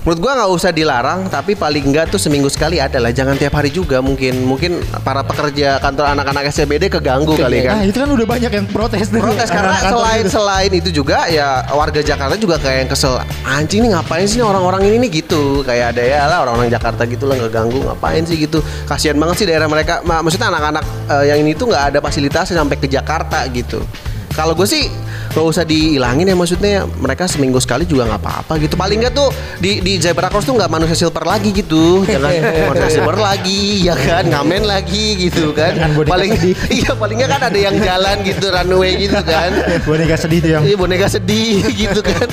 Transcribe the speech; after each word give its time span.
Menurut 0.00 0.16
gua 0.18 0.32
nggak 0.32 0.50
usah 0.50 0.72
dilarang, 0.72 1.28
tapi 1.28 1.52
paling 1.52 1.84
enggak 1.84 2.08
tuh 2.08 2.16
seminggu 2.16 2.48
sekali 2.48 2.80
ada 2.80 2.96
lah. 2.96 3.12
Jangan 3.12 3.36
tiap 3.36 3.52
hari 3.52 3.68
juga 3.68 4.00
mungkin. 4.00 4.32
Mungkin 4.42 4.80
para 5.04 5.20
pekerja 5.20 5.76
kantor 5.76 6.08
anak-anak 6.10 6.48
SCBD 6.48 6.88
keganggu 6.88 7.36
kali 7.36 7.60
Nah 7.60 7.76
kan. 7.76 7.84
itu 7.84 7.98
kan 8.00 8.08
udah 8.08 8.24
banyak 8.24 8.48
yang 8.48 8.66
protes. 8.66 9.12
Protes 9.12 9.48
karena 9.48 9.76
kantor 9.76 9.92
selain 9.92 10.24
gitu. 10.24 10.32
selain 10.32 10.70
itu 10.72 10.90
juga 10.90 11.28
ya 11.28 11.68
warga 11.70 12.00
Jakarta 12.00 12.32
juga 12.34 12.56
kayak 12.56 12.78
yang 12.80 12.90
kesel 12.90 13.20
anjing 13.44 13.84
nih 13.84 13.92
ngapain 13.92 14.24
sih 14.24 14.40
orang-orang 14.40 14.88
ini 14.88 14.96
nih 15.04 15.20
gitu 15.20 15.60
kayak 15.62 15.92
ada 15.92 16.02
ya 16.02 16.20
lah 16.24 16.38
orang-orang 16.42 16.72
Jakarta 16.72 17.04
gitu 17.04 17.28
lah 17.28 17.36
ngeganggu 17.36 17.84
ngapain 17.84 18.24
sih 18.24 18.40
gitu 18.40 18.58
kasihan 18.84 19.14
banget 19.14 19.36
sih 19.36 19.46
daerah 19.46 19.68
mereka 19.68 20.00
Ma- 20.02 20.24
maksudnya 20.24 20.48
anak-anak 20.48 20.84
eh, 21.12 21.24
yang 21.28 21.38
ini 21.38 21.52
tuh 21.52 21.68
nggak 21.68 21.84
ada 21.92 21.98
fasilitasnya 22.00 22.56
sampai 22.56 22.76
ke 22.76 22.88
Jakarta 22.88 23.44
gitu 23.52 23.84
kalau 24.30 24.54
gue 24.54 24.66
sih 24.66 24.86
gak 25.30 25.46
usah 25.46 25.62
dihilangin 25.66 26.26
ya 26.26 26.36
maksudnya. 26.38 26.86
Mereka 26.86 27.26
seminggu 27.30 27.58
sekali 27.62 27.86
juga 27.86 28.06
nggak 28.06 28.20
apa-apa 28.22 28.52
gitu. 28.62 28.74
Paling 28.74 28.98
nggak 29.02 29.14
tuh 29.14 29.30
di 29.58 29.82
di 29.82 29.98
zebra 29.98 30.26
cross 30.30 30.46
tuh 30.46 30.58
nggak 30.58 30.70
manusia 30.70 30.96
silver 30.96 31.22
lagi 31.26 31.50
gitu. 31.54 32.02
Jangan 32.06 32.32
manusia 32.74 32.90
silver 33.00 33.18
lagi 33.18 33.86
ya 33.86 33.94
kan? 33.94 34.26
Ngamen 34.26 34.62
lagi 34.66 35.18
gitu 35.18 35.54
kan. 35.54 35.74
Boneka 35.94 36.10
paling 36.14 36.30
iya 36.78 36.90
paling 36.94 37.16
nggak 37.22 37.30
kan 37.30 37.42
ada 37.50 37.58
yang 37.58 37.76
jalan 37.78 38.16
gitu 38.26 38.46
runway 38.50 38.92
gitu 38.98 39.20
kan. 39.22 39.50
Boneka 39.86 40.16
sedih 40.18 40.38
tuh 40.42 40.50
yang 40.58 40.62
Iya 40.66 40.76
boneka 40.78 41.06
sedih 41.10 41.62
gitu 41.70 42.00
kan. 42.02 42.26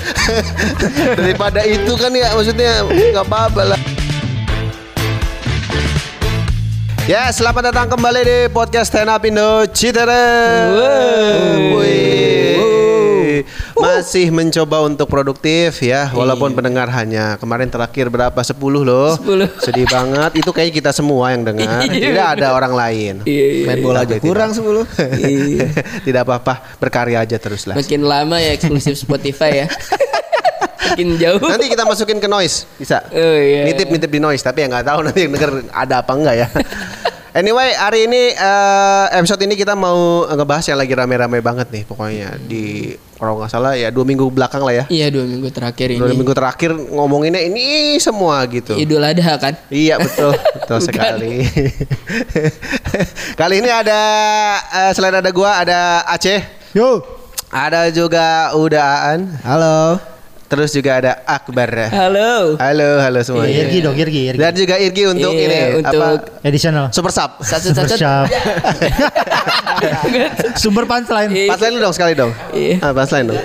Daripada 1.22 1.62
itu 1.66 1.94
kan 1.98 2.12
ya 2.14 2.34
maksudnya 2.34 2.72
nggak 2.86 3.26
apa-apa 3.26 3.76
lah 3.76 3.80
Ya 7.08 7.32
selamat 7.32 7.72
datang 7.72 7.88
kembali 7.88 8.20
di 8.28 8.40
podcast 8.52 8.92
Stand 8.92 9.08
Up 9.08 9.24
Indo 9.24 9.64
Citerem 9.72 10.76
Wih. 11.80 13.48
Masih 13.80 14.28
mencoba 14.28 14.84
untuk 14.84 15.08
produktif 15.08 15.80
ya 15.80 16.12
Walaupun 16.12 16.52
pendengar 16.52 16.92
hanya 16.92 17.40
kemarin 17.40 17.72
terakhir 17.72 18.12
berapa? 18.12 18.36
10 18.36 18.60
loh. 18.84 19.16
10. 19.24 19.24
Sedih 19.64 19.88
banget. 19.88 20.36
Itu 20.36 20.52
kayak 20.52 20.76
kita 20.76 20.92
semua 20.92 21.32
yang 21.32 21.48
dengar. 21.48 21.80
Tidak 21.88 22.28
ada 22.28 22.52
orang 22.52 22.76
lain. 22.76 23.14
Iya, 23.24 23.46
iya. 23.56 23.66
Main 23.72 23.80
bola 23.80 24.04
aja 24.04 24.20
Tidak. 24.20 24.28
kurang 24.28 24.52
10 24.52 24.68
Tidak 26.12 26.22
apa-apa. 26.28 26.76
Berkarya 26.76 27.24
aja 27.24 27.40
terus 27.40 27.64
lah 27.72 27.80
Makin 27.80 28.04
lama 28.04 28.36
ya 28.44 28.52
eksklusif 28.52 29.00
Spotify 29.00 29.64
ya. 29.64 29.68
Makin 30.78 31.10
jauh. 31.18 31.42
Nanti 31.42 31.66
kita 31.70 31.84
masukin 31.84 32.18
ke 32.22 32.30
noise 32.30 32.70
bisa. 32.78 33.02
Oh, 33.10 33.38
iya. 33.38 33.66
Nitip 33.66 33.90
nitip 33.90 34.12
di 34.12 34.22
noise 34.22 34.42
tapi 34.46 34.64
ya 34.64 34.68
nggak 34.70 34.86
tahu 34.86 35.00
nanti 35.10 35.20
yang 35.26 35.32
denger 35.34 35.52
ada 35.74 35.96
apa 36.06 36.12
enggak 36.14 36.36
ya. 36.38 36.48
Anyway, 37.38 37.70
hari 37.78 38.10
ini 38.10 38.34
eh, 38.34 39.06
episode 39.14 39.38
ini 39.46 39.54
kita 39.54 39.78
mau 39.78 40.26
ngebahas 40.26 40.74
yang 40.74 40.82
lagi 40.82 40.90
rame-rame 40.98 41.38
banget 41.38 41.70
nih 41.70 41.86
pokoknya 41.86 42.34
di 42.42 42.98
kalau 43.14 43.38
nggak 43.38 43.54
salah 43.54 43.78
ya 43.78 43.94
dua 43.94 44.10
minggu 44.10 44.26
belakang 44.34 44.66
lah 44.66 44.74
ya. 44.74 44.86
Iya 44.90 45.14
dua 45.14 45.22
minggu 45.30 45.54
terakhir 45.54 45.94
ini. 45.94 46.02
Dua 46.02 46.18
minggu 46.18 46.34
terakhir 46.34 46.74
ngomonginnya 46.74 47.46
ini 47.46 47.94
semua 48.02 48.42
gitu. 48.50 48.74
Idul 48.74 49.06
Adha 49.06 49.38
kan. 49.38 49.54
Iya 49.70 50.02
betul, 50.02 50.34
betul 50.34 50.80
sekali. 50.90 51.46
Kali 53.40 53.56
ini 53.62 53.70
ada 53.70 54.02
eh, 54.58 54.92
selain 54.98 55.22
ada 55.22 55.30
gua 55.30 55.62
ada 55.62 56.10
Aceh, 56.10 56.42
Yo 56.74 57.06
ada 57.54 57.86
juga 57.94 58.50
Udaan, 58.58 59.38
Halo 59.46 60.17
terus 60.48 60.72
juga 60.72 60.92
ada 61.04 61.12
Akbar. 61.28 61.92
Halo. 61.92 62.56
Halo, 62.56 62.90
halo 63.04 63.20
semuanya. 63.20 63.68
Irgi 63.68 63.80
dong 63.84 63.96
Irgi 64.00 64.22
Irgi 64.32 64.40
Dan 64.40 64.52
juga 64.56 64.76
Irgi 64.80 65.04
untuk 65.12 65.32
Iya, 65.36 65.44
ini 65.44 65.58
untuk- 65.84 66.00
apa? 66.00 66.08
Additional 66.48 66.86
Super 66.96 67.12
Sub. 67.12 67.32
Satu 67.44 67.76
satu. 67.76 67.84
Bersyap 67.84 68.26
Sumber 70.56 70.88
punchline 70.88 71.32
Iya. 71.36 71.52
Pas 71.52 71.60
dong 71.60 71.94
sekali 71.94 72.14
dong. 72.16 72.32
Iya. 72.56 72.80
Ah, 72.80 72.92
pas 72.96 73.12
dong. 73.12 73.36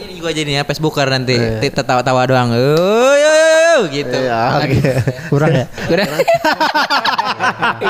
Ini 0.00 0.12
juga 0.16 0.30
jadi 0.32 0.50
ya 0.58 0.62
Facebooker 0.64 1.06
nanti 1.12 1.36
Tit- 1.60 1.76
Tawa-tawa 1.76 2.24
doang 2.24 2.48
Oh, 2.56 3.12
yo, 3.14 3.30
yo, 3.30 3.52
yo, 3.52 3.76
gitu 3.92 4.16
Iya, 4.16 4.40
oke. 4.56 4.80
Kurang 5.28 5.50
ya 5.52 5.64
Kurang. 5.86 6.08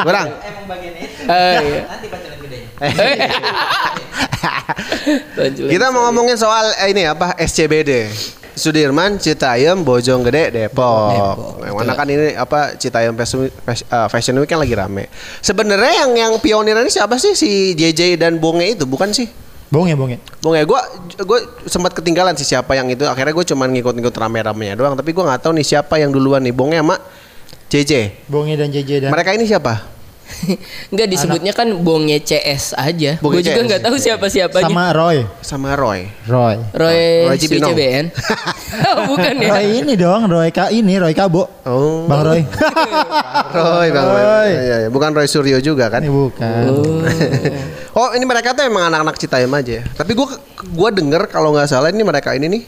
Kurang. 0.03 0.27
Oh, 1.23 1.61
iya. 1.63 1.83
Tonjol. 2.83 4.02
Kita 5.73 5.87
mau 5.91 6.09
ngomongin 6.09 6.37
soal 6.39 6.73
eh, 6.83 6.95
ini 6.95 7.07
apa 7.07 7.35
SCBD. 7.39 8.09
Sudirman, 8.53 9.17
Citayam, 9.17 9.81
Bojonggede, 9.81 10.53
Depok. 10.53 11.57
Yang 11.65 11.73
mana 11.73 11.93
kan 11.97 12.05
ini 12.05 12.37
apa 12.37 12.77
Citayam 12.77 13.17
Fashion, 13.17 13.49
Fas- 13.65 13.87
eh, 13.89 14.09
Fashion 14.13 14.37
Week 14.37 14.49
kan 14.49 14.61
lagi 14.61 14.77
rame. 14.77 15.09
Sebenarnya 15.41 16.05
yang 16.05 16.13
yang 16.13 16.33
pionir 16.37 16.77
ini 16.77 16.93
siapa 16.93 17.17
sih 17.17 17.33
si 17.33 17.73
JJ 17.73 18.21
dan 18.21 18.37
Bonge 18.37 18.77
itu 18.77 18.85
bukan 18.85 19.09
sih? 19.09 19.25
Bong 19.73 19.89
ya 19.89 19.97
bong 19.97 20.13
ya 20.13 20.21
Bonge, 20.45 20.69
gue 20.69 20.81
gue 21.17 21.39
sempat 21.65 21.97
ketinggalan 21.97 22.37
sih 22.37 22.45
siapa 22.45 22.77
yang 22.77 22.93
itu. 22.93 23.09
Akhirnya 23.09 23.33
gue 23.33 23.47
cuman 23.57 23.73
ngikut-ngikut 23.73 24.13
rame-ramenya 24.13 24.77
doang. 24.77 25.01
Tapi 25.01 25.17
gue 25.17 25.25
nggak 25.25 25.49
tahu 25.49 25.57
nih 25.57 25.65
siapa 25.65 25.97
yang 25.97 26.13
duluan 26.13 26.45
nih 26.45 26.53
Bonge 26.53 26.77
sama 26.77 27.01
JJ. 27.73 27.93
Bonge 28.29 28.53
dan 28.61 28.69
JJ 28.69 29.09
dan 29.09 29.11
Mereka 29.17 29.33
ini 29.33 29.49
siapa? 29.49 29.81
Enggak 30.89 31.07
disebutnya 31.07 31.53
kan 31.53 31.71
bonge 31.79 32.19
CS 32.19 32.75
aja. 32.75 33.15
Gue 33.17 33.41
juga 33.41 33.61
nggak 33.63 33.83
tahu 33.83 33.95
siapa-siapanya. 33.95 34.65
sama 34.65 34.85
Roy 34.91 35.19
Sama 35.39 35.71
Roy. 35.73 36.09
Roy 36.25 36.57
Roy, 36.73 37.03
Roy. 37.25 37.37
CBN. 37.39 38.05
oh, 38.89 38.97
bukan 39.09 39.35
ya. 39.39 39.51
Roy 39.53 39.67
ini 39.79 39.95
dong 39.95 40.27
Roy 40.27 40.51
Ka 40.51 40.69
ini 40.69 40.97
Roy 40.97 41.13
Kabo 41.13 41.47
Oh. 41.63 42.05
Bang 42.07 42.23
Roy 42.25 42.41
Roy, 43.57 43.89
Bang 43.89 44.07
Roy. 44.09 44.23
Roy. 44.23 44.51
Iya, 44.51 44.77
iya. 44.83 44.89
Bukan 44.89 45.11
Roy 45.13 45.27
Suryo 45.27 45.59
juga 45.59 45.87
kan? 45.87 46.03
Ini 46.03 46.11
bukan 46.11 46.63
Oh, 47.93 48.09
ini 48.11 48.25
mereka 48.25 48.51
tuh 48.51 48.65
emang 48.65 48.89
anak-anak 48.89 49.17
Citayam 49.17 49.53
aja. 49.53 49.79
ya? 49.79 49.83
Tapi 49.85 50.17
gua 50.17 50.33
gua 50.73 50.89
denger 50.89 51.29
kalau 51.29 51.53
nggak 51.53 51.69
salah 51.69 51.89
ini 51.89 52.01
mereka 52.01 52.33
ini 52.33 52.49
nih 52.49 52.63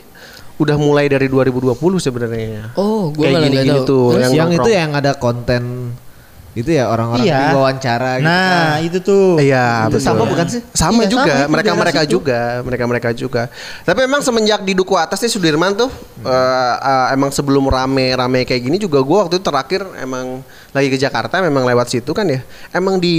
udah 0.54 0.76
mulai 0.76 1.08
dari 1.08 1.26
2020 1.26 1.74
sebenarnya. 1.98 2.70
Oh, 2.76 3.10
gue 3.10 3.26
malah 3.26 3.42
gini-gini 3.42 3.74
tahu. 3.74 3.88
tuh, 3.88 4.06
Terus? 4.14 4.22
yang 4.22 4.32
Yang 4.38 4.50
itu 4.54 4.70
yang 4.70 4.90
ada 4.94 5.12
konten 5.16 5.62
Itu 6.54 6.70
ya 6.70 6.86
orang-orang 6.86 7.26
Iya. 7.26 7.50
diwawancara 7.50 8.12
gitu 8.16 8.26
Nah 8.26 8.72
itu 8.78 8.98
tuh 9.00 9.26
Iya, 9.36 9.66
Itu 9.84 9.98
betul. 9.98 10.06
sama 10.06 10.22
bukan 10.22 10.46
sih? 10.46 10.60
Sama 10.70 11.02
Iya, 11.02 11.10
juga, 11.10 11.26
sama, 11.26 11.34
itu 11.36 11.50
mereka 11.50 11.66
daerah 11.66 11.80
mereka 11.82 12.00
situ. 12.00 12.12
juga, 12.12 12.40
mereka 12.62 12.84
mereka 12.86 13.08
juga. 13.10 13.42
Tapi 13.82 14.00
emang 14.00 14.20
semenjak 14.20 14.60
di 14.62 14.72
Duku 14.72 14.94
Atas 14.94 15.18
nih 15.18 15.28
Sudirman 15.28 15.74
tuh, 15.74 15.90
eh, 16.20 16.30
eh, 16.76 17.06
emang 17.10 17.28
sebelum 17.28 17.66
rame-rame 17.66 18.42
kayak 18.42 18.62
gini 18.62 18.78
juga 18.78 18.98
gua 19.00 19.26
waktu 19.26 19.34
itu 19.34 19.44
terakhir 19.44 19.82
emang 19.98 20.40
lagi 20.70 20.88
ke 20.88 20.96
Jakarta, 20.96 21.38
memang 21.40 21.62
lewat 21.64 21.90
situ 21.90 22.10
kan 22.10 22.24
ya. 22.24 22.38
Emang 22.70 22.96
di 22.96 23.14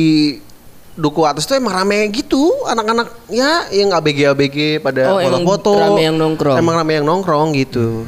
Duku 0.93 1.21
Atas 1.21 1.43
tuh 1.43 1.53
emang 1.53 1.75
rame 1.75 2.07
gitu, 2.09 2.39
anak-anak 2.63 3.27
ya 3.27 3.67
yang 3.69 3.91
ABG 3.91 4.31
ABG 4.31 4.57
pada 4.79 5.11
Oh, 5.11 5.19
emang 5.19 5.43
foto-foto. 5.43 5.75
rame 5.75 6.01
yang 6.01 6.15
nongkrong. 6.15 6.55
Emang 6.55 6.71
rame 6.73 6.91
yang 6.93 7.03
nongkrong 7.03 7.51
gitu. 7.51 8.07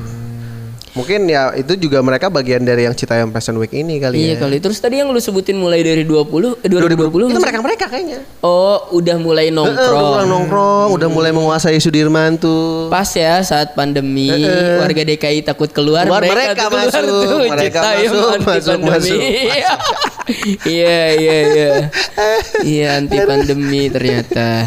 Mungkin 0.98 1.22
ya 1.26 1.54
itu 1.54 1.78
juga 1.78 2.02
mereka 2.02 2.28
bagian 2.28 2.60
dari 2.60 2.84
yang 2.84 2.92
Citayam 2.92 3.30
Fashion 3.30 3.54
Week 3.56 3.70
ini 3.72 4.02
kali 4.02 4.18
Iya 4.18 4.34
ya. 4.34 4.38
kali. 4.42 4.58
Terus 4.58 4.78
tadi 4.78 4.98
yang 4.98 5.08
lu 5.08 5.18
sebutin 5.18 5.54
mulai 5.54 5.80
dari 5.80 6.02
20 6.02 6.58
eh, 6.58 6.68
2020 6.68 6.74
Itu 6.74 6.82
nggak 6.90 7.30
sih? 7.30 7.38
mereka-mereka 7.40 7.86
kayaknya. 7.86 8.20
Oh, 8.40 8.90
udah 8.92 9.16
mulai 9.16 9.48
Heeh, 9.48 9.54
udah 9.54 9.70
mulai 9.70 10.26
nongkrong. 10.26 10.26
nongkrong, 10.28 10.88
udah 10.92 11.08
mulai 11.08 11.32
menguasai 11.32 11.78
Sudirman 11.78 12.36
tuh. 12.36 12.90
Pas 12.90 13.06
ya 13.08 13.38
saat 13.42 13.72
pandemi 13.72 14.28
Heeh. 14.28 14.82
warga 14.82 15.06
DKI 15.06 15.40
takut 15.44 15.70
keluar, 15.70 16.04
Keluar, 16.04 16.26
mereka 16.26 16.58
tuh 16.58 16.66
keluar 16.68 16.90
masuk, 16.90 17.06
tuh, 17.06 17.40
mereka 17.48 17.78
Citayam 17.78 18.12
masuk, 18.12 18.40
masuk, 18.42 18.78
pandemi. 18.80 18.90
masuk, 18.90 19.20
Iya 20.68 21.00
iya 21.14 21.38
iya. 21.46 21.72
Iya 22.60 22.88
anti 22.98 23.18
pandemi 23.22 23.88
ternyata. 23.88 24.66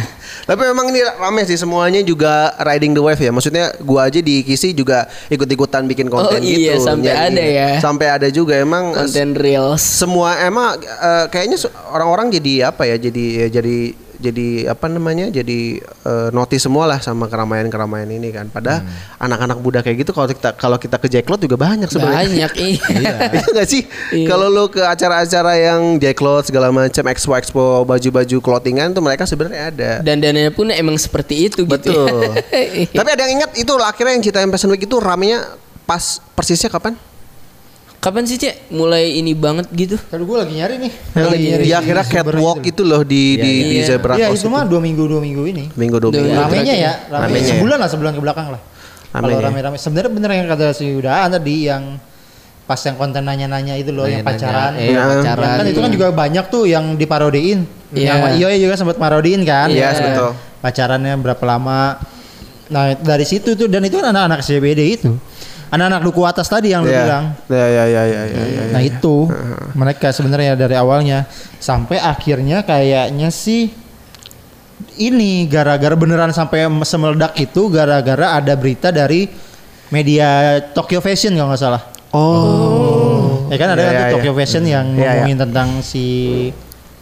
Tapi 0.50 0.66
memang 0.66 0.90
ini 0.90 0.98
rame 0.98 1.46
sih 1.46 1.54
semuanya 1.54 2.02
juga 2.02 2.50
riding 2.58 2.90
the 2.90 2.98
wave 2.98 3.22
ya. 3.22 3.30
Maksudnya 3.30 3.70
gua 3.78 4.10
aja 4.10 4.18
di 4.18 4.42
Kisi 4.42 4.74
juga 4.74 5.06
ikut-ikutan 5.30 5.86
bikin 5.86 6.10
konten 6.10 6.42
Oh, 6.42 6.42
gitu. 6.42 6.66
iya, 6.66 6.74
sampai 6.74 7.06
nyanyi. 7.06 7.22
ada 7.30 7.44
ya. 7.46 7.68
Sampai 7.78 8.06
ada 8.10 8.28
juga 8.28 8.58
emang 8.58 8.90
Konten 8.90 9.38
reels. 9.38 9.78
semua 9.78 10.42
emang 10.42 10.74
eh, 10.82 11.30
kayaknya 11.30 11.54
orang-orang 11.86 12.34
jadi 12.34 12.74
apa 12.74 12.82
ya? 12.82 12.98
Jadi 12.98 13.24
ya, 13.36 13.62
jadi 13.62 13.94
jadi 14.20 14.68
apa 14.68 14.86
namanya? 14.86 15.32
Jadi 15.32 15.80
eh, 15.80 16.28
notice 16.30 16.68
semua 16.68 16.84
lah 16.84 17.00
sama 17.00 17.26
keramaian-keramaian 17.26 18.06
ini 18.12 18.28
kan. 18.30 18.52
Padahal 18.52 18.84
anak-anak 19.16 19.58
muda 19.64 19.80
kayak 19.80 20.04
gitu 20.04 20.12
kalau 20.12 20.28
kita 20.28 20.52
kalau 20.54 20.76
kita 20.76 21.00
ke 21.00 21.08
Jacklot 21.08 21.40
juga 21.40 21.56
banyak 21.56 21.88
sebenarnya. 21.88 22.28
Banyak 22.28 22.52
iya. 22.60 22.78
Iya 23.00 23.46
gak 23.56 23.68
sih? 23.68 23.88
Iya. 24.12 24.28
Kalau 24.28 24.52
lu 24.52 24.68
ke 24.68 24.84
acara-acara 24.84 25.56
yang 25.56 25.96
Jacklot 25.96 26.52
segala 26.52 26.68
macam 26.68 27.04
expo 27.08 27.32
expo 27.32 27.82
baju-baju 27.88 28.36
clothingan 28.44 28.92
tuh 28.92 29.00
mereka 29.00 29.24
sebenarnya 29.24 29.62
ada. 29.72 29.90
Dan 30.04 30.20
dananya 30.20 30.52
pun 30.52 30.68
emang 30.68 31.00
seperti 31.00 31.48
itu 31.48 31.64
gitu. 31.64 31.72
Betul. 31.72 32.36
ya. 32.92 33.00
Tapi 33.00 33.08
ada 33.08 33.22
yang 33.24 33.42
ingat 33.42 33.50
itu 33.56 33.72
akhirnya 33.80 34.12
yang 34.20 34.24
Citayam 34.24 34.50
Fashion 34.52 34.70
Week 34.70 34.84
itu 34.84 34.96
ramenya 35.00 35.56
pas 35.88 36.20
persisnya 36.36 36.68
kapan? 36.68 36.94
Kapan 38.00 38.24
sih 38.24 38.36
Cek 38.36 38.72
mulai 38.72 39.12
ini 39.14 39.36
banget 39.36 39.68
gitu? 39.70 40.00
Kalau 40.00 40.24
gue 40.24 40.32
lagi 40.34 40.56
nyari 40.56 40.74
nih 40.78 40.92
Yang 41.12 41.26
Lagi 41.26 41.44
nyari 41.44 41.60
di 41.60 41.68
si 41.68 41.76
akhirnya 41.76 42.04
catwalk 42.06 42.58
itu. 42.58 42.68
itu 42.70 42.82
loh 42.82 43.02
di 43.04 43.22
di 43.36 43.52
di 43.60 43.76
Iya. 43.76 43.84
zebra 43.86 44.14
Iya 44.14 44.26
cross 44.26 44.40
itu 44.40 44.48
mah 44.48 44.64
dua 44.64 44.80
minggu 44.80 45.04
dua 45.04 45.20
minggu 45.20 45.42
ini 45.44 45.64
minggu 45.70 45.96
dua 45.98 46.08
Dua 46.08 46.16
minggu. 46.16 46.32
minggu. 46.32 46.40
Ramenya 46.42 46.74
ya 46.74 46.92
rame. 47.06 47.28
Ramenya 47.28 47.44
ya. 47.44 47.50
Sebulan 47.52 47.76
lah 47.76 47.88
sebulan 47.88 48.12
ke 48.12 48.20
belakang 48.20 48.46
lah 48.48 48.60
Kalau 49.10 49.36
rame-rame 49.38 49.76
Sebenarnya 49.76 50.10
bener 50.10 50.30
yang 50.32 50.48
kata 50.48 50.72
si 50.72 50.86
Udaan 50.88 51.28
tadi 51.30 51.56
Yang 51.62 51.82
pas 52.64 52.80
yang 52.80 52.96
konten 52.96 53.20
nanya-nanya 53.20 53.74
itu 53.76 53.90
loh 53.90 54.04
Yang 54.04 54.22
Nanya-nanya, 54.22 54.48
pacaran 54.48 54.72
eh, 54.74 54.88
Iya. 54.88 55.00
pacaran 55.04 55.56
Kan 55.56 55.66
itu 55.68 55.80
kan 55.82 55.90
juga 55.92 56.06
banyak 56.10 56.44
tuh 56.48 56.64
yang 56.64 56.84
diparodiin 56.94 57.58
Iya. 57.90 58.16
Yang 58.16 58.20
Iyo 58.38 58.48
juga 58.62 58.74
sempat 58.76 58.96
parodiin 58.96 59.42
kan 59.42 59.68
Iya, 59.68 59.90
Eh, 59.90 60.00
betul. 60.06 60.30
Pacarannya 60.58 61.14
berapa 61.16 61.44
lama 61.44 62.00
Nah 62.70 62.96
dari 62.96 63.24
situ 63.24 63.52
tuh 63.52 63.66
Dan 63.66 63.84
itu 63.84 63.98
kan 63.98 64.08
anak-anak 64.08 64.40
CBD 64.40 64.80
itu 64.94 65.12
anak-anak 65.70 66.02
duku 66.02 66.20
atas 66.22 66.46
tadi 66.46 66.70
yang 66.70 66.82
lu 66.82 66.90
Iya. 66.90 67.00
bilang. 67.00 67.24
Ya 67.46 67.66
ya 67.66 67.84
ya 67.86 68.02
ya 68.04 68.22
ya. 68.26 68.42
ya, 68.44 68.62
Nah 68.70 68.82
ya. 68.82 68.90
itu 68.90 69.14
mereka 69.72 70.10
sebenarnya 70.10 70.54
dari 70.54 70.74
awalnya 70.74 71.24
sampai 71.56 71.96
akhirnya 71.96 72.60
kayaknya 72.60 73.30
sih 73.30 73.70
ini 74.98 75.46
gara-gara 75.46 75.94
beneran 75.94 76.30
sampai 76.30 76.64
semeledak 76.82 77.36
itu 77.36 77.68
gara-gara 77.68 78.34
ada 78.34 78.52
berita 78.54 78.88
dari 78.88 79.28
media 79.88 80.58
Tokyo 80.70 80.98
Fashion 80.98 81.32
kalau 81.32 81.50
nggak 81.50 81.60
salah. 81.60 81.82
Oh. 82.10 83.46
Ya 83.46 83.56
kan 83.56 83.74
ada 83.74 83.80
Iya, 83.80 83.86
kan 83.86 83.92
iya, 83.92 84.00
tuh 84.00 84.06
iya. 84.06 84.14
Tokyo 84.16 84.32
Fashion 84.34 84.64
yang 84.64 84.86
Iya, 84.90 84.98
iya. 84.98 85.10
ngomongin 85.12 85.38
tentang 85.38 85.68
si 85.80 86.06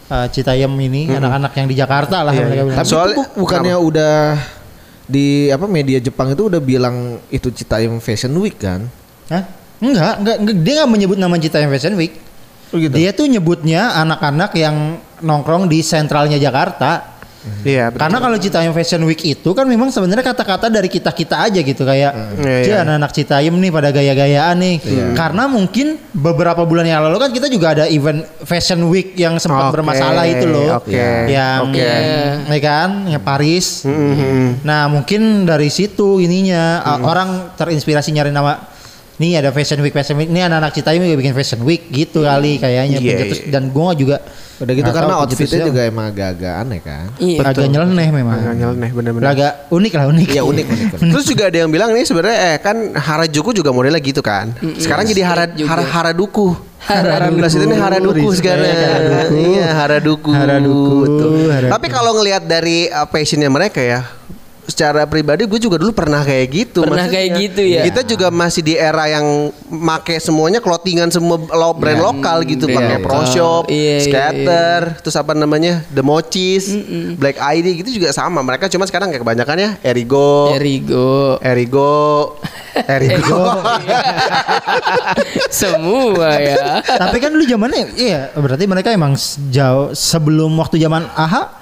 uh, 0.07 0.27
Citayam 0.27 0.73
ini 0.75 1.07
anak-anak 1.07 1.51
yang 1.55 1.67
di 1.67 1.75
Jakarta 1.75 2.21
lah 2.21 2.33
Iya, 2.33 2.41
mereka 2.43 2.53
iya. 2.55 2.65
bilang. 2.65 2.77
Tapi 2.77 2.89
Soalnya- 2.89 3.15
itu 3.15 3.23
bu- 3.23 3.33
bukannya 3.41 3.75
udah 3.77 4.15
di 5.09 5.49
apa 5.49 5.65
media 5.65 5.97
Jepang 5.97 6.29
itu 6.37 6.45
udah 6.45 6.61
bilang 6.61 7.17
itu 7.33 7.49
Citayam 7.49 7.97
Fashion 7.97 8.37
Week 8.37 8.61
kan? 8.61 8.85
Hah? 9.33 9.43
Enggak, 9.81 10.21
enggak, 10.21 10.37
enggak, 10.37 10.55
dia 10.61 10.73
nggak 10.77 10.91
menyebut 10.93 11.17
nama 11.17 11.35
Citayam 11.41 11.73
Fashion 11.73 11.97
Week. 11.97 12.13
Oh 12.69 12.77
gitu. 12.77 12.93
Dia 12.93 13.09
tuh 13.17 13.25
nyebutnya 13.25 13.97
anak-anak 14.05 14.53
yang 14.53 15.01
nongkrong 15.25 15.65
di 15.65 15.81
sentralnya 15.81 16.37
Jakarta. 16.37 17.08
Iya. 17.63 17.91
Karena 17.91 18.19
kalau 18.19 18.35
Citayam 18.35 18.73
Fashion 18.75 19.03
Week 19.07 19.19
itu 19.23 19.49
kan 19.51 19.63
memang 19.63 19.89
sebenarnya 19.89 20.21
kata-kata 20.21 20.67
dari 20.67 20.87
kita-kita 20.87 21.47
aja 21.47 21.59
gitu 21.59 21.83
kayak 21.83 22.11
Iya, 22.39 22.55
"Cie, 22.63 22.71
iya. 22.71 22.83
anak-anak 22.83 23.11
Citayam 23.11 23.55
nih 23.57 23.71
pada 23.71 23.89
gaya-gayaan 23.89 24.55
nih. 24.59 24.75
Karena 25.15 25.47
mungkin 25.47 25.95
beberapa 26.11 26.67
bulan 26.67 26.83
yang 26.83 26.99
lalu 27.03 27.17
kan 27.17 27.29
kita 27.31 27.47
juga 27.47 27.79
ada 27.79 27.85
event 27.87 28.27
Fashion 28.43 28.83
Week 28.87 29.15
yang 29.15 29.39
sempat 29.39 29.71
Oke, 29.71 29.79
bermasalah 29.79 30.27
itu 30.27 30.45
loh. 30.45 30.83
oke, 30.83 30.91
Yang 31.27 31.59
oke. 31.63 31.89
ya 32.49 32.59
kan, 32.59 32.89
yang 33.07 33.23
Paris. 33.23 33.87
Mhm. 33.87 34.63
Nah, 34.63 34.91
mungkin 34.91 35.47
dari 35.47 35.71
situ 35.71 36.19
ininya 36.19 36.83
uh, 36.83 36.99
orang 37.03 37.55
terinspirasi 37.55 38.11
nyari 38.11 38.31
nama 38.31 38.59
Nih 39.19 39.35
ada 39.35 39.51
Fashion 39.51 39.83
Week, 39.83 39.91
Fashion 39.91 40.15
Week. 40.15 40.31
Ini 40.31 40.47
anak-anak 40.47 40.71
Citayam 40.71 41.03
juga 41.03 41.19
bikin 41.19 41.35
Fashion 41.35 41.59
Week 41.61 41.91
gitu 41.91 42.23
kali 42.23 42.55
kayaknya. 42.55 43.03
Iya, 43.03 43.15
Terus- 43.19 43.43
iya. 43.43 43.51
Dan 43.51 43.67
gua 43.69 43.91
juga 43.91 44.23
Udah 44.59 44.73
gitu 44.75 44.91
karena 44.91 45.15
outfitnya 45.19 45.43
pencetusnya. 45.43 45.67
juga 45.67 45.81
emang 45.83 46.05
agak-agak 46.07 46.53
aneh 46.55 46.79
kan. 46.79 47.05
Iya. 47.15 47.39
agak 47.43 47.67
nyeleneh 47.67 48.07
memang. 48.09 48.37
Agak 48.39 48.55
nyeleneh, 48.55 48.89
bener-bener. 48.91 49.27
Agak 49.27 49.51
unik 49.71 49.93
lah 49.93 50.05
unik. 50.07 50.27
Iya 50.31 50.41
unik 50.43 50.65
unik. 50.67 50.87
unik. 50.95 51.11
Terus 51.11 51.25
juga 51.27 51.43
ada 51.47 51.57
yang 51.59 51.69
bilang 51.69 51.89
nih 51.91 52.03
sebenarnya 52.03 52.37
eh 52.39 52.55
kan 52.59 52.75
Harajuku 52.95 53.49
juga 53.51 53.75
modelnya 53.75 53.99
gitu 53.99 54.23
kan. 54.23 54.55
Sekarang 54.79 55.03
jadi 55.03 55.21
hara, 55.27 55.43
Juga. 55.51 55.67
hara 55.67 55.83
Haraduku. 55.83 56.55
Haraduku. 56.79 57.35
Belas 57.35 57.51
itu 57.53 57.65
nih 57.67 57.75
Haraduku 57.77 58.27
sekarang. 58.35 58.67
Haraduku. 58.67 59.35
Iya 59.35 59.67
Haraduku. 59.75 60.31
Haraduku, 60.31 60.95
Betul. 61.03 61.31
Haraduku. 61.51 61.73
Tapi 61.75 61.87
kalau 61.91 62.11
ngelihat 62.15 62.43
dari 62.43 62.87
uh, 62.87 63.03
passionnya 63.03 63.51
mereka 63.51 63.83
ya, 63.83 64.07
secara 64.69 65.03
pribadi 65.09 65.49
gue 65.49 65.59
juga 65.59 65.81
dulu 65.81 65.91
pernah 65.91 66.21
kayak 66.21 66.47
gitu. 66.53 66.85
Pernah 66.85 67.09
kayak 67.09 67.29
gitu 67.41 67.61
ya? 67.65 67.83
Kita 67.89 68.05
juga 68.05 68.29
masih 68.29 68.61
di 68.61 68.77
era 68.77 69.09
yang 69.09 69.49
make 69.67 70.21
semuanya 70.21 70.61
clothingan 70.61 71.09
semua 71.09 71.41
lo 71.41 71.73
brand 71.73 71.99
lokal 71.99 72.45
gitu, 72.45 72.69
brand 72.69 72.77
pakai 72.77 72.97
lokal. 73.01 73.05
Pro 73.09 73.21
Shop, 73.25 73.63
Iya, 73.67 73.81
iya, 73.81 73.97
Scatter, 74.05 74.81
terus 75.01 75.17
apa 75.17 75.33
namanya 75.33 75.81
The 75.89 76.05
Mochis, 76.05 76.69
Black 77.17 77.41
ID 77.41 77.81
gitu 77.81 77.89
juga 77.99 78.13
sama. 78.13 78.45
Mereka 78.45 78.69
cuma 78.69 78.85
sekarang 78.85 79.09
kayak 79.09 79.25
kebanyakan 79.25 79.57
ya 79.57 79.69
Erigo, 79.81 80.53
Erigo. 80.53 81.41
Erigo, 81.41 82.37
Erigo. 82.93 83.43
Semua 85.51 86.37
ya. 86.37 86.81
Tapi 86.85 87.17
kan 87.17 87.33
dulu 87.33 87.43
zamannya 87.45 87.97
iya 87.97 88.29
berarti 88.33 88.65
mereka 88.69 88.93
emang 88.93 89.17
jauh 89.49 89.91
sebelum 89.91 90.53
waktu 90.57 90.77
zaman 90.77 91.09
AHA 91.15 91.58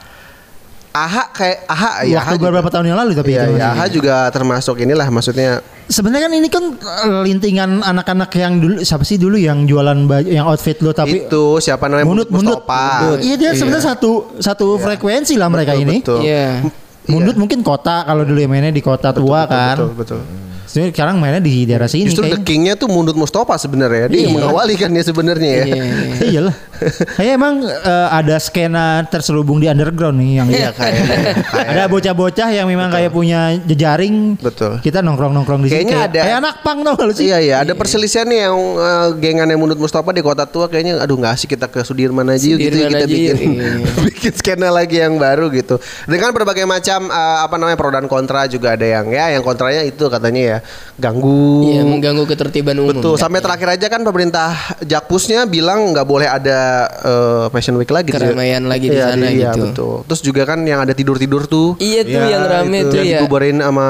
Aha 0.97 1.23
kayak 1.29 1.57
Aha 1.65 1.89
ya. 2.01 2.17
waktu 2.17 2.17
Aha 2.17 2.31
juga. 2.33 2.45
beberapa 2.47 2.69
tahun 2.69 2.85
yang 2.87 2.97
lalu 2.97 3.11
tapi 3.13 3.29
Iya, 3.29 3.37
itu 3.37 3.45
iya, 3.45 3.53
masih. 3.53 3.69
Aha 3.69 3.85
juga 3.87 4.15
termasuk 4.29 4.75
inilah 4.79 5.07
maksudnya. 5.07 5.51
Sebenarnya 5.87 6.27
kan 6.27 6.33
ini 6.33 6.47
kan 6.47 6.63
eh, 6.75 7.21
lintingan 7.23 7.69
anak-anak 7.81 8.29
yang 8.33 8.53
dulu 8.57 8.75
siapa 8.81 9.03
sih 9.03 9.15
dulu 9.15 9.37
yang 9.37 9.63
jualan 9.63 9.95
baju 10.03 10.27
yang 10.27 10.43
outfit 10.43 10.75
lo 10.79 10.91
tapi 10.91 11.23
itu 11.23 11.43
siapa 11.57 11.87
namanya 11.87 12.05
mundut 12.05 12.27
mundut. 12.27 12.59
Mustafa. 12.59 13.17
Iya 13.19 13.35
dia 13.35 13.51
sebenarnya 13.53 13.95
satu 13.95 14.11
satu 14.37 14.75
frekuensi 14.77 15.35
lah 15.35 15.47
mereka 15.47 15.71
Betul, 15.71 15.83
ini. 15.85 15.95
Betul. 16.01 16.19
Iya. 16.23 16.47
Mundut 17.07 17.35
mungkin 17.35 17.63
kota 17.63 18.03
kalau 18.03 18.27
dulu 18.27 18.35
yang 18.35 18.51
mainnya 18.51 18.67
di 18.69 18.83
kota 18.83 19.15
tua 19.15 19.47
kan. 19.47 19.79
Betul, 19.79 19.91
betul. 19.95 20.21
Sebenarnya 20.67 20.91
sekarang 20.91 21.15
mainnya 21.17 21.39
di 21.39 21.63
daerah 21.63 21.87
sini 21.87 22.05
Justru 22.05 22.23
the 22.23 22.35
kayaknya. 22.35 22.45
kingnya 22.45 22.73
tuh 22.75 22.87
Mundut 22.87 23.15
Mustafa 23.15 23.55
sebenarnya. 23.55 24.05
Dia 24.05 24.19
Iya. 24.19 24.29
mengawali 24.29 24.75
kan 24.75 24.89
dia 24.89 25.01
sebenarnya 25.01 25.49
ya. 25.49 25.63
Iya, 25.63 25.75
iya. 25.79 25.93
Iyalah. 26.27 26.55
Kayak 27.17 27.33
emang 27.33 27.53
eh, 27.63 28.07
ada 28.11 28.35
skena 28.37 28.85
terselubung 29.03 29.57
di 29.57 29.65
underground 29.65 30.15
nih 30.15 30.31
yang 30.35 30.47
Iya. 30.47 30.69
Kayak- 30.77 31.07
ada 31.55 31.83
bocah-bocah 31.87 32.49
yang 32.49 32.67
memang 32.67 32.89
kayak 32.89 33.09
punya 33.09 33.39
jejaring. 33.61 34.35
Betul. 34.37 34.77
Kita 34.79 34.99
nongkrong-nongkrong 34.99 35.63
di 35.63 35.67
sini. 35.67 35.75
Kayaknya 35.81 35.95
kayak- 35.95 36.09
ada- 36.11 36.23
Kayak 36.23 36.37
anak 36.37 36.55
pang 36.61 36.77
gak 36.83 36.95
lu 36.99 37.11
sih? 37.11 37.25
Iya 37.25 37.37
iya 37.39 37.55
ada 37.59 37.73
perselisihan 37.73 38.23
nih 38.23 38.39
yang 38.43 38.55
uh, 38.75 39.07
gengannya 39.13 39.55
Mundut 39.55 39.77
Mustafa 39.77 40.11
di 40.11 40.19
kota 40.19 40.43
tua 40.43 40.67
kayaknya 40.67 40.99
aduh 40.99 41.15
nggak 41.15 41.33
asik 41.33 41.53
kita 41.53 41.65
ke 41.65 41.81
Sudirman 41.81 42.27
aja 42.27 42.43
yuk 42.43 42.57
gitu 42.57 42.75
Sudirman 42.77 42.91
kita 42.93 43.07
bikin 43.07 43.35
iya. 43.57 43.71
bikin 44.03 44.33
skena 44.33 44.69
lagi 44.69 44.97
yang 44.97 45.15
baru 45.15 45.47
gitu. 45.49 45.79
Dengan 46.03 46.29
berbagai 46.29 46.63
macam 46.63 47.07
uh, 47.07 47.39
apa 47.41 47.55
namanya 47.55 47.75
pro 47.75 47.89
dan 47.89 48.05
kontra 48.05 48.45
juga 48.45 48.73
ada 48.73 48.83
yang 48.83 49.07
ya 49.07 49.31
yang 49.31 49.41
kontranya 49.41 49.81
itu 49.81 50.03
katanya 50.05 50.41
ya 50.43 50.56
ganggu. 50.95 51.67
Iya, 51.67 51.81
mengganggu 51.83 52.23
ketertiban 52.25 52.75
umum. 52.75 52.91
Betul, 52.93 53.15
sampai 53.15 53.39
terakhir 53.39 53.69
aja 53.73 53.87
kan 53.87 54.01
pemerintah 54.01 54.49
Jakpusnya 54.81 55.45
bilang 55.45 55.91
nggak 55.91 56.03
boleh 56.03 56.25
ada 56.25 56.59
eh, 56.87 57.45
Fashion 57.49 57.75
Week 57.75 57.87
lagi. 57.87 58.09
Keramaian 58.09 58.63
lagi 58.63 58.87
di 58.87 58.95
Iya, 58.95 59.07
sana 59.07 59.25
iya, 59.27 59.51
gitu. 59.51 59.61
betul. 59.65 59.95
Terus 60.05 60.21
juga 60.21 60.41
kan 60.43 60.59
yang 60.61 60.79
ada 60.79 60.91
tidur-tidur 60.91 61.45
tuh. 61.45 61.77
Iya 61.77 62.01
tuh 62.01 62.15
Ya, 62.17 62.25
yang 62.29 62.43
rame 62.43 62.77
itu 62.79 62.87
tuh 62.87 62.97
yang 62.97 63.07
ya. 63.07 63.17
dibubarin 63.19 63.57
sama 63.57 63.87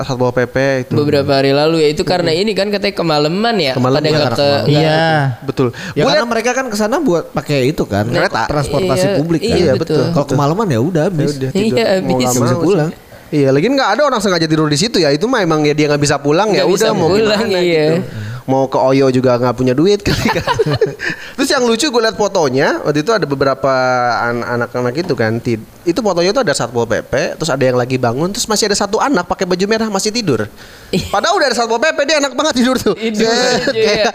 Satpol 0.00 0.30
PP 0.32 0.56
itu. 0.84 0.94
Beberapa 0.94 1.32
hari 1.32 1.50
lalu 1.50 1.76
ya 1.80 1.88
itu 1.90 2.02
karena 2.02 2.30
ini 2.30 2.52
kan 2.52 2.68
katanya 2.68 2.94
kemalaman 2.94 3.54
ya. 3.56 3.72
Kemalaman, 3.74 4.00
pada 4.00 4.08
iya, 4.08 4.16
nggak 4.16 4.32
ke 4.32 4.48
Iya. 4.70 5.02
Betul. 5.44 5.68
Ya 5.92 6.02
karena 6.04 6.26
mereka 6.26 6.50
kan 6.52 6.66
ke 6.66 6.76
sana 6.76 6.96
buat 6.98 7.30
pakai 7.30 7.68
itu 7.68 7.84
kan 7.84 8.06
Kereta. 8.06 8.46
transportasi 8.46 9.04
Iya, 9.04 9.16
publik 9.16 9.40
kan. 9.40 9.56
iya, 9.56 9.72
betul. 9.74 10.04
Kalau 10.10 10.26
kemalaman 10.26 10.66
ya 10.66 10.80
udah 10.80 11.02
habis. 11.06 11.34
tidur. 11.34 11.50
Iya, 11.52 12.00
Mau 12.00 12.16
habis. 12.16 12.28
mau 12.30 12.44
Bisa 12.44 12.56
pulang. 12.56 12.90
Iya, 13.34 13.50
lagi 13.50 13.66
nggak 13.66 13.98
ada 13.98 14.02
orang 14.06 14.22
sengaja 14.22 14.46
tidur 14.46 14.70
di 14.70 14.78
situ 14.78 15.02
ya. 15.02 15.10
Itu 15.10 15.26
mah 15.26 15.42
emang 15.42 15.66
ya 15.66 15.74
dia 15.74 15.90
nggak 15.90 15.98
bisa 15.98 16.22
pulang 16.22 16.54
ya 16.54 16.62
Nggak 16.62 16.70
udah 16.70 16.90
mau 16.94 17.10
pulang, 17.10 17.42
gimana 17.50 17.58
iya. 17.58 17.86
gitu. 17.98 18.06
Mau 18.46 18.64
ke 18.70 18.78
Oyo 18.78 19.10
juga 19.10 19.34
nggak 19.42 19.56
punya 19.58 19.74
duit 19.74 20.06
kali 20.06 20.28
kan. 20.30 20.54
Terus 21.34 21.48
yang 21.50 21.66
lucu 21.66 21.90
gue 21.90 21.98
liat 21.98 22.14
fotonya 22.14 22.78
waktu 22.86 23.02
itu 23.02 23.10
ada 23.10 23.26
beberapa 23.26 23.72
an- 24.22 24.46
anak-anak 24.46 24.94
itu 24.94 25.18
kan. 25.18 25.42
tid- 25.42 25.66
Itu 25.84 26.00
fotonya 26.00 26.30
itu 26.30 26.40
ada 26.40 26.50
satpol 26.50 26.84
pp, 26.84 27.12
terus 27.36 27.46
ada 27.46 27.60
yang 27.60 27.76
lagi 27.76 27.94
bangun, 27.94 28.28
terus 28.28 28.44
masih 28.44 28.66
ada 28.66 28.74
satu 28.74 28.96
anak 28.98 29.24
pakai 29.24 29.44
baju 29.44 29.64
merah 29.64 29.86
masih 29.86 30.08
tidur. 30.08 30.48
Padahal 31.08 31.36
udah 31.36 31.46
ada 31.46 31.54
satpol 31.54 31.76
pp 31.76 31.98
dia 32.02 32.16
enak 32.18 32.32
banget 32.32 32.54
tidur 32.56 32.76
tuh. 32.76 32.94
Tidur 32.94 33.28
aja, 33.28 33.68
Kayak- 33.68 34.14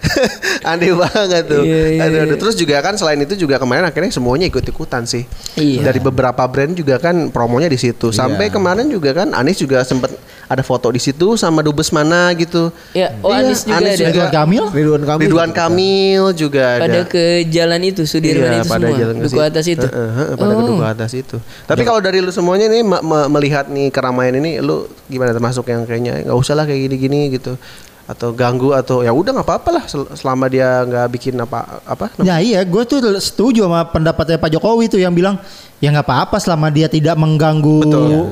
Aneh 0.70 0.92
banget 0.92 1.42
tuh. 1.46 1.62
Iya, 1.62 1.80
iya, 1.90 2.02
Aduh, 2.02 2.18
aduh. 2.18 2.28
iya. 2.28 2.36
Terus 2.38 2.54
juga 2.54 2.76
kan 2.80 2.94
selain 2.94 3.18
itu 3.18 3.34
juga 3.36 3.56
kemarin 3.56 3.84
akhirnya 3.84 4.10
semuanya 4.10 4.46
ikut-ikutan 4.46 5.04
sih. 5.04 5.28
Iya. 5.54 5.84
Dari 5.84 6.00
beberapa 6.00 6.42
brand 6.42 6.72
juga 6.72 6.96
kan 6.98 7.28
promonya 7.28 7.68
di 7.68 7.76
situ. 7.76 8.10
Sampai 8.10 8.48
kemarin 8.48 8.88
juga 8.88 9.12
kan 9.14 9.30
Anies 9.32 9.56
juga 9.56 9.82
sempet 9.82 10.12
ada 10.46 10.62
foto 10.62 10.88
di 10.88 10.98
situ 10.98 11.34
sama 11.34 11.58
dubes 11.58 11.90
mana 11.90 12.30
gitu. 12.32 12.70
Ya, 12.92 13.12
oh 13.20 13.30
Iya, 13.30 13.42
Anies 13.42 13.60
juga 13.62 13.76
Anies 13.76 13.90
ada. 13.92 13.98
juga. 13.98 14.08
Ridwan 14.08 14.30
Kamil. 14.32 14.64
Ridwan 14.70 15.02
Kamil. 15.02 15.22
Ridwan 15.22 15.48
juga. 15.48 15.58
Kamil 15.58 16.24
juga 16.32 16.64
ada. 16.64 16.82
Pada 16.82 17.00
ke 17.04 17.24
jalan 17.46 17.80
itu 17.82 18.02
Sudirman 18.04 18.46
Iya, 18.48 18.60
itu 18.60 18.68
pada 18.68 18.86
semua. 18.86 18.96
jalan 18.96 19.14
Duku 19.20 19.38
atas 19.40 19.64
itu. 19.66 19.86
Heeh, 19.86 20.10
heeh, 20.14 20.34
pada 20.34 20.52
ke 20.52 20.62
Oh. 20.66 20.78
Atas 20.88 21.10
itu. 21.12 21.36
Tapi 21.64 21.82
kalau 21.82 21.98
dari 21.98 22.18
lu 22.18 22.30
semuanya 22.30 22.66
nih 22.66 22.80
me- 22.80 23.00
me- 23.00 23.28
melihat 23.30 23.66
nih 23.66 23.88
keramaian 23.88 24.34
ini 24.34 24.58
lu 24.58 24.76
gimana 25.04 25.30
termasuk 25.30 25.66
yang 25.66 25.82
kayaknya 25.82 26.22
nggak 26.22 26.36
usah 26.36 26.54
lah 26.54 26.64
kayak 26.64 26.86
gini-gini 26.86 27.32
gitu 27.32 27.58
atau 28.06 28.30
ganggu 28.30 28.70
atau 28.70 29.02
ya 29.02 29.10
udah 29.10 29.34
nggak 29.34 29.42
apa-apa 29.44 29.68
lah 29.72 29.84
sel- 29.84 30.06
selama 30.12 30.46
dia 30.46 30.80
nggak 30.80 31.06
bikin 31.10 31.34
apa 31.36 31.82
apa 31.82 32.14
Nah 32.16 32.38
iya, 32.38 32.62
gue 32.62 32.82
tuh 32.82 33.02
setuju 33.16 33.62
sama 33.62 33.82
pendapatnya 33.84 34.36
Pak 34.36 34.46
Jokowi 34.48 34.86
tuh 34.86 34.98
yang 34.98 35.10
bilang 35.10 35.42
ya 35.76 35.90
nggak 35.90 36.06
apa-apa 36.06 36.38
selama 36.38 36.70
dia 36.70 36.86
tidak 36.86 37.14
mengganggu 37.14 37.82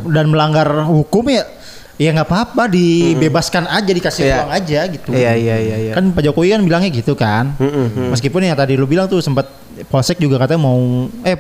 dan 0.06 0.26
melanggar 0.26 0.66
hukum 0.84 1.26
ya 1.26 1.42
ya 1.94 2.11
nggak 2.11 2.23
apa-apa 2.25 2.66
dibebaskan 2.66 3.66
aja 3.66 3.87
dikasih 3.88 4.23
Iya. 4.25 4.37
uang 4.37 4.52
aja 4.52 4.80
gitu. 4.88 5.08
Iya 5.11 5.32
iya 5.32 5.56
iya 5.56 5.76
iya. 5.80 5.92
Kan 5.92 6.11
Pak 6.11 6.23
Jokowi 6.23 6.50
kan 6.50 6.62
bilangnya 6.62 6.90
gitu 6.90 7.14
kan. 7.14 7.54
Meskipun 8.08 8.42
yang 8.42 8.54
tadi 8.54 8.75
lu 8.75 8.82
bilang 8.84 9.06
tuh 9.06 9.18
sempat 9.18 9.46
Polsek 9.84 10.18
juga 10.18 10.38
katanya 10.38 10.62
mau 10.64 10.78
eh 11.20 11.34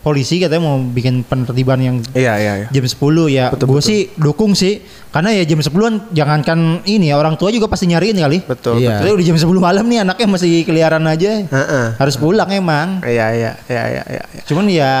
polisi 0.00 0.40
katanya 0.40 0.64
mau 0.64 0.80
bikin 0.80 1.28
penertiban 1.28 1.76
yang 1.76 1.96
Iya 2.16 2.34
iya 2.40 2.52
iya. 2.64 2.68
jam 2.72 2.84
10 2.84 2.96
ya. 3.28 3.52
Gue 3.52 3.82
sih 3.84 4.08
dukung 4.16 4.56
sih 4.56 4.80
karena 5.12 5.36
ya 5.36 5.44
jam 5.44 5.60
10-an 5.60 6.08
jangankan 6.16 6.80
ini 6.88 7.12
ya 7.12 7.20
orang 7.20 7.36
tua 7.36 7.52
juga 7.52 7.68
pasti 7.68 7.84
nyariin 7.88 8.16
kali. 8.16 8.38
Betul. 8.48 8.80
Iya. 8.80 9.04
Tapi 9.04 9.12
udah 9.12 9.26
jam 9.28 9.36
10 9.36 9.46
malam 9.60 9.84
nih 9.84 9.98
anaknya 10.02 10.26
masih 10.26 10.64
keliaran 10.64 11.04
aja. 11.04 11.44
Heeh. 11.44 11.86
Harus 12.00 12.16
pulang 12.16 12.48
emang. 12.48 13.04
Iya 13.04 13.26
iya 13.36 13.52
iya 13.68 13.84
iya 13.92 14.02
iya. 14.08 14.22
iya. 14.24 14.42
Cuman 14.48 14.64
ya 14.72 14.92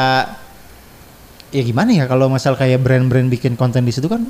ya 1.50 1.62
gimana 1.66 1.90
ya 1.90 2.04
kalau 2.06 2.30
masalah 2.30 2.60
kayak 2.60 2.78
brand-brand 2.78 3.26
bikin 3.26 3.58
konten 3.58 3.82
di 3.82 3.90
situ 3.90 4.06
kan 4.06 4.22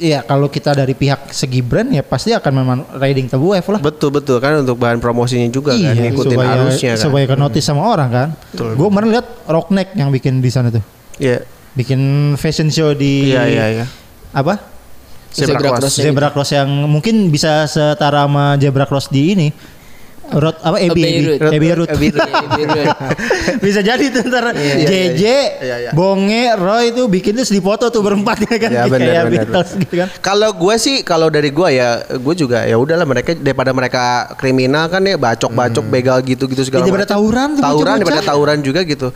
ya 0.00 0.24
kalau 0.24 0.48
kita 0.48 0.72
dari 0.72 0.96
pihak 0.96 1.32
segi 1.32 1.60
brand 1.60 1.92
ya 1.92 2.00
pasti 2.04 2.32
akan 2.32 2.52
memang 2.52 2.78
riding 2.96 3.28
the 3.28 3.38
wave 3.38 3.66
lah. 3.68 3.80
Betul 3.80 4.14
betul 4.14 4.40
kan 4.40 4.60
untuk 4.60 4.80
bahan 4.80 5.00
promosinya 5.02 5.48
juga 5.52 5.76
kan 5.76 5.96
ngikutin 5.96 6.36
supaya, 6.36 6.50
arusnya 6.56 6.92
kan. 6.96 7.04
supaya 7.04 7.24
ke 7.28 7.36
notice 7.36 7.66
sama 7.66 7.82
orang 7.84 8.08
kan. 8.12 8.28
Gue 8.56 8.86
kemarin 8.88 9.08
lihat 9.12 9.26
Rockneck 9.48 9.96
yang 9.96 10.08
bikin 10.08 10.40
di 10.40 10.50
sana 10.52 10.72
tuh. 10.72 10.82
Iya. 11.20 11.44
Bikin 11.72 12.00
fashion 12.36 12.68
show 12.68 12.92
di 12.92 13.32
Iya 13.32 13.48
iya 13.48 13.64
iya. 13.80 13.86
apa? 14.36 14.60
Zebra 15.32 15.56
Zebra 15.56 15.68
cross. 15.72 15.80
cross. 15.80 15.94
Zebra 15.96 16.28
cross 16.28 16.50
yang 16.52 16.68
mungkin 16.84 17.32
bisa 17.32 17.64
setara 17.64 18.28
sama 18.28 18.60
zebra 18.60 18.84
cross 18.84 19.08
di 19.08 19.32
ini. 19.32 19.48
Road 20.32 20.56
apa 20.58 20.76
Ebi 20.78 21.00
Ebi. 21.02 21.36
Iya, 21.38 21.58
Beirut. 21.60 21.88
bisa 23.64 23.80
jadi 23.80 24.04
tuh 24.08 24.22
ntar 24.26 24.52
iya, 24.54 24.74
JJ, 24.82 25.22
iya, 25.62 25.76
iya. 25.78 25.90
Bonge, 25.92 26.56
Roy 26.56 26.90
itu 26.90 27.06
bikin 27.06 27.36
terus 27.36 27.48
difoto 27.48 27.88
tuh 27.88 28.00
berempat 28.00 28.40
ya 28.42 28.56
kan 28.58 28.70
Ya, 28.72 28.84
bener, 28.86 29.06
kayak 29.06 29.24
bener, 29.28 29.32
Beatles 29.46 29.70
gitu 29.78 29.94
kan. 30.00 30.08
Kalau 30.20 30.50
gue 30.52 30.74
sih 30.76 30.96
kalau 31.02 31.28
dari 31.28 31.50
gue 31.50 31.68
ya 31.70 31.88
gue 32.08 32.34
juga 32.34 32.64
ya 32.64 32.76
udahlah 32.76 33.04
mereka 33.04 33.34
daripada 33.34 33.70
mereka 33.70 34.02
kriminal 34.36 34.88
kan 34.88 35.02
ya 35.02 35.16
bacok-bacok 35.16 35.84
begal 35.86 36.18
gitu-gitu 36.22 36.62
segala 36.64 36.82
Ya, 36.82 36.86
daripada 36.88 37.06
macam. 37.06 37.14
tawuran 37.14 37.48
tuh, 37.52 37.62
Tawuran 37.62 37.94
daripada 37.98 38.20
tawuran 38.22 38.58
juga 38.60 38.80
gitu. 38.82 39.08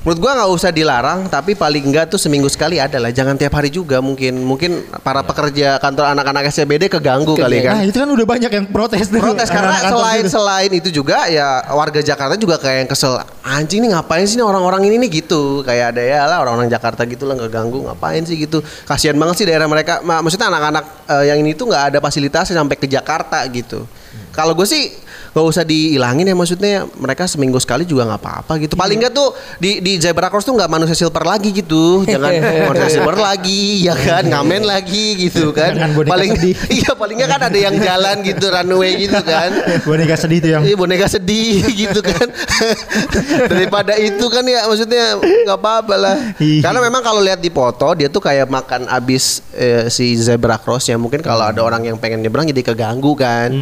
Menurut 0.00 0.16
gua 0.16 0.32
nggak 0.32 0.50
usah 0.50 0.72
dilarang, 0.72 1.28
tapi 1.28 1.52
paling 1.52 1.84
enggak 1.84 2.08
tuh 2.08 2.16
seminggu 2.16 2.48
sekali 2.48 2.80
ada 2.80 2.96
lah. 2.96 3.12
Jangan 3.12 3.36
tiap 3.36 3.52
hari 3.52 3.68
juga 3.68 4.00
mungkin. 4.00 4.32
Mungkin 4.40 4.88
para 5.04 5.20
pekerja 5.20 5.76
kantor 5.76 6.16
anak-anak 6.16 6.48
SCBD 6.48 6.88
keganggu 6.88 7.36
kali 7.36 7.60
Nah 7.60 7.76
kan. 7.76 7.84
itu 7.84 8.00
kan 8.00 8.08
udah 8.08 8.24
banyak 8.24 8.48
yang 8.48 8.66
protes 8.66 9.12
tuh. 9.12 9.20
Protes 9.20 9.52
karena 9.52 9.76
anak-anak 9.76 9.84
kantor 9.84 10.00
selain 10.00 10.22
gitu. 10.24 10.32
selain 10.32 10.70
itu 10.72 10.88
juga 10.90 11.28
ya 11.28 11.48
warga 11.70 12.00
Jakarta 12.00 12.32
juga 12.34 12.56
kayak 12.56 12.76
yang 12.80 12.88
kesel 12.88 13.12
anjing 13.44 13.84
nih 13.84 13.92
ngapain 13.92 14.24
sih 14.24 14.40
nih 14.40 14.46
orang-orang 14.46 14.88
ini 14.88 14.96
nih 15.04 15.10
gitu 15.20 15.60
kayak 15.62 15.92
ada 15.92 16.00
ya 16.00 16.20
lah 16.24 16.38
orang-orang 16.40 16.72
Jakarta 16.72 17.04
gitu 17.04 17.28
lah 17.28 17.36
nggak 17.36 17.52
ganggu 17.52 17.84
ngapain 17.84 18.24
sih 18.24 18.40
gitu 18.40 18.58
kasihan 18.84 19.16
banget 19.16 19.36
sih 19.36 19.46
daerah 19.46 19.68
mereka 19.68 20.00
Ma- 20.00 20.24
maksudnya 20.24 20.48
anak-anak 20.48 20.84
eh, 21.12 21.24
yang 21.28 21.44
ini 21.44 21.52
tuh 21.52 21.68
nggak 21.68 21.84
ada 21.92 21.98
fasilitasnya 22.00 22.56
sampai 22.56 22.76
ke 22.76 22.88
Jakarta 22.88 23.36
gitu 23.52 23.84
kalau 24.32 24.56
gue 24.56 24.64
sih 24.64 24.96
gak 25.30 25.46
usah 25.46 25.62
dihilangin 25.62 26.26
ya 26.26 26.34
maksudnya 26.34 26.74
mereka 26.98 27.30
seminggu 27.30 27.62
sekali 27.62 27.86
juga 27.86 28.02
nggak 28.02 28.20
apa-apa 28.20 28.52
gitu. 28.58 28.74
Paling 28.74 28.98
nggak 28.98 29.14
tuh 29.14 29.30
di 29.62 29.78
di 29.78 30.02
zebra 30.02 30.26
cross 30.26 30.42
tuh 30.42 30.58
nggak 30.58 30.66
manusia 30.66 30.96
silver 30.98 31.22
lagi 31.22 31.54
gitu. 31.54 32.02
Jangan 32.02 32.32
manusia 32.74 32.98
silver 32.98 33.14
lagi 33.14 33.86
ya 33.86 33.94
kan? 33.94 34.26
Ngamen 34.26 34.66
lagi 34.66 35.14
gitu 35.22 35.52
kan? 35.58 35.78
Paling 35.94 36.30
iya 36.78 36.90
paling 36.98 37.16
nggak 37.22 37.30
kan 37.30 37.40
ada 37.46 37.58
yang 37.58 37.76
jalan 37.78 38.16
gitu 38.26 38.50
runway 38.50 38.98
gitu 38.98 39.20
kan. 39.22 39.50
Boneka 39.86 40.16
sedih 40.18 40.38
tuh 40.42 40.50
yang 40.50 40.62
Iya 40.66 40.74
boneka 40.74 41.06
sedih 41.06 41.62
gitu 41.78 42.00
kan. 42.02 42.26
Daripada 43.46 43.94
itu 43.94 44.26
kan 44.26 44.42
ya 44.42 44.66
maksudnya 44.66 45.14
nggak 45.20 45.58
apa-apa 45.58 45.94
lah. 45.94 46.16
Iya. 46.42 46.66
Karena 46.66 46.80
memang 46.82 47.02
kalau 47.06 47.22
lihat 47.22 47.38
di 47.38 47.50
foto 47.52 47.92
Dia 47.94 48.10
tuh 48.10 48.22
kayak 48.22 48.50
makan 48.50 48.90
abis 48.90 49.46
eh, 49.54 49.86
si 49.86 50.18
zebra 50.18 50.58
cross 50.58 50.90
ya. 50.90 50.98
Mungkin 50.98 51.22
kalau 51.22 51.46
ada 51.46 51.62
orang 51.62 51.86
yang 51.86 51.96
pengen 52.02 52.18
nyebrang 52.18 52.50
jadi 52.50 52.62
keganggu 52.66 53.14
kan. 53.14 53.54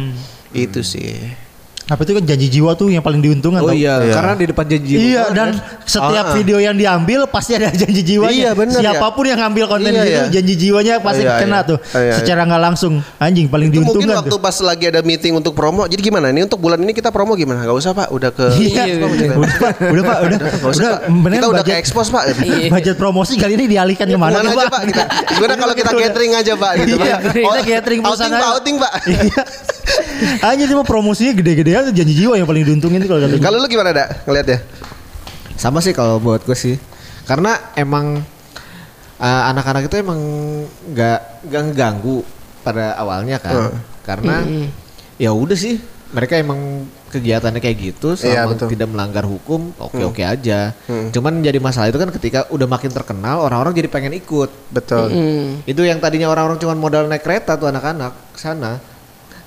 Itu 0.49 0.81
sih 0.81 1.48
apa 1.89 2.01
itu 2.01 2.13
kan 2.13 2.23
janji 2.23 2.47
jiwa 2.49 2.71
tuh 2.73 2.87
yang 2.87 3.01
paling 3.01 3.17
diuntungkan 3.17 3.59
Oh 3.59 3.73
iya, 3.73 3.97
Iya. 3.99 4.13
karena 4.13 4.33
di 4.33 4.45
depan 4.45 4.61
janji. 4.63 4.93
Iya 4.93 5.21
motor 5.23 5.33
dan 5.33 5.49
kan. 5.49 5.81
setiap 5.83 6.21
Ah, 6.21 6.29
ah. 6.29 6.35
video 6.35 6.57
yang 6.57 6.75
diambil 6.75 7.19
pasti 7.25 7.51
ada 7.51 7.73
janji 7.81 8.01
jiwanya. 8.03 8.29
Iya, 8.31 8.49
bener 8.53 8.77
ya. 8.77 8.93
Siapa 8.93 9.07
pun 9.09 9.25
yang 9.25 9.39
ngambil 9.39 9.65
konten 9.67 9.89
Iya, 9.89 9.97
gitu 9.99 10.11
iya. 10.11 10.23
janji 10.31 10.53
jiwanya 10.55 10.93
pasti 10.99 11.23
Iya, 11.23 11.33
kena 11.35 11.57
iya. 11.57 11.65
tuh. 11.65 11.77
Iya, 11.83 11.99
iya. 11.99 12.13
Secara 12.15 12.41
nggak 12.45 12.61
langsung 12.63 12.93
anjing 13.17 13.47
paling 13.47 13.67
itu 13.67 13.81
mungkin 13.81 13.89
diuntungkan 14.05 14.21
waktu 14.21 14.29
tuh. 14.29 14.39
pas 14.39 14.55
lagi 14.61 14.85
ada 14.85 15.01
meeting 15.01 15.33
untuk 15.33 15.51
promo 15.51 15.83
Jadi 15.83 15.97
gimana 15.99 16.29
ini 16.29 16.41
untuk 16.41 16.59
bulan 16.59 16.77
ini 16.77 16.91
kita 16.91 17.09
promo 17.09 17.33
gimana 17.33 17.59
Gak 17.59 17.73
usah 17.75 17.91
pak 17.91 18.07
Udah 18.09 18.29
ke 18.29 18.45
Iya, 18.55 18.83
Iya, 18.85 18.95
udah 19.01 19.55
pak, 19.57 19.73
udah 19.81 20.03
pak, 20.05 20.17
udah, 20.21 20.37
usah, 20.63 20.69
udah, 20.69 20.93
bener 21.09 21.35
Kita 21.35 21.47
udah 21.49 21.63
ke 21.63 21.73
expose 21.75 22.09
pak 22.09 22.23
Iya. 22.37 22.69
budget 22.75 22.95
promosi 22.95 23.33
kali 23.33 23.53
ini 23.55 23.65
dialihkan 23.67 24.05
ke 24.05 24.13
mana 24.13 24.37
Ke 24.37 24.45
mana 24.45 24.49
aja 24.53 24.67
pak? 24.67 24.81
kita, 24.85 25.03
Gimana 25.31 25.53
kalau 25.57 25.73
kita 25.73 25.89
catering 25.91 26.31
aja 26.33 26.53
pak 26.53 26.71
gitu 26.79 26.95
Iya, 26.95 27.15
Pak. 27.17 27.33
kita 27.33 27.61
catering 27.67 27.99
outing 28.03 28.31
pak 28.31 28.49
outing 28.53 28.75
pak 28.77 28.91
Iya. 29.03 29.41
Hanya 30.41 30.65
cuma 30.67 30.83
promosinya 30.83 31.33
gede-gedean 31.33 31.78
tuh 31.87 31.95
janji 31.95 32.13
jiwa 32.15 32.35
yang 32.35 32.47
paling 32.49 32.65
diuntungin 32.67 32.99
kalau 33.07 33.21
kata. 33.23 33.39
Kalau 33.39 33.57
lu 33.61 33.67
gimana 33.71 33.89
dak 33.95 34.27
ngeliatnya 34.27 34.59
Sama 35.55 35.79
sih 35.79 35.91
kalau 35.95 36.19
buat 36.19 36.43
gue 36.43 36.55
sih. 36.55 36.75
Karena 37.23 37.55
emang 37.75 38.19
uh, 39.19 39.43
anak-anak 39.51 39.87
itu 39.87 39.95
emang 39.99 40.19
nggak 40.91 41.19
nggak 41.47 41.61
ngeganggu 41.71 42.23
pada 42.63 42.95
awalnya 42.95 43.37
kan. 43.39 43.73
Karena 44.03 44.41
ya 45.19 45.35
udah 45.35 45.57
sih 45.59 45.77
mereka 46.09 46.39
emang 46.41 46.89
kegiatannya 47.09 47.61
kayak 47.61 47.77
gitu 47.77 48.13
Iya, 48.17 48.45
selama 48.45 48.53
betul. 48.57 48.69
tidak 48.73 48.87
melanggar 48.89 49.25
hukum 49.25 49.73
oke-oke 49.77 50.21
aja. 50.25 50.73
Cuman 51.13 51.41
jadi 51.41 51.57
masalah 51.61 51.89
itu 51.89 51.99
kan 52.01 52.09
ketika 52.09 52.49
udah 52.49 52.65
makin 52.65 52.89
terkenal 52.89 53.45
orang-orang 53.45 53.73
jadi 53.77 53.89
pengen 53.89 54.13
ikut. 54.17 54.49
Betul 54.73 55.09
Hmm. 55.09 55.61
Itu 55.65 55.81
yang 55.85 56.01
tadinya 56.01 56.29
orang-orang 56.29 56.57
cuma 56.57 56.73
modal 56.73 57.05
naik 57.05 57.21
kereta 57.25 57.57
tuh 57.57 57.69
anak-anak 57.69 58.13
ke 58.33 58.39
sana. 58.41 58.81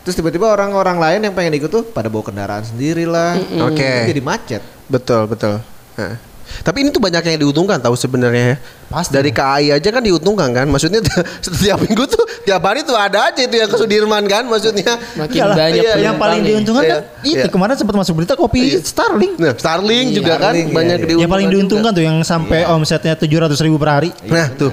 Terus 0.02 0.14
tiba-tiba 0.18 0.50
orang-orang 0.50 0.98
lain 0.98 1.20
yang 1.30 1.34
pengen 1.34 1.54
ikut 1.62 1.70
tuh 1.70 1.84
pada 1.86 2.10
bawa 2.10 2.26
kendaraan 2.26 2.66
sendiri 2.66 3.06
lah. 3.06 3.38
Oke. 3.70 3.86
Itu 3.86 4.18
Jadi 4.18 4.22
macet. 4.22 4.62
Betul, 4.90 5.30
betul. 5.30 5.62
Nah. 5.94 6.32
Tapi 6.60 6.84
ini 6.84 6.92
tuh 6.92 7.00
banyak 7.00 7.24
yang 7.24 7.40
diuntungkan 7.48 7.80
tahu 7.80 7.96
sebenarnya 7.96 8.44
ya. 8.44 8.56
Pasti. 8.92 9.16
Dari 9.16 9.32
KAI 9.32 9.72
aja 9.72 9.88
kan 9.88 10.04
diuntungkan 10.04 10.52
kan. 10.52 10.66
Maksudnya 10.68 11.00
setiap 11.44 11.80
minggu 11.80 12.04
tuh 12.04 12.20
tiap 12.44 12.60
hari 12.60 12.84
tuh 12.84 12.92
ada 12.92 13.32
aja 13.32 13.40
itu 13.40 13.56
yang 13.56 13.70
ke 13.72 13.76
Sudirman 13.80 14.24
kan 14.28 14.44
maksudnya. 14.44 15.00
Makin 15.16 15.38
Iyalah, 15.38 15.56
banyak 15.56 15.80
iya, 15.80 15.94
yang 15.96 16.16
paling 16.20 16.40
diuntungkan 16.44 16.82
Iya, 16.84 16.92
kan 16.92 17.02
itu 17.24 17.46
iya. 17.48 17.48
kemarin 17.48 17.74
sempat 17.80 17.96
masuk 17.96 18.12
berita 18.20 18.34
kopi 18.36 18.84
Starling. 18.84 19.32
Nah, 19.40 19.54
Starling 19.56 20.06
Iya, 20.12 20.16
juga 20.20 20.34
kan 20.36 20.52
Starling, 20.52 20.68
iya, 20.68 20.76
banyak 20.76 20.96
iya. 20.98 21.06
diuntungkan. 21.08 21.22
Yang 21.24 21.32
paling 21.32 21.48
diuntungkan 21.48 21.90
tuh 21.96 22.04
yang 22.04 22.18
sampai 22.20 22.60
omsetnya 22.68 23.14
700 23.16 23.64
ribu 23.64 23.76
per 23.80 23.88
hari. 23.88 24.10
Nah, 24.28 24.46
tuh. 24.52 24.72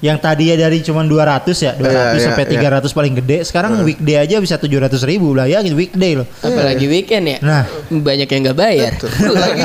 Yang 0.00 0.18
tadi 0.24 0.48
ya 0.48 0.56
dari 0.56 0.80
cuma 0.80 1.04
200 1.04 1.52
ya, 1.60 1.76
200 1.76 1.84
Iya, 1.84 2.02
iya, 2.16 2.20
sampai 2.24 2.44
iya. 2.48 2.80
300 2.80 2.88
paling 2.96 3.14
gede. 3.20 3.36
Sekarang 3.44 3.84
weekday 3.84 4.16
aja 4.16 4.40
bisa 4.40 4.56
700 4.56 4.96
ribu 5.04 5.36
lah 5.36 5.44
ya, 5.44 5.60
gitu 5.60 5.76
weekday 5.76 6.16
loh. 6.16 6.24
Apalagi 6.40 6.88
weekend 6.88 7.24
ya. 7.28 7.38
Nah. 7.44 7.64
banyak 7.92 8.24
yang 8.24 8.40
nggak 8.48 8.58
bayar. 8.58 8.92
Tuh. 8.96 9.12
Belum 9.12 9.36
lagi 9.36 9.62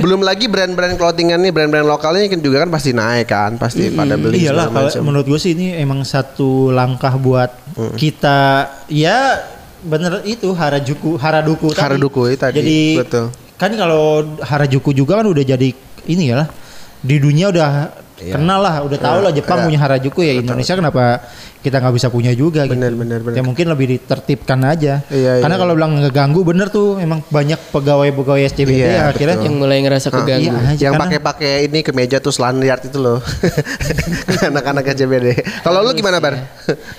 belum 0.00 0.20
lagi 0.24 0.46
brand-brand 0.48 0.96
clothingan 0.96 1.36
nih, 1.44 1.52
brand-brand 1.52 1.84
lokalnya 1.84 2.24
kan 2.32 2.40
juga 2.40 2.64
kan 2.64 2.70
pasti 2.72 2.90
naik 2.96 3.28
kan, 3.28 3.60
pasti 3.60 3.92
pada 3.92 4.16
beli 4.16 4.48
Iyalah, 4.48 4.72
kalau 4.72 4.88
macam. 4.88 5.02
menurut 5.04 5.26
gue 5.28 5.40
sih 5.40 5.52
ini 5.52 5.76
emang 5.76 6.00
satu 6.08 6.72
langkah 6.72 7.12
buat 7.20 7.52
kita 8.00 8.70
ya 8.88 9.44
bener 9.84 10.24
itu 10.24 10.56
Harajuku, 10.56 11.20
Haraduku 11.20 11.76
tadi. 11.76 11.84
Harajuku 11.84 12.20
itu 12.32 12.38
tadi, 12.40 12.56
Jadi 12.64 12.78
betul. 12.96 13.24
kan 13.60 13.70
kalau 13.76 14.24
Harajuku 14.40 14.96
juga 14.96 15.20
kan 15.20 15.28
udah 15.28 15.44
jadi 15.44 15.68
ini 16.08 16.32
ya 16.32 16.40
lah 16.40 16.48
di 17.04 17.20
dunia 17.20 17.52
udah 17.52 17.68
kenal 18.14 18.60
lah, 18.62 18.86
udah 18.86 18.98
tahu 18.98 19.18
lah 19.26 19.32
Jepang 19.34 19.58
iya. 19.62 19.64
punya 19.66 19.78
Harajuku 19.82 20.20
ya 20.22 20.32
Indonesia 20.38 20.74
kenapa 20.78 21.04
kita 21.64 21.80
nggak 21.80 21.94
bisa 21.96 22.08
punya 22.12 22.36
juga 22.36 22.68
Bener, 22.68 22.92
gitu. 22.92 23.00
bener, 23.00 23.20
bener. 23.24 23.36
Ya 23.40 23.42
mungkin 23.42 23.72
lebih 23.72 23.96
ditertibkan 23.96 24.60
aja. 24.68 25.00
Iya, 25.08 25.40
Karena 25.40 25.56
iya. 25.56 25.62
kalau 25.64 25.72
bilang 25.72 25.96
ngeganggu 25.96 26.44
bener 26.44 26.68
tuh 26.68 27.00
emang 27.00 27.24
banyak 27.32 27.56
pegawai-pegawai 27.72 28.52
SCBD 28.52 28.84
Iya, 28.84 29.08
akhirnya 29.08 29.40
yang 29.40 29.56
mulai 29.56 29.80
ngerasa 29.80 30.12
keganggu. 30.12 30.52
Iya, 30.52 30.92
yang 30.92 31.00
pakai-pakai 31.00 31.72
ini 31.72 31.80
ke 31.80 31.96
meja 31.96 32.20
tuh 32.20 32.36
lanyard 32.36 32.84
itu 32.84 33.00
loh. 33.00 33.16
Anak-anak 34.52 34.84
KJBD. 34.92 35.40
Kalau 35.64 35.80
lu 35.80 35.96
gimana, 35.96 36.20
Bar? 36.20 36.36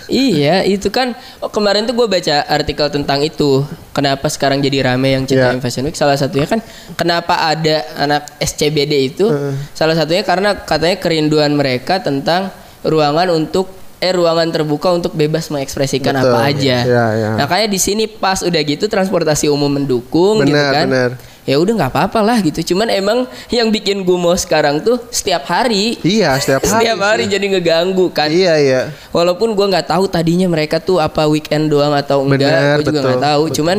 Iya, 0.10 0.66
itu 0.66 0.90
kan 0.90 1.14
oh, 1.46 1.54
kemarin 1.54 1.86
tuh 1.86 1.94
gue 1.94 2.08
baca 2.10 2.36
artikel 2.50 2.90
tentang 2.90 3.22
itu. 3.22 3.62
Kenapa 3.96 4.28
sekarang 4.28 4.60
jadi 4.60 4.92
rame 4.92 5.16
yang 5.16 5.24
Citaim 5.24 5.56
Iya. 5.56 5.64
Fashion 5.64 5.88
Week? 5.88 5.96
Salah 5.96 6.20
satunya 6.20 6.44
kan 6.44 6.60
kenapa 7.00 7.48
ada 7.48 7.80
anak 7.96 8.28
SCBD 8.44 9.16
itu? 9.16 9.32
Salah 9.72 9.96
satunya 9.96 10.28
karena 10.28 10.52
katanya 10.68 11.00
kerinduan 11.00 11.56
mereka 11.56 12.04
tentang 12.04 12.52
ruangan 12.84 13.32
untuk 13.32 13.72
eh 14.04 14.12
ruangan 14.12 14.52
terbuka 14.52 14.92
untuk 14.92 15.16
bebas 15.16 15.48
mengekspresikan 15.48 16.12
Betul. 16.12 16.28
apa 16.28 16.40
aja. 16.52 16.78
Iya, 16.84 17.06
iya. 17.16 17.30
Nah, 17.40 17.48
kayak 17.48 17.72
di 17.72 17.80
sini 17.80 18.12
pas 18.12 18.44
udah 18.44 18.62
gitu 18.62 18.92
transportasi 18.92 19.48
umum 19.48 19.72
mendukung 19.72 20.44
gitu 20.44 20.52
Benar, 20.52 20.72
kan. 20.76 20.86
benar. 20.92 21.12
Ya 21.46 21.62
udah 21.62 21.78
nggak 21.78 21.92
apa-apa 21.94 22.20
lah 22.20 22.42
gitu. 22.42 22.74
Cuman 22.74 22.90
emang 22.90 23.24
yang 23.48 23.70
bikin 23.70 24.02
gumoh 24.02 24.34
sekarang 24.34 24.82
tuh 24.82 24.98
setiap 25.08 25.46
hari 25.46 25.94
Iya, 26.02 26.34
setiap 26.36 26.66
hari. 26.66 26.74
setiap 26.74 27.00
hari 27.00 27.24
sih. 27.26 27.32
jadi 27.38 27.46
ngeganggu 27.54 28.10
kan. 28.10 28.30
Iya, 28.30 28.54
iya. 28.58 28.82
Walaupun 29.10 29.54
gua 29.54 29.70
nggak 29.70 29.88
tahu 29.88 30.10
tadinya 30.10 30.46
mereka 30.46 30.78
tuh 30.78 30.98
apa 30.98 31.26
weekend 31.26 31.70
doang 31.70 31.94
atau 31.94 32.26
enggak, 32.26 32.82
gue 32.82 32.90
juga 32.90 33.00
nggak 33.06 33.22
tahu. 33.24 33.42
betul. 33.46 33.56
Cuman 33.62 33.78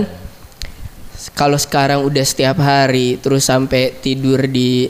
kalau 1.35 1.59
sekarang 1.59 2.01
udah 2.01 2.23
setiap 2.23 2.57
hari 2.57 3.19
terus 3.19 3.45
sampai 3.45 3.93
tidur 3.99 4.47
di 4.47 4.89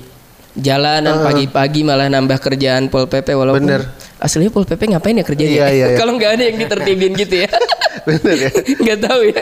jalanan 0.56 1.20
pagi-pagi 1.20 1.84
malah 1.84 2.08
nambah 2.08 2.40
kerjaan 2.40 2.88
pol 2.88 3.04
pp 3.04 3.36
walaupun 3.36 3.68
Bener. 3.68 3.82
aslinya 4.16 4.48
pol 4.48 4.64
pp 4.64 4.96
ngapain 4.96 5.20
ya 5.20 5.24
kerjanya? 5.24 5.52
Iya, 5.52 5.66
iya, 5.70 5.86
iya. 5.92 5.96
kalau 6.00 6.16
nggak 6.16 6.32
ada 6.40 6.42
yang 6.48 6.56
ditertibin 6.56 7.12
gitu 7.12 7.44
ya. 7.44 7.50
Bener 8.08 8.36
ya. 8.48 8.50
nggak 8.82 8.98
tahu 9.04 9.20
ya. 9.28 9.40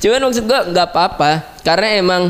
Cuman 0.00 0.20
maksud 0.28 0.44
gua 0.48 0.60
nggak 0.64 0.86
apa-apa 0.90 1.30
karena 1.60 1.88
emang 2.00 2.22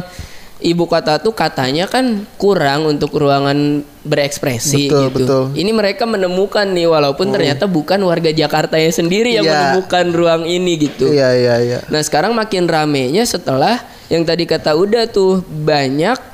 ibu 0.59 0.85
kota 0.89 1.21
tuh 1.21 1.37
katanya 1.37 1.85
kan 1.85 2.25
kurang 2.41 2.89
untuk 2.89 3.13
ruangan 3.13 3.85
berekspresi 4.03 4.89
Betul, 4.89 5.03
gitu. 5.13 5.17
betul. 5.21 5.43
Ini 5.55 5.71
mereka 5.71 6.09
menemukan 6.09 6.65
nih 6.65 6.89
walaupun 6.89 7.31
ternyata 7.31 7.69
bukan 7.69 8.01
warga 8.03 8.33
Jakarta 8.33 8.81
yang 8.81 8.93
sendiri 8.93 9.37
yang 9.37 9.45
Iya. 9.45 9.53
menemukan 9.77 10.07
ruang 10.11 10.43
ini 10.49 10.73
gitu. 10.89 11.13
Iya, 11.13 11.31
iya, 11.37 11.55
iya. 11.61 11.79
Nah 11.93 12.01
sekarang 12.01 12.33
makin 12.33 12.65
ramenya 12.67 13.23
setelah 13.23 13.81
yang 14.09 14.25
tadi 14.25 14.49
kata 14.49 14.73
udah 14.73 15.05
tuh 15.09 15.45
banyak 15.45 16.34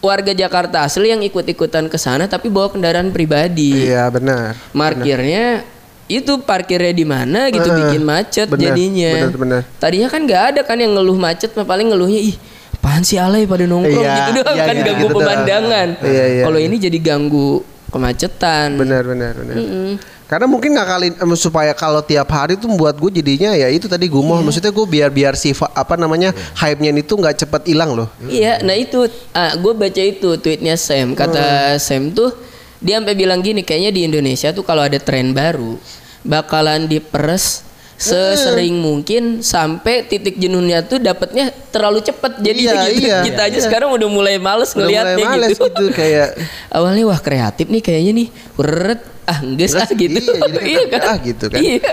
warga 0.00 0.32
Jakarta 0.32 0.82
asli 0.84 1.12
yang 1.12 1.20
ikut-ikutan 1.20 1.86
ke 1.92 1.96
sana 2.00 2.24
tapi 2.24 2.48
bawa 2.48 2.72
kendaraan 2.72 3.12
pribadi. 3.12 3.88
Iya, 3.88 4.08
benar. 4.08 4.56
Markirnya 4.72 5.62
itu 6.10 6.42
parkirnya 6.42 6.90
di 6.90 7.06
mana 7.06 7.52
gitu 7.54 7.70
Eh, 7.70 7.76
bikin 7.86 8.02
macet 8.02 8.50
benar, 8.50 8.74
jadinya. 8.74 9.14
benar, 9.14 9.38
benar. 9.38 9.62
Tadinya 9.78 10.08
kan 10.10 10.20
nggak 10.26 10.42
ada 10.56 10.60
kan 10.66 10.76
yang 10.80 10.92
ngeluh 10.98 11.14
macet, 11.14 11.54
paling 11.54 11.86
ngeluhnya 11.94 12.18
ih 12.18 12.36
apaan 12.80 13.04
sih 13.04 13.20
alay 13.20 13.44
pada 13.44 13.68
nongkrong 13.68 14.00
Iya, 14.02 14.16
gitu 14.24 14.30
doang 14.40 14.56
iya, 14.56 14.64
kan 14.64 14.74
iya, 14.74 14.84
ganggu 14.88 15.06
gitu 15.06 15.14
pemandangan. 15.20 15.88
Iya, 16.00 16.24
iya, 16.32 16.42
Kalau 16.48 16.58
iya. 16.58 16.66
ini 16.66 16.76
jadi 16.80 16.98
ganggu 16.98 17.50
kemacetan. 17.92 18.68
Benar, 18.80 19.02
benar, 19.04 19.32
benar. 19.36 19.54
Mm-mm. 19.54 19.90
Karena 20.30 20.46
mungkin 20.46 20.78
ngakalin 20.78 21.18
em, 21.18 21.32
supaya 21.34 21.74
kalau 21.74 21.98
tiap 22.06 22.30
hari 22.30 22.54
tuh 22.54 22.70
buat 22.78 22.94
gue 22.94 23.18
jadinya 23.18 23.50
ya 23.50 23.66
itu 23.66 23.90
tadi 23.90 24.06
gumoh. 24.06 24.38
Maksudnya 24.38 24.70
gue 24.70 24.86
biar 24.86 25.10
biar 25.10 25.34
si 25.34 25.50
apa 25.74 25.98
namanya 25.98 26.30
hype-nya 26.54 26.94
itu 26.94 27.18
nggak 27.18 27.42
cepet 27.42 27.62
hilang 27.74 27.98
loh. 27.98 28.06
Iya, 28.22 28.62
nah 28.62 28.78
itu 28.78 29.10
gue 29.34 29.72
baca 29.74 30.02
itu 30.06 30.38
tweetnya 30.38 30.78
Sam. 30.78 31.18
Kata 31.18 31.74
Sam 31.82 32.14
tuh 32.14 32.30
dia 32.78 33.02
sampai 33.02 33.18
bilang 33.18 33.42
gini, 33.42 33.66
kayaknya 33.66 33.90
di 33.90 34.06
Indonesia 34.06 34.54
tuh 34.54 34.62
kalau 34.62 34.86
ada 34.86 35.02
tren 35.02 35.34
baru 35.34 35.74
bakalan 36.22 36.86
diperes 36.86 37.66
sesering 38.00 38.80
mungkin 38.80 39.44
sampai 39.44 40.08
titik 40.08 40.40
jenuhnya 40.40 40.80
tuh 40.80 40.96
dapatnya 40.96 41.52
terlalu 41.68 42.00
cepet 42.00 42.32
jadi 42.40 42.60
Iya, 42.60 42.72
gitu. 42.72 42.88
iya. 43.04 43.18
kita 43.28 43.42
aja 43.52 43.58
sekarang 43.60 43.92
udah 43.92 44.08
mulai 44.08 44.40
males 44.40 44.72
Udah 44.72 44.88
mulai 44.88 45.20
ngeliatnya 45.20 45.26
males 45.28 45.50
gitu. 45.52 45.68
gitu, 45.68 45.84
kayak 45.92 46.28
awalnya 46.76 47.04
wah 47.04 47.20
kreatif 47.20 47.68
nih 47.68 47.82
kayaknya 47.84 48.12
nih 48.24 48.28
Weret, 48.56 49.00
ah 49.30 49.38
enggak 49.46 49.70
ah 49.78 49.90
gitu 49.94 50.32
iya, 50.34 50.48
jadi 50.50 50.72
kan, 50.90 51.00
ah, 51.06 51.16
gitu 51.22 51.44
kan. 51.46 51.60
iya 51.62 51.92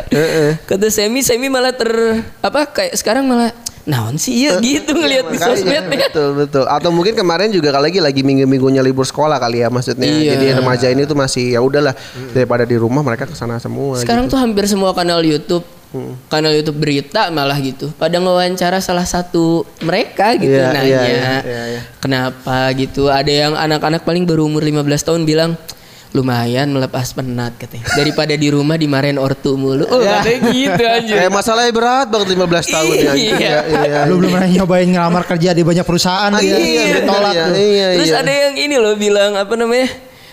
kata 0.66 0.90
Semi 0.90 1.22
Semi 1.22 1.48
malah 1.54 1.78
ter 1.78 1.92
apa 2.42 2.66
kayak 2.66 2.98
sekarang 2.98 3.30
malah 3.30 3.54
naon 3.88 4.20
sih 4.20 4.52
ya 4.52 4.60
gitu 4.60 4.92
ngelihat 4.92 5.32
di 5.32 5.40
Makanya, 5.40 5.56
sosmed 5.56 5.86
ya 5.88 6.08
Betul 6.12 6.30
betul. 6.36 6.66
Atau 6.68 6.92
mungkin 6.92 7.16
kemarin 7.16 7.50
juga 7.56 7.72
kali 7.72 7.88
lagi 7.88 8.00
lagi 8.04 8.22
minggu-minggunya 8.22 8.84
libur 8.84 9.08
sekolah 9.08 9.40
kali 9.40 9.64
ya 9.64 9.72
maksudnya. 9.72 10.04
Iya. 10.04 10.36
Jadi 10.36 10.46
remaja 10.60 10.88
ini 10.92 11.08
tuh 11.08 11.16
masih 11.16 11.56
ya 11.56 11.64
udahlah 11.64 11.96
daripada 12.36 12.68
di 12.68 12.76
rumah 12.76 13.00
mereka 13.00 13.24
ke 13.24 13.36
sana 13.36 13.56
semua. 13.64 13.96
Sekarang 14.04 14.28
gitu. 14.28 14.36
tuh 14.36 14.40
hampir 14.44 14.68
semua 14.68 14.92
kanal 14.92 15.24
YouTube, 15.24 15.64
kanal 16.28 16.52
YouTube 16.52 16.84
berita 16.84 17.32
malah 17.32 17.56
gitu, 17.64 17.88
pada 17.96 18.20
ngewawancara 18.20 18.84
salah 18.84 19.08
satu 19.08 19.64
mereka 19.80 20.36
gitu 20.36 20.52
Iya, 20.52 20.76
nanya, 20.76 20.84
iya, 20.84 21.02
iya, 21.08 21.36
iya, 21.48 21.64
iya. 21.80 21.82
kenapa 22.04 22.68
gitu. 22.76 23.08
Ada 23.08 23.32
yang 23.32 23.54
anak-anak 23.56 24.04
paling 24.04 24.28
berumur 24.28 24.60
15 24.60 24.84
tahun 25.08 25.24
bilang 25.24 25.56
lumayan 26.12 26.72
melepas 26.72 27.12
penat 27.12 27.54
katanya 27.56 27.84
daripada 27.94 28.32
di 28.32 28.48
rumah 28.48 28.74
dimarahin 28.74 29.16
ortu 29.16 29.54
mulu. 29.54 29.84
Oh, 29.86 30.00
katanya 30.00 30.40
gitu 30.50 30.84
aja. 30.84 31.14
Kayak 31.20 31.34
masalahnya 31.34 31.72
berat 31.72 32.08
banget 32.08 32.28
15 32.32 32.48
tahun 32.70 32.94
ya. 32.94 33.12
Iya. 33.12 33.14
Iya, 33.14 33.58
iya. 33.68 34.00
Lu 34.08 34.18
belum 34.18 34.32
pernah 34.32 34.50
nyobain 34.50 34.88
ngelamar 34.88 35.24
kerja 35.26 35.52
di 35.52 35.62
banyak 35.62 35.84
perusahaan 35.84 36.30
Ah, 36.30 36.40
iya, 36.40 36.56
bener 36.56 36.96
ditolak 37.02 37.34
ya. 37.34 37.46
tuh. 37.46 37.56
Iya, 37.56 37.86
Terus 37.94 38.10
iya. 38.10 38.22
ada 38.22 38.32
yang 38.32 38.56
ini 38.56 38.76
loh 38.78 38.94
bilang 38.96 39.32
apa 39.36 39.54
namanya? 39.54 39.88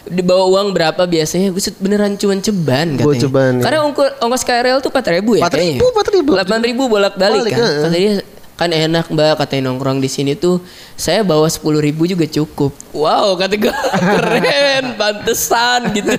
Dibawa 0.04 0.44
uang 0.46 0.68
berapa 0.70 1.02
biasanya? 1.02 1.48
Buset 1.48 1.74
beneran 1.76 2.12
cuan 2.14 2.38
ceban 2.38 2.92
katanya. 2.92 3.08
Buat 3.08 3.16
ceban, 3.18 3.52
ya. 3.56 3.62
Karena 3.64 3.78
ongkos, 3.82 4.08
ongkos 4.20 4.42
KRL 4.44 4.78
tuh 4.78 4.92
4 4.92 5.16
ribu 5.16 5.30
ya 5.34 5.42
4.000, 5.42 5.50
kayaknya. 5.50 5.80
4.000. 5.80 6.60
8 6.60 6.68
ribu 6.68 6.82
bolak-balik 6.86 7.40
Balik, 7.40 7.52
kan. 7.52 7.64
heeh. 7.64 7.82
Kata 7.82 7.96
dia 7.96 8.14
kan 8.54 8.70
enak 8.70 9.10
mbak 9.10 9.34
katanya 9.36 9.66
nongkrong 9.66 9.98
di 9.98 10.06
sini 10.06 10.32
tuh 10.32 10.62
saya 10.94 11.20
bawa 11.20 11.50
10 11.50 11.58
ribu 11.80 12.06
juga 12.06 12.22
cukup 12.24 12.70
wow 12.94 13.34
kata 13.34 13.58
gue 13.58 13.74
keren 14.22 14.94
pantesan 14.94 15.90
gitu 15.90 16.14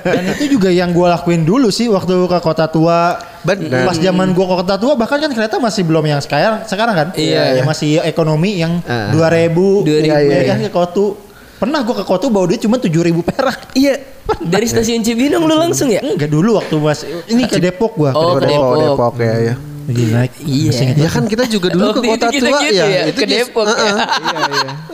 Dan 0.00 0.24
itu 0.32 0.44
juga 0.50 0.68
yang 0.68 0.90
gue 0.90 1.04
lakuin 1.04 1.44
dulu 1.44 1.68
sih 1.68 1.86
waktu 1.86 2.24
ke 2.24 2.38
kota 2.40 2.64
tua. 2.66 3.20
Benar. 3.42 3.84
Pas 3.84 3.96
zaman 3.96 4.32
gue 4.32 4.40
ke 4.42 4.54
kota 4.56 4.74
tua 4.74 4.92
bahkan 4.94 5.20
kan 5.20 5.28
kereta 5.28 5.56
masih 5.58 5.84
belum 5.84 6.04
yang 6.06 6.20
sekarang 6.20 6.64
sekarang 6.64 6.94
kan. 6.94 7.08
Iya. 7.14 7.60
Yang 7.60 7.66
masih 7.68 7.90
ekonomi 8.02 8.56
yang 8.56 8.80
Ah. 8.84 9.12
dua 9.12 9.28
ribu. 9.28 9.84
2.000. 9.84 10.00
Iya, 10.00 10.16
Iya, 10.18 10.40
kan 10.46 10.58
ke 10.60 10.70
Kotu. 10.70 11.06
Pernah 11.54 11.80
gue 11.82 11.94
ke 11.94 12.04
Kotu 12.04 12.28
bawa 12.28 12.48
duit 12.48 12.60
cuma 12.60 12.76
tujuh 12.76 13.02
ribu 13.02 13.20
perak. 13.20 13.72
iya 13.74 14.00
dari 14.40 14.64
stasiun 14.64 15.04
Cibinong 15.04 15.44
lu 15.44 15.52
langsung 15.54 15.92
ya 15.92 16.00
Enggak 16.00 16.32
dulu 16.32 16.56
waktu 16.56 16.74
mas 16.80 17.04
ini 17.28 17.44
ke 17.44 17.60
Depok 17.60 17.92
gua. 17.94 18.16
Oh, 18.16 18.40
ke 18.40 18.48
Depok, 18.48 18.72
Depok. 18.72 19.12
Depok 19.12 19.14
ya 19.20 19.36
ya. 19.42 19.54
Lagi 19.84 20.04
naik. 20.08 20.32
Iya. 20.40 20.96
Ya 20.96 21.08
kan 21.12 21.24
kita 21.28 21.44
juga 21.44 21.68
dulu 21.68 21.92
ke 21.92 22.00
kota 22.08 22.26
kita 22.32 22.48
tua 22.48 22.58
gitu 22.64 22.76
ya. 22.80 22.84
ya, 22.88 23.02
Itu 23.12 23.20
ke 23.20 23.26
Depok 23.28 23.66
ya. 23.68 23.76
Heeh. 23.76 23.96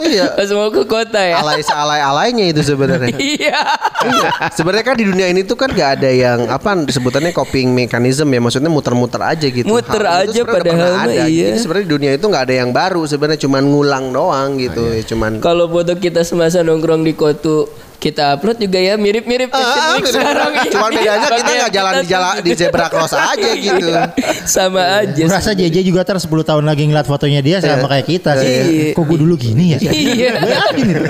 Iya. 0.01 0.25
pas 0.35 0.49
mau 0.51 0.73
ke 0.73 0.83
kota 0.83 1.21
ya 1.21 1.39
Alay 1.39 1.63
alay 1.63 2.01
alaynya 2.03 2.45
itu 2.51 2.63
sebenarnya. 2.67 3.15
iya 3.39 3.63
Iya. 4.01 4.29
Sebenarnya 4.51 4.85
kan 4.85 4.97
di 4.99 5.05
dunia 5.07 5.27
ini 5.31 5.47
tuh 5.47 5.55
kan 5.55 5.71
gak 5.71 6.01
ada 6.01 6.11
yang 6.11 6.49
apa 6.49 6.73
sebutannya 6.89 7.31
coping 7.31 7.71
mechanism 7.71 8.27
ya, 8.33 8.41
maksudnya 8.41 8.73
muter-muter 8.73 9.21
aja 9.23 9.47
gitu. 9.47 9.69
Muter 9.69 10.03
Hal 10.03 10.27
aja 10.27 10.41
padahal 10.43 10.93
ada. 11.07 11.29
iya. 11.29 11.53
Jadi 11.55 11.59
sebenarnya 11.61 11.87
di 11.87 11.93
dunia 11.93 12.11
itu 12.17 12.25
nggak 12.27 12.45
ada 12.51 12.55
yang 12.65 12.71
baru, 12.73 13.03
sebenarnya 13.07 13.41
cuman 13.47 13.63
ngulang 13.63 14.05
doang 14.11 14.57
gitu, 14.57 14.83
ya 14.91 15.03
cuman 15.05 15.39
Kalau 15.39 15.69
foto 15.69 15.95
kita 15.95 16.25
semasa 16.25 16.65
nongkrong 16.65 17.05
di 17.05 17.13
Kotu 17.15 17.69
kita 18.01 18.35
upload 18.35 18.57
juga 18.59 18.81
ya 18.81 18.97
mirip-mirip 18.97 19.53
Ah, 19.53 19.95
mirip. 19.95 20.09
sekarang 20.09 20.51
ini. 20.57 20.69
Cuman 20.69 20.91
bedanya 20.91 21.29
kita 21.31 21.51
nggak 21.53 21.73
jalan 21.73 21.93
di 21.95 22.07
jalan 22.09 22.35
di 22.41 22.51
zebra 22.55 22.87
cross 22.89 23.13
aja 23.13 23.51
gitu. 23.53 23.87
Iya, 23.87 24.09
Sama 24.43 24.81
aja. 24.99 25.21
Gue 25.21 25.31
rasa 25.31 25.53
JJ 25.53 25.85
juga 25.85 26.01
ter 26.01 26.17
10 26.17 26.25
tahun 26.41 26.65
lagi 26.65 26.83
ngeliat 26.83 27.05
fotonya 27.05 27.39
dia 27.39 27.61
sama 27.61 27.85
kayak 27.87 28.07
kita 28.09 28.31
sih. 28.37 28.49
Iya. 28.49 28.87
Kok 28.97 29.05
gue 29.05 29.19
dulu 29.21 29.35
gini 29.37 29.77
ya? 29.77 29.79
Iya. 29.81 30.31
Gue 30.35 30.51
yakin 30.51 30.85
itu. 30.89 31.03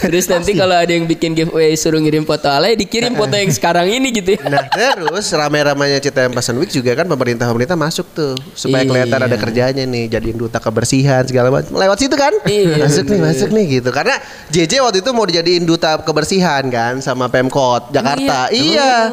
Terus 0.00 0.24
nanti 0.26 0.50
kalau 0.52 0.74
ada 0.74 0.88
yang 0.88 1.04
bikin 1.04 1.32
giveaway 1.32 1.72
suruh 1.72 1.98
ngirim 1.98 2.24
foto 2.24 2.48
alay 2.48 2.74
dikirim 2.74 3.14
foto 3.14 3.32
yang 3.32 3.48
sekarang 3.48 3.86
ini 3.86 4.10
gitu 4.12 4.34
ya. 4.34 4.40
Nah 4.44 4.64
terus 4.66 5.30
rame-ramenya 5.30 6.00
Cita 6.00 6.26
Fashion 6.28 6.58
Week 6.58 6.68
juga 6.68 6.92
kan 6.94 7.06
pemerintah-pemerintah 7.06 7.76
masuk 7.76 8.06
tuh 8.10 8.34
supaya 8.52 8.80
Iya. 8.80 8.90
kelihatan 8.90 9.20
ada 9.22 9.36
kerjanya 9.36 9.84
nih 9.84 10.08
jadiin 10.08 10.34
duta 10.34 10.58
kebersihan 10.58 11.22
segala 11.22 11.52
macam 11.52 11.70
lewat 11.72 11.98
situ 11.98 12.14
kan 12.14 12.32
Iya, 12.42 12.82
masuk 12.82 13.06
nih 13.06 13.20
masuk 13.20 13.48
nih 13.50 13.64
gitu 13.78 13.90
karena 13.90 14.16
JJ 14.48 14.72
waktu 14.80 14.98
itu 14.98 15.10
mau 15.12 15.22
dijadiin 15.22 15.62
duta 15.62 16.00
kebersihan 16.08 16.64
kan 16.66 16.98
sama 16.98 17.28
Pemkot 17.28 17.92
Jakarta 17.92 18.48
iya 18.48 19.12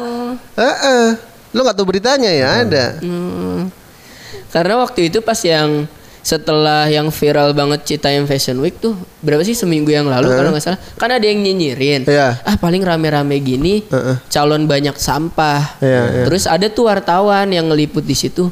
Heeh. 0.54 1.06
lo 1.52 1.60
nggak 1.60 1.76
tahu 1.76 1.86
beritanya 1.86 2.28
ya 2.28 2.48
ada 2.62 2.96
Hmm. 2.98 3.68
Karena 4.46 4.78
waktu 4.78 5.08
itu 5.08 5.20
pas 5.20 5.36
yang 5.38 5.84
setelah 6.20 6.88
yang 6.88 7.06
viral 7.08 7.52
banget 7.52 7.86
Citayam 7.86 8.26
Fashion 8.26 8.58
Week 8.58 8.74
tuh 8.74 8.96
berapa 9.20 9.40
sih 9.40 9.54
seminggu 9.54 9.88
yang 9.88 10.08
lalu 10.08 10.26
kalau 10.28 10.50
nggak 10.50 10.64
salah 10.64 10.80
kan 10.96 11.06
ada 11.08 11.22
yang 11.22 11.38
nyinyirin 11.38 12.02
Iya. 12.02 12.40
ah 12.40 12.56
paling 12.56 12.82
rame-rame 12.82 13.38
gini 13.38 13.86
Heeh. 13.86 14.16
calon 14.26 14.66
banyak 14.66 14.96
sampah 14.96 15.78
Iya, 15.78 16.02
iya. 16.02 16.22
terus 16.26 16.48
ada 16.48 16.66
tuh 16.66 16.88
wartawan 16.88 17.46
yang 17.48 17.70
ngeliput 17.70 18.02
di 18.02 18.16
situ 18.16 18.50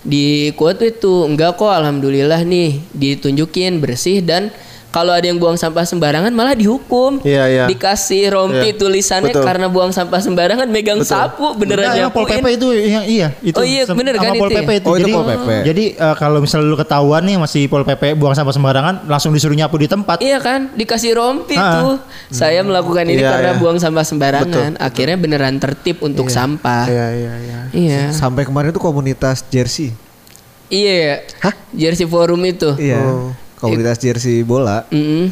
di 0.00 0.50
quote 0.56 0.88
itu 0.88 1.22
enggak 1.22 1.54
kok 1.54 1.68
alhamdulillah 1.68 2.42
nih 2.42 2.80
ditunjukin 2.90 3.76
bersih 3.76 4.24
dan 4.24 4.48
kalau 4.92 5.10
ada 5.10 5.24
yang 5.24 5.40
buang 5.40 5.56
sampah 5.56 5.82
sembarangan 5.82 6.28
malah 6.30 6.52
dihukum 6.52 7.18
Iya, 7.18 7.44
iya. 7.48 7.64
dikasih 7.64 8.28
rompi 8.28 8.68
Iya. 8.68 8.76
tulisannya 8.76 9.32
Betul. 9.32 9.42
karena 9.42 9.66
buang 9.66 9.88
sampah 9.88 10.20
sembarangan 10.20 10.68
megang 10.68 11.00
sapu 11.02 11.56
beneran 11.56 11.88
Nah, 11.88 11.96
yang 11.98 12.10
Pol 12.12 12.22
PP 12.22 12.46
itu 12.52 12.66
yang 12.76 13.02
iya 13.02 13.28
itu. 13.40 13.56
Oh 13.56 13.64
iya, 13.64 13.88
bener 13.88 14.14
kan 14.14 14.30
sama 14.30 14.36
Pol 14.36 14.46
itu 14.46 14.54
PP 14.54 14.68
ya? 14.68 14.76
itu. 14.76 14.86
Oh, 14.86 14.94
itu 14.94 15.00
jadi 15.00 15.12
Pol 15.12 15.24
PP. 15.24 15.48
jadi 15.64 15.84
eh, 15.96 16.14
kalau 16.14 16.38
misalnya 16.38 16.66
lu 16.66 16.76
ketahuan 16.76 17.22
nih 17.22 17.36
masih 17.36 17.62
Pol 17.66 17.82
PP 17.82 18.02
buang 18.14 18.36
sampah 18.36 18.52
sembarangan 18.52 18.94
langsung 19.06 19.32
disuruh 19.32 19.56
nyapu 19.56 19.74
di 19.74 19.88
tempat. 19.88 20.20
Iya 20.20 20.38
kan, 20.38 20.68
dikasih 20.72 21.12
rompi 21.12 21.56
Ah. 21.56 21.72
tuh. 21.74 21.96
Saya 22.28 22.60
melakukan 22.60 23.02
ini 23.04 23.18
Iya, 23.18 23.32
karena 23.32 23.50
iya. 23.50 23.58
buang 23.58 23.78
sampah 23.78 24.04
sembarangan. 24.04 24.76
Akhirnya 24.76 25.16
beneran 25.16 25.56
tertib 25.56 25.98
untuk 26.00 26.28
sampah. 26.28 26.84
iya 26.84 27.06
iya 27.10 27.32
iya 27.38 27.58
Iya. 27.72 28.02
Sampai 28.12 28.44
kemarin 28.44 28.68
tuh 28.68 28.78
komunitas 28.78 29.48
jersey. 29.48 29.96
Iya. 30.68 31.24
Hah? 31.38 31.56
Jersey 31.70 32.04
forum 32.04 32.40
itu. 32.42 32.76
Iya. 32.76 33.00
Oh. 33.00 33.32
Komunitas 33.62 33.96
jersey 33.96 34.42
bola 34.42 34.82
Mm-mm. 34.90 35.30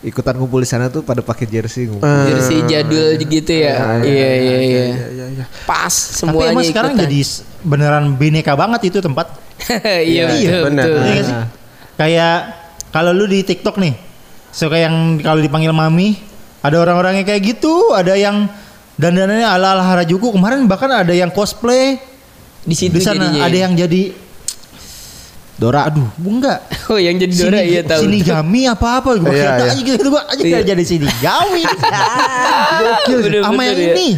ikutan 0.00 0.34
ngumpul 0.34 0.58
di 0.58 0.66
sana 0.66 0.86
tuh 0.86 1.02
pada 1.02 1.22
pakai 1.22 1.46
jersey 1.46 1.86
ngumpul. 1.86 2.06
Jersey 2.26 2.62
jadul 2.64 3.14
gitu 3.16 3.52
ya. 3.54 3.98
Iya 3.98 4.30
iya 4.34 4.58
iya. 4.58 4.84
iya 5.08 5.26
iya 5.32 5.44
Pas 5.62 5.90
Tapi 5.90 6.18
semuanya 6.18 6.50
emang 6.52 6.66
sekarang 6.66 6.92
ikutan. 6.92 7.04
jadi 7.06 7.18
beneran 7.62 8.04
bineka 8.14 8.52
banget 8.54 8.80
itu 8.86 8.98
tempat. 8.98 9.26
iya 10.02 10.26
betul. 10.28 10.60
benar. 10.66 10.84
betul. 10.84 11.02
Iya 11.04 11.22
sih? 11.22 11.36
Kayak 11.94 12.36
kalau 12.88 13.10
lu 13.10 13.26
di 13.26 13.42
TikTok 13.42 13.76
nih, 13.76 13.94
suka 14.48 14.78
yang 14.78 14.94
kalau 15.18 15.38
dipanggil 15.38 15.70
mami, 15.70 16.14
ada 16.62 16.78
orang-orang 16.78 17.22
yang 17.22 17.26
kayak 17.26 17.42
gitu, 17.44 17.90
ada 17.90 18.14
yang 18.14 18.46
dandanannya 18.94 19.46
ala-ala 19.46 19.82
Harajuku. 19.82 20.30
Kemarin 20.30 20.66
bahkan 20.66 20.90
ada 20.90 21.10
yang 21.10 21.30
cosplay 21.30 21.98
Di 22.62 22.74
situ 22.74 22.98
di 22.98 23.02
sana, 23.02 23.28
jadinya. 23.28 23.46
ada 23.46 23.56
yang 23.56 23.72
jadi 23.74 24.02
Dora, 25.58 25.90
aduh, 25.90 26.06
enggak. 26.22 26.62
Oh 26.88 26.96
yang 26.96 27.18
jadi 27.18 27.34
Dora 27.34 27.60
iya 27.60 27.82
tahu. 27.84 28.06
Sini 28.06 28.24
Gami 28.24 28.64
apa 28.64 29.02
apa 29.02 29.10
gue 29.18 29.28
Iya, 29.28 29.42
kira 29.44 29.52
iya. 29.60 29.66
aja 29.68 29.80
gitu 29.82 30.06
gua 30.08 30.22
aja 30.24 30.40
Iya. 30.40 30.58
jadi 30.64 30.84
sini 30.86 31.04
Gami. 31.20 31.62
Gokil. 32.80 33.18
Sama 33.44 33.62
yang 33.66 33.76
ya. 33.76 33.86
ini. 33.92 34.08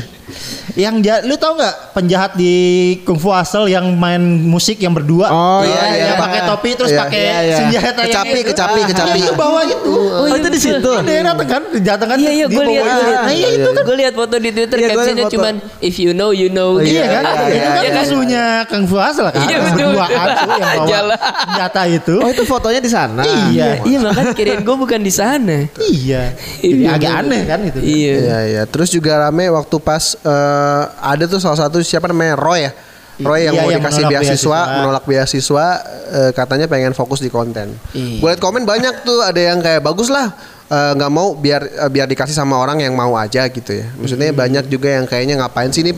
Yang 0.75 0.95
ja- 1.03 1.23
lu 1.23 1.35
tau 1.35 1.53
nggak 1.53 1.75
penjahat 1.93 2.33
di 2.35 2.55
Kung 3.03 3.17
Fu 3.17 3.29
Hustle 3.29 3.67
yang 3.67 3.85
main 3.93 4.19
musik 4.41 4.79
yang 4.79 4.91
berdua? 4.91 5.29
Oh, 5.29 5.61
iya, 5.61 5.83
iya. 5.91 6.05
Yang 6.07 6.19
pakai 6.21 6.41
topi 6.45 6.71
terus 6.73 6.91
Iya, 6.91 7.01
pakai 7.01 7.21
iya, 7.21 7.39
iya. 7.41 7.57
senjata 7.57 7.87
yang 7.99 8.09
Kecapi, 8.11 8.31
itu. 8.33 8.49
kecapi, 8.49 8.81
kecapi. 8.87 9.19
Itu 9.21 9.33
bawah 9.35 9.63
itu. 9.63 9.93
Oh, 9.93 10.27
iya, 10.27 10.37
itu 10.37 10.49
di 10.49 10.61
situ. 10.61 10.91
Datang 11.01 11.47
kan, 11.47 11.63
datang 11.79 12.09
kan. 12.09 12.19
Iya 12.19 12.31
iya 12.33 12.47
dia 12.47 12.57
gue 12.57 12.65
lihat 12.67 12.83
bawa- 12.83 12.93
gue 12.93 13.07
lihat. 13.07 13.21
Nah, 13.21 13.33
iya 13.33 13.49
itu 13.51 13.69
kan. 13.69 13.83
Gue 13.83 13.97
lihat 13.97 14.15
foto 14.15 14.35
di 14.37 14.51
Twitter 14.51 14.77
Iya, 14.77 14.83
liat 14.83 14.95
captionnya 14.95 15.25
cuman 15.29 15.55
if 15.81 15.97
you 15.97 16.11
know 16.11 16.31
you 16.31 16.49
know. 16.49 16.77
gitu. 16.77 16.93
Iya 16.93 17.05
kan? 17.11 17.23
iya, 17.25 17.39
itu 17.41 17.51
iya, 17.51 17.69
kan 17.71 17.83
iya. 17.83 17.95
musuhnya 17.97 18.43
Kung 18.67 18.85
Fu 18.85 18.97
Hustle 18.97 19.29
kan. 19.29 19.41
Iya, 19.41 19.51
Yang 19.51 19.63
betul, 19.67 19.81
yang 19.81 19.93
bawa 19.95 21.17
senjata 21.43 21.83
itu. 21.87 22.15
Oh 22.17 22.29
itu 22.29 22.43
fotonya 22.45 22.81
di 22.81 22.91
sana. 22.91 23.23
Iya. 23.23 23.69
Iya 23.83 23.99
makanya 24.01 24.33
kirain 24.33 24.61
gue 24.61 24.77
bukan 24.77 25.01
di 25.01 25.13
sana. 25.13 25.59
Iya. 25.77 26.23
Jadi 26.61 26.75
Iya. 26.81 26.89
agak 26.91 27.13
aneh 27.19 27.43
kan 27.45 27.59
itu. 27.63 27.79
Iya. 27.81 28.15
Iya 28.17 28.39
iya. 28.47 28.63
Terus 28.65 28.89
juga 28.89 29.19
rame 29.21 29.49
waktu 29.49 29.77
pas 29.79 30.15
eh, 30.23 30.83
ada 30.87 31.25
tuh 31.25 31.37
salah 31.37 31.59
satu 31.59 31.81
siapa 31.81 32.07
namanya 32.07 32.35
Roy 32.35 32.61
ya. 32.63 32.73
Roy 33.21 33.45
yang 33.45 33.53
Iya, 33.53 33.61
mau 33.61 33.69
yang 33.69 33.81
dikasih 33.81 34.01
menolak 34.01 34.13
beasiswa, 34.15 34.33
beasiswa. 34.33 34.61
menolak 34.75 35.05
beasiswa 35.05 35.67
eh, 36.11 36.31
katanya 36.33 36.67
pengen 36.67 36.93
fokus 36.93 37.19
di 37.19 37.29
konten. 37.29 37.77
Iya. 37.91 38.17
Gue 38.17 38.29
liat 38.31 38.39
komen 38.39 38.65
banyak 38.65 39.03
tuh 39.03 39.21
ada 39.21 39.37
yang 39.39 39.61
kayak 39.61 39.81
bagus 39.81 40.09
lah. 40.09 40.33
eh, 40.67 40.93
nggak 40.95 41.11
mau 41.11 41.35
biar 41.35 41.61
eh, 41.67 41.91
biar 41.91 42.07
dikasih 42.07 42.33
sama 42.33 42.57
orang 42.57 42.79
yang 42.79 42.95
mau 42.95 43.13
aja 43.15 43.45
gitu 43.45 43.75
ya. 43.75 43.91
Maksudnya 43.93 44.31
banyak 44.33 44.65
juga 44.67 44.89
yang 44.93 45.05
kayaknya 45.05 45.37
ngapain 45.37 45.69
sih 45.69 45.83
ini 45.83 45.93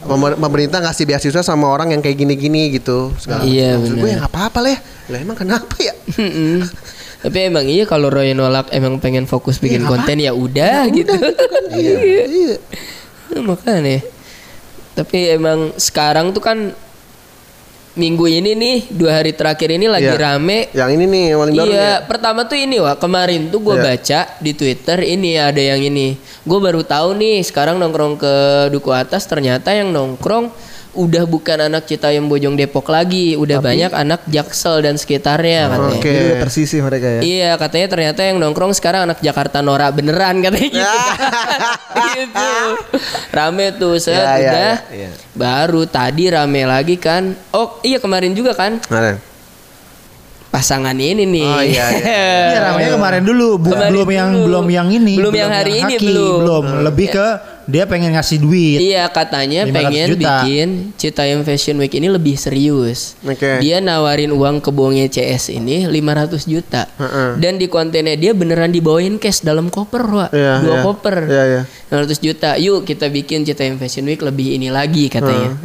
pemer- 0.00 0.38
pemerintah 0.38 0.78
ngasih 0.80 1.04
beasiswa 1.04 1.42
sama 1.42 1.66
orang 1.66 1.90
yang 1.90 1.98
kayak 1.98 2.16
gini-gini 2.16 2.70
gitu. 2.72 3.10
Segala 3.16 3.42
Iya. 3.42 3.76
Maksud 3.76 3.98
gue 3.98 4.08
ya 4.08 4.16
nggak 4.18 4.30
apa-apa 4.30 4.58
lah 4.60 4.70
ya. 4.70 4.80
Lah 5.06 5.18
emang 5.18 5.36
kenapa 5.36 5.74
ya? 5.76 5.92
Tapi 7.18 7.38
emang 7.42 7.66
iya 7.66 7.82
kalau 7.84 8.06
Roy 8.06 8.30
nolak 8.30 8.70
emang 8.70 8.96
pengen 8.96 9.26
fokus 9.26 9.58
bikin 9.58 9.82
konten 9.82 10.16
ya 10.16 10.30
udah 10.30 10.86
gitu. 10.88 11.12
Iya. 11.74 11.96
Iya. 12.24 12.56
Makanya. 13.34 14.00
Tapi 14.94 15.18
emang 15.30 15.76
sekarang 15.76 16.32
tuh 16.32 16.40
kan 16.40 16.58
minggu 17.96 18.28
ini 18.28 18.52
nih 18.52 18.76
dua 18.92 19.20
hari 19.20 19.32
terakhir 19.32 19.72
ini 19.72 19.88
lagi 19.88 20.04
Iya. 20.04 20.20
rame. 20.20 20.68
Yang 20.72 20.90
ini 21.00 21.04
nih 21.06 21.24
yang 21.32 21.38
paling 21.40 21.54
baru 21.56 21.68
Iya, 21.68 21.88
nih. 21.88 22.04
pertama 22.04 22.40
tuh 22.44 22.58
ini 22.60 22.76
wah 22.76 22.96
kemarin 22.96 23.48
tuh 23.48 23.60
gue 23.60 23.76
Iya. 23.76 23.84
baca 23.88 24.20
di 24.36 24.52
Twitter 24.52 24.98
ini 25.00 25.30
ada 25.36 25.56
yang 25.56 25.80
ini. 25.80 26.16
Gue 26.44 26.60
baru 26.60 26.84
tahu 26.84 27.16
nih 27.16 27.40
sekarang 27.40 27.80
nongkrong 27.80 28.20
ke 28.20 28.34
Duku 28.68 28.92
Atas 28.92 29.24
ternyata 29.24 29.72
yang 29.72 29.92
nongkrong 29.92 30.52
udah 30.96 31.24
bukan 31.24 31.58
anak 31.62 31.84
Citayam 31.84 32.24
Bojong 32.24 32.54
Depok 32.54 32.86
lagi, 32.86 33.32
udah 33.34 33.60
banyak 33.60 33.88
anak 33.88 34.24
Jaksel 34.24 34.80
dan 34.80 34.94
sekitarnya 34.94 35.68
katanya. 35.68 35.92
Oke. 35.94 36.08
Jadi 36.08 36.24
udah 36.26 36.38
tersisih 36.42 36.80
mereka 36.80 37.06
ya. 37.06 37.20
Iya 37.20 37.50
katanya 37.54 37.86
ternyata 37.88 38.20
yang 38.22 38.36
nongkrong 38.36 38.72
sekarang 38.72 39.04
anak 39.04 39.20
Jakarta 39.20 39.60
Nora 39.60 39.88
beneran 39.88 40.40
katanya 40.40 40.66
gitu. 40.66 40.80
gitu. 42.10 42.52
Rame 43.28 43.66
tuh 43.74 43.94
set 43.96 44.16
Ya, 44.16 44.24
ya, 44.24 44.32
udah. 44.40 44.74
ya, 44.88 44.96
ya. 44.98 45.10
Baru 45.32 45.84
tadi 45.84 46.24
rame 46.26 46.64
lagi 46.64 46.96
kan. 46.96 47.36
Oh 47.50 47.78
iya 47.80 47.96
kemarin 47.96 48.32
juga 48.32 48.52
kan 48.52 48.80
Mana? 48.86 49.20
pasangan 50.48 50.94
ini 50.94 51.22
nih. 51.22 51.44
Oh, 51.44 51.60
iya, 51.60 51.86
iya. 51.92 52.24
Iya 52.48 52.58
ramainya 52.64 52.90
kemarin 52.90 53.22
dulu, 53.22 53.48
bu- 53.58 53.70
Kemarin 53.70 53.90
belum 53.92 54.08
yang 54.10 54.30
dulu. 54.32 54.44
belum 54.46 54.66
yang 54.70 54.88
ini, 54.90 55.14
Belum 55.14 55.34
yang 55.34 55.52
hari 55.52 55.72
ini, 55.76 55.94
haki, 55.94 56.06
belum. 56.08 56.64
Lebih 56.80 57.06
ke 57.12 57.26
dia 57.66 57.82
pengen 57.84 58.14
ngasih 58.14 58.38
duit. 58.38 58.78
Iya 58.78 59.10
katanya 59.10 59.66
500 59.66 59.74
pengen 59.74 60.06
juta. 60.08 60.18
bikin 60.22 60.68
Citayam 60.94 61.40
Fashion 61.42 61.76
Week 61.76 61.90
ini 61.90 62.06
lebih 62.06 62.38
serius. 62.38 63.18
Oke. 63.20 63.58
Dia 63.58 63.82
nawarin 63.82 64.30
uang 64.30 64.62
ke 64.62 64.70
Bonge 64.70 65.06
CS 65.06 65.50
ini 65.50 65.82
500 65.84 66.46
juta. 66.46 66.86
Heeh. 66.96 67.42
Dan 67.42 67.58
di 67.58 67.66
kontennya 67.66 68.14
dia 68.14 68.32
beneran 68.32 68.70
dibawain 68.70 69.18
cash 69.18 69.42
dalam 69.42 69.66
koper, 69.66 70.06
Wak. 70.06 70.30
Iya, 70.30 70.62
Dua 70.62 70.74
iya. 70.74 70.82
koper. 70.82 71.16
Iya, 71.26 71.42
iya. 71.44 71.62
500 71.90 72.18
juta. 72.18 72.50
Yuk 72.54 72.82
kita 72.82 73.10
bikin 73.10 73.42
Citayam 73.42 73.76
Fashion 73.76 74.06
Week 74.06 74.22
lebih 74.22 74.54
ini 74.54 74.70
lagi 74.70 75.10
katanya. 75.10 75.58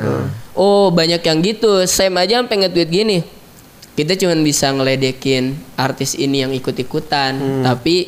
Oh, 0.58 0.90
banyak 0.90 1.22
yang 1.22 1.40
gitu. 1.40 1.86
Sam 1.86 2.18
aja 2.18 2.42
sampai 2.42 2.66
nge-tweet 2.66 2.90
gini. 2.90 3.20
Kita 3.92 4.16
cuma 4.16 4.34
bisa 4.40 4.72
ngeledekin 4.72 5.54
artis 5.76 6.16
ini 6.16 6.42
yang 6.42 6.52
ikut-ikutan, 6.52 7.34
Hmm. 7.36 7.64
tapi 7.68 8.08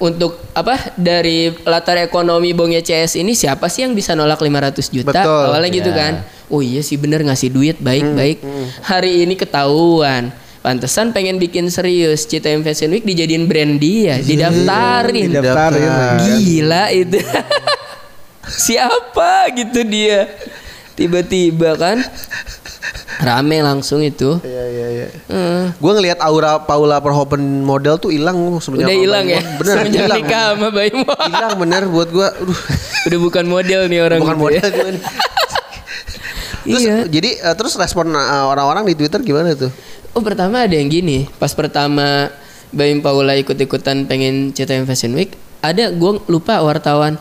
untuk 0.00 0.40
apa 0.50 0.92
dari 0.94 1.52
latar 1.62 1.96
ekonomi 1.96 2.50
Bongnya 2.50 2.80
CS 2.80 3.14
ini 3.14 3.32
siapa 3.32 3.68
sih 3.68 3.84
yang 3.84 3.92
bisa 3.92 4.12
nolak 4.12 4.40
500 4.40 4.88
juta? 4.88 5.12
Betul. 5.14 5.44
Awalnya 5.46 5.70
gitu 5.70 5.90
Ya. 5.90 5.98
kan. 6.00 6.12
Oh 6.48 6.58
iya 6.58 6.80
sih 6.80 6.96
bener 6.96 7.20
ngasih 7.20 7.48
duit 7.48 7.76
Hmm, 7.76 7.86
baik-baik. 7.86 8.38
Hari 8.82 9.22
ini 9.22 9.34
ketahuan. 9.34 10.32
Pantesan 10.60 11.08
pengen 11.10 11.36
bikin 11.36 11.68
serius 11.68 12.24
Citayam 12.24 12.60
Fashion 12.60 12.90
Week 12.90 13.00
dijadiin 13.00 13.44
brand 13.44 13.76
dia, 13.76 14.18
didaftarin. 14.18 15.30
Didaftarin 15.30 15.88
lagi. 15.88 16.32
Gila 16.38 16.84
itu. 16.90 17.16
Siapa 18.60 19.48
gitu 19.54 19.80
dia. 19.84 20.28
Tiba-tiba 20.92 21.76
kan 21.76 22.04
rame 23.18 23.60
langsung 23.60 24.00
itu. 24.00 24.36
Iya 24.42 24.59
iya 25.00 25.08
iya. 25.08 25.72
Gue 25.72 25.92
ngelihat 25.92 26.20
aura 26.20 26.60
Paula 26.60 27.00
Verhoeven 27.00 27.40
model 27.62 27.96
tuh 27.96 28.12
hilang 28.12 28.36
semenjak 28.60 28.84
udah 28.84 28.92
sama 28.92 29.02
hilang 29.02 29.24
ya. 29.26 29.40
Bener 29.56 29.74
Semenjak 29.80 30.02
hilang. 30.04 30.20
nikah 30.20 30.44
sama 30.52 30.68
Won. 30.70 30.92
Hilang 31.26 31.54
bener 31.56 31.82
buat 31.88 32.08
gue. 32.08 32.28
Udah 33.06 33.18
bukan 33.18 33.44
model 33.44 33.80
nih 33.86 34.00
orang 34.00 34.18
Bukan 34.20 34.36
gitu 34.36 34.44
ya. 34.44 34.60
model 34.60 34.68
gue 34.70 34.88
nih. 34.92 35.02
Terus 36.60 36.82
Iya. 36.82 36.96
jadi 37.08 37.30
eh, 37.40 37.54
terus 37.56 37.72
respon 37.74 38.12
eh, 38.12 38.20
orang-orang 38.44 38.84
di 38.84 38.94
Twitter 38.94 39.18
gimana 39.20 39.56
tuh? 39.56 39.72
Oh 40.12 40.20
pertama 40.20 40.62
ada 40.62 40.74
yang 40.74 40.86
gini. 40.86 41.24
Pas 41.38 41.50
pertama 41.50 42.28
Baim 42.70 43.00
Paula 43.00 43.32
ikut-ikutan 43.34 44.04
pengen 44.04 44.52
Citayam 44.52 44.84
Fashion 44.84 45.10
Week, 45.10 45.32
ada 45.58 45.88
gue 45.88 46.12
lupa 46.26 46.60
wartawan 46.60 47.16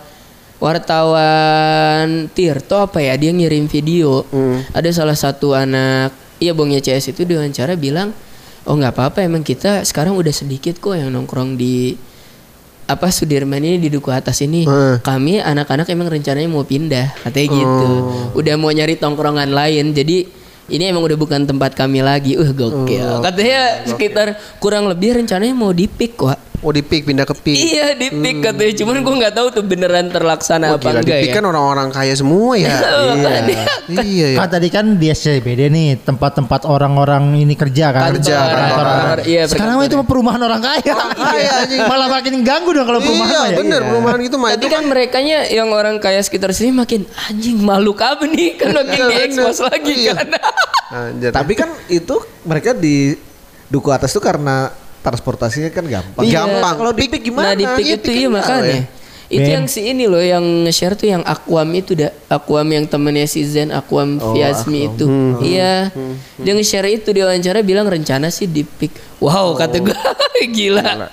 wartawan 0.59 2.27
Tirto 2.29 2.77
apa 2.77 2.99
ya 2.99 3.15
dia 3.15 3.31
ngirim 3.31 3.65
video. 3.65 4.27
Ada 4.69 4.91
salah 4.93 5.15
satu 5.15 5.55
anak 5.55 6.11
iya 6.39 6.55
Bongnya 6.55 6.79
CS 6.79 7.13
itu 7.13 7.27
diwawancara 7.27 7.75
bilang, 7.75 8.15
"Oh 8.65 8.75
nggak 8.75 8.95
apa-apa 8.95 9.19
emang 9.23 9.45
kita 9.45 9.83
sekarang 9.85 10.15
udah 10.15 10.33
sedikit 10.33 10.79
kok 10.79 10.95
yang 10.95 11.13
nongkrong 11.13 11.59
di 11.59 11.95
apa 12.89 13.13
Sudirman 13.13 13.61
ini 13.61 13.77
di 13.77 13.93
Duku 13.93 14.09
Atas 14.09 14.41
ini. 14.41 14.65
Hmm. 14.65 14.97
Kami 15.05 15.37
anak-anak 15.37 15.85
emang 15.93 16.09
rencananya 16.09 16.49
mau 16.49 16.65
pindah, 16.65 17.13
katanya 17.21 17.61
gitu. 17.61 17.91
Udah 18.33 18.57
mau 18.57 18.73
nyari 18.73 18.97
tongkrongan 18.97 19.53
lain. 19.53 19.93
Jadi 19.93 20.25
ini 20.73 20.83
emang 20.89 21.05
udah 21.05 21.13
bukan 21.13 21.45
tempat 21.45 21.77
kami 21.77 22.01
lagi. 22.01 22.33
Uh 22.33 22.49
gokil. 22.49 23.21
Katanya 23.21 23.85
sekitar 23.85 24.27
kurang 24.57 24.89
lebih 24.89 25.21
rencananya 25.21 25.53
mau 25.53 25.69
dipik 25.69 26.17
kok. 26.17 26.48
Oh 26.59 26.69
di 26.69 26.81
pick 26.81 27.03
pindah 27.03 27.23
ke 27.23 27.31
pick. 27.33 27.55
Iya 27.55 27.95
dipik 27.95 28.41
katanya. 28.41 28.73
Cuman 28.75 28.99
gue 28.99 29.15
nggak 29.17 29.31
tahu 29.31 29.47
tuh 29.49 29.63
beneran 29.63 30.07
terlaksana 30.07 30.65
Wah, 30.65 30.75
apa 30.75 30.83
gila, 30.85 30.99
di 30.99 31.01
enggak 31.01 31.19
pick 31.21 31.29
ya. 31.29 31.35
kan 31.35 31.45
orang-orang 31.45 31.87
kaya 31.89 32.13
semua 32.13 32.51
ya. 32.53 32.75
Makanya. 33.15 33.57
iya 34.05 34.27
ya. 34.29 34.37
Kan 34.37 34.49
tadi 34.49 34.67
kan 34.67 34.85
di 34.93 35.07
SCBD 35.07 35.61
nih 35.67 35.87
tempat-tempat 35.99 36.61
orang-orang 36.63 37.31
ini 37.37 37.55
kerja 37.55 37.89
kan. 37.89 38.11
Kerja, 38.11 38.35
Kantor, 38.35 38.59
kantor. 38.59 38.85
kantor, 38.85 39.17
Iya, 39.23 39.41
Sekarang 39.45 39.75
mah 39.77 39.85
itu 39.85 39.95
mah 39.95 40.03
perumahan 40.05 40.41
orang 40.41 40.59
kaya. 40.59 40.95
kaya, 41.09 41.51
anjing. 41.63 41.79
Malah 41.81 42.07
makin 42.09 42.33
ganggu 42.41 42.69
dong 42.71 42.85
kalau 42.85 42.99
perumahan 42.99 43.29
Iya 43.29 43.39
mah 43.39 43.47
ya. 43.47 43.57
bener 43.57 43.81
perumahan 43.81 44.19
gitu 44.19 44.35
mah 44.35 44.49
Tapi 44.49 44.59
itu 44.59 44.67
kan 44.67 44.83
mereka 44.83 45.17
yang 45.23 45.69
orang 45.69 45.95
kaya 45.97 46.19
sekitar 46.19 46.51
sini 46.51 46.71
makin 46.73 47.07
anjing 47.25 47.55
makhluk 47.57 47.99
apa 47.99 48.27
nih 48.27 48.55
kan 48.59 48.69
makin 48.73 48.91
Iya, 48.91 49.05
diekspos 49.25 49.59
lagi 49.63 49.93
Iya. 49.95 50.11
kan. 50.13 50.27
Anjir. 50.91 51.31
Tapi 51.31 51.53
kan 51.53 51.71
itu 51.87 52.15
mereka 52.43 52.73
di 52.73 53.15
duku 53.65 53.87
atas 53.89 54.09
tuh 54.09 54.19
karena 54.19 54.67
transportasinya 54.99 55.69
kan 55.69 55.83
gampang. 55.83 56.23
Iya. 56.23 56.43
gampang. 56.43 56.75
Kalau 56.77 56.91
di 56.91 57.05
pick 57.05 57.23
gimana? 57.23 57.51
Nah 57.51 57.53
di 57.53 57.65
pick 57.67 57.85
Iya, 57.85 57.95
itu 57.97 58.09
iya 58.11 58.27
kan 58.27 58.33
makanya. 58.33 58.77
ya. 58.77 58.83
Itu 59.29 59.45
yang 59.45 59.65
si 59.69 59.85
ini 59.85 60.09
loh 60.09 60.17
yang 60.17 60.41
nge-share 60.65 60.97
tuh 60.97 61.05
yang 61.05 61.21
Aquam 61.21 61.69
itu 61.71 61.93
dah. 61.93 62.09
Aquam 62.27 62.65
yang 62.65 62.89
temennya 62.89 63.29
si 63.29 63.45
Zen, 63.45 63.69
Aquam 63.69 64.17
Oh, 64.17 64.33
Fiasmi 64.33 64.89
itu. 64.89 65.05
Hmm. 65.05 65.37
Iya. 65.37 65.93
Dia 66.35 66.51
nge-share 66.51 66.89
itu 66.89 67.13
di 67.13 67.21
wawancara 67.21 67.61
bilang 67.61 67.85
rencana 67.85 68.27
sih 68.27 68.49
di 68.49 68.65
pick. 68.65 68.89
Wow 69.21 69.53
kata 69.53 69.77
gue 69.79 69.93
gila. 70.57 70.81
Gila. 70.81 71.07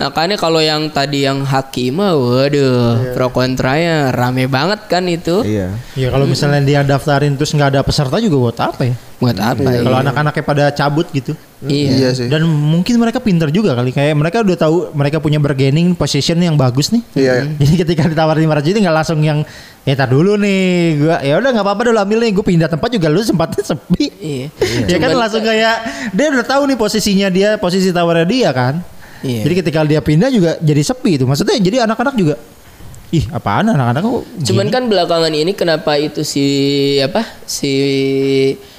Makanya 0.00 0.36
kalau 0.36 0.60
yang 0.60 0.88
tadi 0.92 1.24
yang 1.24 1.42
Hakim 1.42 2.00
mah 2.00 2.12
waduh 2.16 3.12
pro 3.16 3.28
kontranya 3.32 4.12
rame 4.12 4.46
banget 4.46 4.86
kan 4.86 5.04
itu. 5.08 5.42
Iya. 5.42 5.72
Ya 5.96 6.08
kalau 6.12 6.24
misalnya 6.28 6.60
dia 6.62 6.80
daftarin 6.84 7.34
terus 7.34 7.52
nggak 7.52 7.76
ada 7.76 7.80
peserta 7.82 8.20
juga 8.20 8.36
buat 8.50 8.58
apa 8.60 8.82
ya? 8.86 8.94
Buat 9.20 9.36
apa 9.36 9.60
ya? 9.68 9.80
Kalau 9.84 9.98
anak-anaknya 10.00 10.44
pada 10.44 10.64
cabut 10.72 11.06
gitu. 11.12 11.32
Iya. 11.60 11.88
Iya 11.92 12.08
sih. 12.16 12.28
Dan 12.32 12.48
mungkin 12.48 12.96
mereka 12.96 13.20
pinter 13.20 13.52
juga 13.52 13.76
kali 13.76 13.92
kayak 13.92 14.16
mereka 14.16 14.40
udah 14.40 14.56
tahu 14.56 14.76
mereka 14.96 15.20
punya 15.20 15.36
bargaining 15.36 15.92
position 15.92 16.40
yang 16.40 16.56
bagus 16.56 16.88
nih. 16.88 17.02
Iya, 17.12 17.32
iya. 17.44 17.44
Jadi 17.60 17.74
ketika 17.84 18.02
ditawarin 18.08 18.48
500 18.48 18.64
juta 18.64 18.78
nggak 18.80 18.96
langsung 18.96 19.20
yang 19.20 19.44
ya 19.84 19.96
tar 19.96 20.12
dulu 20.12 20.36
nih 20.36 20.60
gua 21.00 21.16
ya 21.24 21.40
udah 21.40 21.50
nggak 21.56 21.64
apa-apa 21.64 21.82
dulu 21.88 21.96
ambil 21.96 22.18
nih 22.20 22.32
gue 22.36 22.44
pindah 22.44 22.68
tempat 22.68 22.88
juga 22.92 23.08
lu 23.12 23.20
sempatnya 23.20 23.60
sepi. 23.64 24.04
Iya. 24.20 24.46
Ya 24.88 24.96
kan 24.96 25.12
Cuman- 25.12 25.20
langsung 25.20 25.42
kayak 25.44 25.76
dia 26.16 26.26
udah 26.32 26.46
tahu 26.48 26.62
nih 26.68 26.78
posisinya 26.80 27.28
dia 27.28 27.48
posisi 27.60 27.92
tawarnya 27.92 28.24
dia 28.24 28.50
kan. 28.56 28.80
Iya. 29.20 29.42
Jadi 29.42 29.54
ketika 29.56 29.80
dia 29.82 30.00
pindah 30.00 30.28
juga 30.28 30.56
jadi 30.56 30.82
sepi 30.82 31.10
itu. 31.14 31.24
Maksudnya 31.24 31.56
jadi 31.56 31.84
anak-anak 31.84 32.14
juga 32.14 32.34
ih 33.10 33.26
apaan 33.28 33.66
anak-anak 33.66 34.00
kok 34.00 34.22
Cuman 34.46 34.64
gini? 34.64 34.72
kan 34.72 34.82
belakangan 34.86 35.32
ini 35.32 35.50
kenapa 35.50 35.98
itu 35.98 36.22
si 36.22 36.46
apa 37.00 37.26
si 37.42 37.72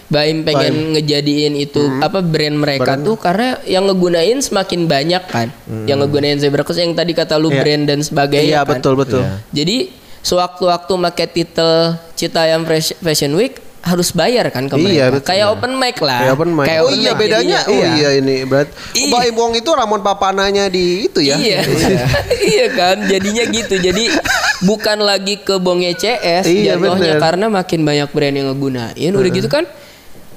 Baim 0.07 0.43
pengen 0.43 0.91
ngejadiin 0.91 1.55
itu 1.55 1.79
Hmm. 1.79 1.99
apa 1.99 2.19
brand 2.19 2.55
mereka 2.57 2.95
tuh 2.97 3.15
karena 3.15 3.59
yang 3.65 3.83
ngegunain 3.85 4.39
semakin 4.39 4.83
banyak 4.85 5.23
kan. 5.25 5.47
Yang 5.83 5.97
ngegunain 6.01 6.35
zebra 6.37 6.63
cross 6.63 6.75
yang 6.77 6.91
tadi 6.91 7.11
kata 7.11 7.35
lu 7.35 7.47
Iya. 7.47 7.59
brand 7.59 7.83
dan 7.85 7.99
sebagainya 8.01 8.47
Iya 8.49 8.61
kan. 8.61 8.75
betul 8.75 8.93
betul. 8.95 9.23
Jadi 9.49 9.87
sewaktu-waktu 10.21 10.93
make 10.95 11.25
titel 11.27 11.71
Citayam 12.13 12.67
Fashion 12.99 13.31
Week 13.33 13.55
harus 13.81 14.13
bayar 14.13 14.45
kan 14.53 14.69
ke 14.69 14.77
Iya, 14.77 15.09
betul. 15.09 15.33
Kayak 15.33 15.47
open 15.57 15.73
mic 15.73 15.97
lah. 15.97 16.21
Kayak 16.21 16.33
open 16.37 16.49
mic. 16.53 16.65
oh 16.69 16.85
open 16.85 16.97
iya 17.01 17.11
mic 17.11 17.19
bedanya. 17.19 17.59
jadinya. 17.65 17.81
Oh 17.81 17.83
iya 17.97 18.09
ini 18.21 18.35
berarti. 18.45 18.71
Iya. 18.93 19.05
Oh, 19.05 19.07
Baim 19.17 19.35
Wong 19.35 19.51
itu 19.57 19.69
Ramon 19.73 20.01
Papananya 20.05 20.65
di 20.69 21.09
itu 21.09 21.19
ya. 21.19 21.35
Iya. 21.35 21.59
iya 22.53 22.67
kan, 22.69 22.95
jadinya 23.09 23.43
gitu. 23.49 23.75
Jadi 23.81 24.03
bukan 24.61 24.97
lagi 25.01 25.41
ke 25.41 25.57
Bonge 25.57 25.97
CS 25.97 26.45
Iya, 26.45 26.77
jatuhnya 26.77 27.17
bener. 27.17 27.21
karena 27.21 27.45
makin 27.49 27.79
banyak 27.81 28.09
brand 28.13 28.35
yang 28.37 28.47
ngegunain. 28.53 29.11
Udah 29.17 29.31
gitu 29.33 29.49
kan. 29.49 29.65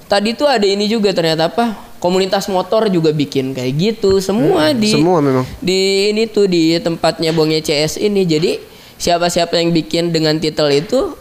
Tadi 0.09 0.37
tuh 0.37 0.49
ada 0.49 0.65
ini 0.65 0.89
juga 0.89 1.13
ternyata 1.13 1.49
apa? 1.53 1.97
Komunitas 2.01 2.49
motor 2.53 2.89
juga 2.93 3.13
bikin 3.13 3.57
kayak 3.57 3.73
gitu. 3.77 4.21
Semua 4.21 4.73
di 4.77 4.93
semua 4.93 5.25
memang. 5.25 5.45
di 5.61 6.13
ini 6.13 6.29
tuh 6.29 6.49
di 6.49 6.77
tempatnya 6.81 7.33
Bonge 7.33 7.61
CS 7.61 8.01
ini. 8.01 8.25
Jadi 8.25 8.57
siapa-siapa 8.97 9.57
yang 9.61 9.73
bikin 9.73 10.13
dengan 10.13 10.37
titel 10.41 10.69
itu 10.73 11.17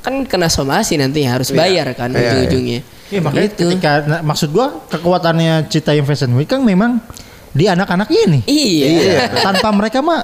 kan 0.00 0.24
kena 0.24 0.48
somasi 0.48 0.96
nanti 0.96 1.22
harus 1.22 1.50
bayar 1.50 1.92
kan 1.92 2.08
ujung-ujungnya. 2.10 2.80
Iya 3.06 3.20
makanya 3.20 3.48
Gitu. 3.50 3.66
ketika 3.68 3.92
nah, 4.02 4.20
maksud 4.22 4.48
gua 4.48 4.80
kekuatannya 4.86 5.66
Citayam 5.66 6.04
Fashion 6.04 6.30
Week 6.32 6.46
kan 6.46 6.62
memang 6.62 7.02
di 7.50 7.66
anak-anak 7.66 8.06
ini. 8.08 8.40
Iya. 8.46 9.28
Tanpa 9.42 9.68
mereka 9.70 9.98
mah 9.98 10.22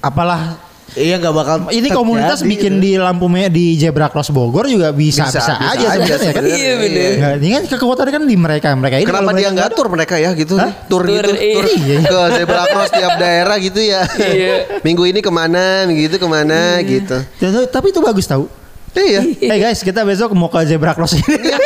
apalah 0.00 0.58
Iya 0.94 1.18
nggak 1.18 1.34
bakal. 1.34 1.56
ini 1.74 1.90
komunitas 1.90 2.40
terjadi 2.40 2.50
bikin 2.56 2.72
gitu. 2.78 2.84
di 2.86 2.92
lampu 2.94 3.26
merah 3.26 3.50
di 3.50 3.74
Zebra 3.74 4.06
Cross 4.06 4.30
Bogor 4.30 4.64
juga 4.64 4.94
bisa 4.94 5.26
bisa, 5.26 5.42
Bisa, 5.42 5.54
bisa 5.58 5.70
aja 5.74 5.86
sebenarnya 5.92 6.30
kan. 6.32 6.42
Iya 6.46 6.72
bener. 6.78 7.10
Nggak, 7.18 7.32
ini 7.36 7.48
kan 7.52 7.64
kekuatan 7.74 8.06
kan 8.06 8.22
di 8.22 8.36
mereka 8.38 8.68
mereka 8.72 8.94
ini. 9.02 9.04
Kenapa 9.04 9.30
dia 9.34 9.48
nggak 9.50 9.68
tur 9.74 9.86
mereka 9.90 10.14
ya 10.16 10.30
gitu? 10.32 10.54
Tur 10.86 11.02
gitu, 11.04 11.26
Tur, 11.26 11.36
iya. 11.36 11.54
tur 11.58 11.66
ke 12.06 12.20
zebra 12.38 12.62
cross 12.70 12.90
tiap 12.90 13.18
daerah 13.18 13.56
gitu 13.58 13.80
ya. 13.82 14.06
Iya. 14.14 14.80
Minggu 14.80 15.02
ini 15.04 15.20
ke 15.20 15.28
mana, 15.28 15.84
minggu 15.84 16.06
itu 16.06 16.16
ke 16.16 16.28
mana 16.30 16.78
gitu. 16.80 17.18
Tapi- 17.42 17.66
Tapi 17.68 17.86
itu 17.90 18.00
bagus 18.00 18.24
tahu. 18.24 18.46
Iya. 18.96 19.20
Hey 19.36 19.58
guys, 19.60 19.84
kita 19.84 20.08
besok 20.08 20.32
mau 20.32 20.48
ke 20.48 20.64
Zebra 20.64 20.96
Cross 20.96 21.20
ini. 21.20 21.36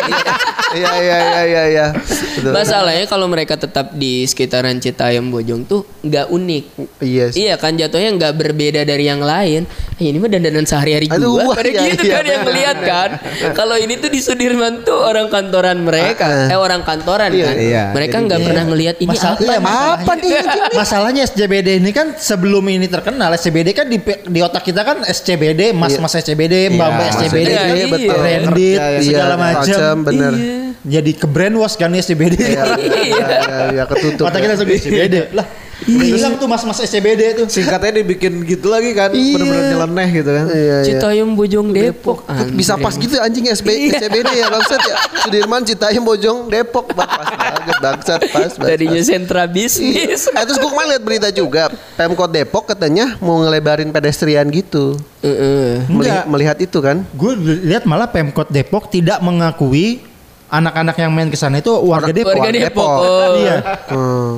Iya 0.71 0.93
iya 0.97 1.17
iya 1.19 1.41
iya 1.45 1.63
iya. 1.67 1.87
Betul. 2.33 2.53
Masalahnya 2.53 3.05
kalau 3.05 3.27
mereka 3.27 3.55
tetap 3.55 3.91
di 3.93 4.23
sekitaran 4.23 4.79
Citayam 4.79 5.27
Bojong 5.29 5.65
tuh 5.65 5.83
nggak 6.01 6.31
unik. 6.31 6.65
Iya 7.01 7.25
sih. 7.29 7.39
Iya 7.43 7.55
kan 7.57 7.75
jatuhnya 7.75 8.15
nggak 8.15 8.35
berbeda 8.35 8.81
dari 8.83 9.05
yang 9.05 9.19
lain. 9.19 9.67
Eh, 9.97 10.09
ini 10.09 10.17
mah 10.17 10.29
dandanan 10.29 10.65
sehari-hari 10.65 11.11
Aduh, 11.11 11.37
gua. 11.37 11.45
wah, 11.45 11.57
Pada 11.57 11.69
iya, 11.69 11.91
gitu 11.91 12.07
iya. 12.07 12.15
kan 12.15 12.25
yang 12.25 12.43
ngeliat 12.43 12.79
kan. 12.81 13.11
Kalau 13.53 13.77
ini 13.77 13.99
tuh 13.99 14.09
di 14.09 14.17
Sudirman 14.19 14.81
tuh 14.81 14.97
orang 14.97 15.29
kantoran 15.29 15.77
mereka, 15.77 16.25
Ah, 16.25 16.47
ah. 16.47 16.49
eh 16.49 16.59
orang 16.59 16.81
kantoran 16.81 17.29
Iya, 17.31 17.45
kan. 17.45 17.55
iya. 17.59 17.85
Mereka 17.93 18.17
nggak 18.23 18.39
iya. 18.39 18.47
pernah 18.47 18.65
ngelihat 18.65 18.97
ini 18.99 19.11
Masalah- 19.11 19.37
apa. 19.37 19.45
iya, 19.45 19.59
masalahnya- 19.61 19.99
apa 19.99 20.13
nih? 20.17 20.33
Masalahnya 20.73 21.23
SCBD 21.27 21.69
ini 21.77 21.91
kan 21.91 22.07
sebelum 22.15 22.65
ini 22.65 22.87
terkenal 22.87 23.29
SCBD 23.35 23.69
kan 23.73 23.87
di, 23.87 23.99
di 24.25 24.41
otak 24.41 24.63
kita 24.63 24.81
kan 24.81 25.03
SCBD, 25.03 25.75
mas-mas 25.75 26.15
SCBD, 26.15 26.71
mbak-mbak 26.71 27.05
Iya, 27.07 27.13
SCBD, 27.19 27.45
iya, 27.45 27.59
kan, 27.59 27.69
iya. 27.69 27.87
betul. 27.87 28.17
branded, 28.17 28.57
Iya, 28.73 28.87
iya. 28.89 29.01
segala 29.03 29.35
Iya, 29.35 29.43
macam. 29.43 29.95
Bener. 30.03 30.33
Jadi 30.81 31.11
ke 31.13 31.27
brandwash 31.29 31.77
kan 31.77 31.93
SCBD. 31.93 32.41
Iya, 32.41 32.65
iya, 32.81 33.01
iya, 33.05 33.59
iya, 33.73 33.85
ketutup. 33.85 34.29
Otak 34.29 34.41
kita 34.41 34.53
langsung 34.57 34.69
SCBD. 34.69 35.37
Lah, 35.37 35.47
hilang 35.87 36.37
tuh 36.37 36.45
mas-mas 36.45 36.79
SCBD 36.79 37.35
tuh. 37.35 37.47
Singkatnya 37.47 38.01
dibikin 38.01 38.43
gitu 38.43 38.67
lagi 38.67 38.93
kan, 38.93 39.11
Iya. 39.11 39.35
bener-bener 39.37 39.65
nyeleneh 39.71 40.09
gitu 40.13 40.31
kan. 40.31 40.47
Iya, 40.47 40.59
iya. 40.59 40.77
Citayam 40.85 41.29
Bojong 41.33 41.69
Depok. 41.71 42.19
Bisa 42.53 42.75
pas 42.77 42.93
gitu 42.93 43.17
anjing 43.17 43.47
SB, 43.47 43.69
SCBD 43.91 44.29
ya 44.35 44.47
bangsat 44.49 44.81
ya. 44.81 44.95
Sudirman, 45.21 45.63
Citayam, 45.63 46.03
Bojong, 46.03 46.47
Depok. 46.47 46.91
Pas 46.91 47.07
banget 47.07 47.77
bangsat 47.79 48.21
pas. 48.29 48.51
pas, 48.51 48.67
Tadinya 48.67 48.97
pas. 48.97 49.07
sentra 49.07 49.43
Iya. 49.43 49.51
bisnis. 49.51 50.21
Eh, 50.27 50.43
terus 50.43 50.57
gue 50.57 50.69
kemarin 50.69 50.89
lihat 50.91 51.03
berita 51.03 51.29
juga 51.29 51.63
Pemkot 51.95 52.29
Depok 52.29 52.65
katanya 52.67 53.17
mau 53.19 53.39
ngelebarin 53.39 53.91
pedestrian 53.91 54.47
gitu 54.49 54.97
Heeh. 55.21 55.85
Melihat, 55.87 56.25
Enggak. 56.25 56.25
melihat 56.27 56.57
itu 56.59 56.79
kan 56.79 57.03
Gue 57.13 57.33
lihat 57.37 57.85
malah 57.85 58.07
Pemkot 58.07 58.49
Depok 58.49 58.89
tidak 58.89 59.21
mengakui 59.21 60.01
anak-anak 60.47 60.97
yang 60.97 61.11
main 61.11 61.29
ke 61.29 61.37
sana 61.37 61.59
itu 61.59 61.71
warga 61.71 62.11
Depok. 62.11 62.35
Warga 62.35 62.51
Depok. 62.51 62.67
Depok. 62.67 62.99
Oh. 63.01 63.33
Iya. 63.37 63.57
hmm. 63.89 64.37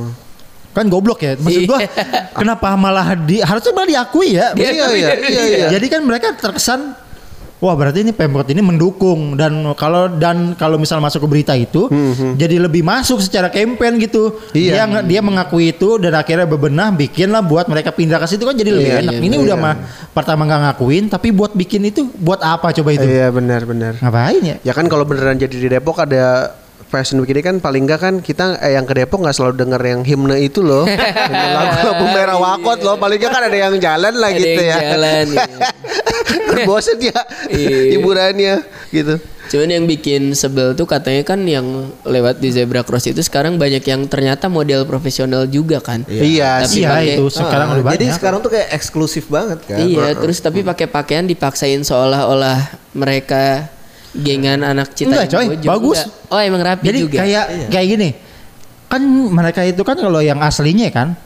Kan 0.73 0.89
goblok 0.89 1.21
ya. 1.21 1.37
Maksud 1.37 1.63
gua 1.65 1.79
Iya. 1.79 1.89
kenapa 2.33 2.73
malah 2.75 3.13
di 3.13 3.39
harusnya 3.39 3.73
malah 3.73 3.89
diakui 3.89 4.29
ya. 4.33 4.53
Iya 4.53 4.71
iya 4.73 4.87
iya 4.91 5.13
iya 5.45 5.67
Jadi 5.71 5.87
kan 5.87 6.01
mereka 6.01 6.33
terkesan 6.33 6.97
wah 7.63 7.79
berarti 7.79 8.03
ini 8.03 8.11
Pemkot 8.11 8.49
ini 8.49 8.59
mendukung 8.59 9.37
dan 9.37 9.53
kalau 9.77 10.11
dan 10.11 10.57
kalau 10.57 10.75
misal 10.75 10.99
masuk 10.99 11.23
ke 11.23 11.29
berita 11.31 11.55
itu 11.55 11.87
jadi 12.35 12.59
lebih 12.59 12.83
masuk 12.83 13.21
secara 13.21 13.47
campaign 13.47 14.01
gitu. 14.01 14.35
Iya. 14.51 14.83
Dia 14.83 15.07
dia 15.07 15.21
mengakui 15.21 15.71
itu 15.71 15.95
dan 15.97 16.11
akhirnya 16.13 16.43
bebenah 16.45 16.91
bikin 16.91 17.29
lah 17.29 17.39
buat 17.39 17.69
mereka 17.69 17.93
pindah 17.93 18.17
ke 18.17 18.27
situ 18.27 18.43
kan 18.43 18.57
jadi 18.57 18.73
lebih 18.73 18.91
Iya, 18.91 19.01
enak. 19.05 19.15
iya, 19.15 19.21
ini 19.23 19.37
iya. 19.37 19.45
udah 19.45 19.57
mah 19.57 19.75
pertama 20.11 20.43
nggak 20.43 20.61
ngakuin 20.67 21.05
tapi 21.07 21.31
buat 21.31 21.53
bikin 21.53 21.87
itu 21.87 22.11
buat 22.17 22.41
apa 22.41 22.73
coba 22.73 22.91
itu? 22.93 23.05
Iya 23.05 23.29
benar 23.29 23.63
benar 23.63 23.93
Ngapain 23.95 24.43
ya? 24.43 24.57
Ya 24.59 24.73
kan 24.73 24.89
kalau 24.89 25.05
beneran 25.05 25.37
jadi 25.37 25.53
di 25.53 25.69
Depok 25.69 26.01
ada 26.01 26.59
Fashion 26.93 27.17
Week 27.19 27.31
ini 27.31 27.41
kan 27.41 27.57
paling 27.57 27.89
enggak 27.89 28.01
kan 28.03 28.15
kita 28.19 28.61
eh, 28.61 28.77
yang 28.77 28.85
ke 28.85 28.93
Depok 28.93 29.19
nggak 29.19 29.33
selalu 29.33 29.57
denger 29.57 29.81
yang 29.81 30.01
himne 30.03 30.37
itu 30.39 30.61
loh 30.61 30.85
lagu-lagu 31.57 32.05
merah 32.07 32.37
wakot 32.37 32.79
loh 32.79 32.95
paling 32.95 33.17
enggak 33.17 33.33
kan 33.33 33.43
ada 33.43 33.57
yang 33.59 33.75
jalan 33.79 34.13
lah 34.13 34.29
Ada 34.29 34.37
gitu 34.37 34.61
yang 34.61 34.69
ya 34.69 34.77
jalan, 34.93 35.27
iya. 35.27 35.47
Bosen 36.69 36.99
ya 37.01 37.17
Iya. 37.49 37.79
hiburannya 37.91 38.55
gitu 38.91 39.17
Cuman 39.43 39.69
yang 39.69 39.85
bikin 39.85 40.33
sebel 40.33 40.73
tuh 40.73 40.87
katanya 40.87 41.27
kan 41.27 41.45
yang 41.45 41.67
lewat 42.05 42.39
di 42.39 42.49
zebra 42.49 42.81
cross 42.81 43.05
itu 43.05 43.21
sekarang 43.21 43.59
banyak 43.59 43.83
yang 43.83 44.07
ternyata 44.07 44.49
model 44.49 44.87
profesional 44.87 45.45
juga 45.45 45.77
kan. 45.77 46.09
Iya 46.09 46.63
Tapi 46.63 46.71
sih 46.71 46.81
Iya 46.81 46.89
pakai- 46.89 47.17
itu 47.19 47.25
sekarang 47.29 47.67
Ah, 47.67 47.75
udah 47.75 47.85
banyak. 47.85 47.97
Jadi 47.99 48.07
sekarang 48.17 48.39
tuh 48.41 48.49
kayak 48.49 48.69
eksklusif 48.71 49.29
banget 49.29 49.61
kan. 49.67 49.77
Iya, 49.77 50.15
terus 50.15 50.41
tapi 50.41 50.63
pakai 50.63 50.87
pakaian 50.87 51.27
dipaksain 51.27 51.83
seolah-olah 51.83 52.65
mereka 52.95 53.69
gengan 54.13 54.61
anak 54.61 54.93
Citayam 54.93 55.25
Enggak, 55.25 55.29
coy, 55.33 55.47
Bojong. 55.57 55.71
bagus. 55.73 55.99
Enggak. 56.05 56.33
Oh, 56.33 56.41
emang 56.41 56.63
rapi 56.63 56.85
Jadi 56.85 56.99
juga. 57.01 57.17
kayak 57.25 57.45
kayak 57.73 57.87
gini. 57.89 58.09
Kan 58.89 59.03
mereka 59.33 59.61
itu 59.65 59.83
kan 59.83 59.97
kalau 59.97 60.21
yang 60.21 60.41
aslinya 60.45 60.89
kan 60.93 61.17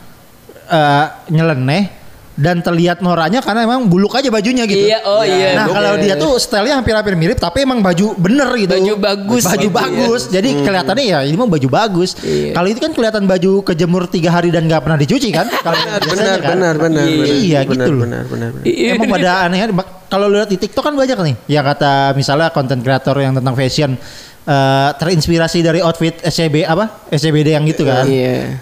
eh 0.67 1.05
nyeleneh 1.31 1.91
dan 2.37 2.61
terlihat 2.61 3.01
noraknya 3.01 3.41
karena 3.41 3.65
emang 3.65 3.89
buluk 3.89 4.13
aja 4.13 4.29
bajunya 4.29 4.69
gitu. 4.69 4.93
Iya, 4.93 5.01
oh 5.09 5.25
iya. 5.25 5.57
Nah, 5.57 5.67
kalau 5.73 5.97
dia 5.97 6.15
tuh 6.21 6.37
stylenya 6.37 6.85
hampir-hampir 6.85 7.17
mirip 7.17 7.41
tapi 7.41 7.65
emang 7.65 7.81
baju 7.81 8.13
bener 8.21 8.49
gitu. 8.61 8.77
Baju 8.77 8.95
bagus 9.01 9.43
Baju 9.49 9.69
ya. 9.69 9.73
bagus. 9.73 10.23
Jadi 10.29 10.49
kelihatannya 10.61 11.05
ya 11.09 11.19
ini 11.25 11.37
mah 11.41 11.49
baju 11.49 11.69
bagus. 11.73 12.13
Iya. 12.21 12.53
Kalau 12.53 12.69
itu 12.69 12.79
kan 12.85 12.93
kelihatan 12.93 13.25
baju 13.25 13.65
kejemur 13.65 14.05
tiga 14.13 14.37
hari 14.37 14.53
dan 14.53 14.69
nggak 14.69 14.85
pernah 14.85 15.01
dicuci 15.01 15.33
kan? 15.33 15.49
Kalau 15.67 15.81
benar 16.13 16.39
kan. 16.39 16.51
benar 16.53 16.75
benar 16.77 17.05
Iya, 17.09 17.17
benar, 17.17 17.37
iya, 17.41 17.61
benar, 17.65 17.73
gitu 17.73 17.91
loh. 17.97 18.03
benar 18.05 18.25
benar 18.29 18.49
benar. 18.53 18.65
Iya. 18.69 18.91
Emang 19.01 19.09
pada 19.09 19.31
aneh 19.49 19.61
Kalau 20.07 20.27
lihat 20.31 20.49
di 20.53 20.59
TikTok 20.61 20.85
kan 20.87 20.95
banyak 20.95 21.19
nih. 21.19 21.35
Ya 21.51 21.61
kata 21.65 22.13
misalnya 22.15 22.53
konten 22.53 22.85
kreator 22.85 23.17
yang 23.17 23.33
tentang 23.33 23.57
fashion 23.57 23.97
eh, 24.45 24.91
terinspirasi 25.01 25.65
dari 25.65 25.81
outfit 25.81 26.21
SCB 26.21 26.69
apa? 26.69 27.09
SCBD 27.09 27.57
yang 27.57 27.65
gitu 27.65 27.89
kan. 27.89 28.05
Iya. 28.05 28.61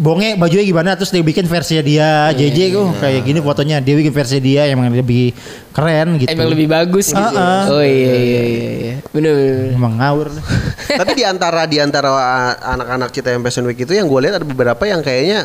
Bonge 0.00 0.32
bajunya 0.40 0.64
gimana 0.64 0.96
terus 0.96 1.12
dia 1.12 1.20
bikin 1.20 1.44
versi 1.44 1.76
dia 1.84 2.32
Iya, 2.32 2.48
JJ 2.48 2.58
kok 2.72 2.86
kayak 3.04 3.20
gini 3.20 3.38
fotonya 3.44 3.84
dia 3.84 3.94
bikin 4.00 4.08
versi 4.08 4.40
dia 4.40 4.64
yang 4.64 4.80
lebih 4.80 5.36
keren 5.76 6.16
gitu. 6.16 6.32
Emang 6.32 6.48
lebih 6.48 6.72
bagus 6.72 7.12
gitu. 7.12 7.20
Ah, 7.36 7.68
ah. 7.68 7.76
Oh 7.76 7.84
iya 7.84 8.14
iya 8.16 8.42
iya 8.48 8.72
iya. 8.72 8.94
Bener 9.12 9.32
bener. 9.36 9.76
Emang 9.76 10.00
ngawur. 10.00 10.32
Tapi 11.04 11.12
di 11.12 11.24
antara 11.28 11.68
di 11.68 11.76
antara 11.76 12.08
uh, 12.08 12.52
anak-anak 12.64 13.12
kita 13.12 13.28
yang 13.28 13.44
Fashion 13.44 13.68
Week 13.68 13.76
itu 13.76 13.92
yang 13.92 14.08
gue 14.08 14.20
lihat 14.24 14.40
ada 14.40 14.46
beberapa 14.48 14.88
yang 14.88 15.04
kayaknya 15.04 15.44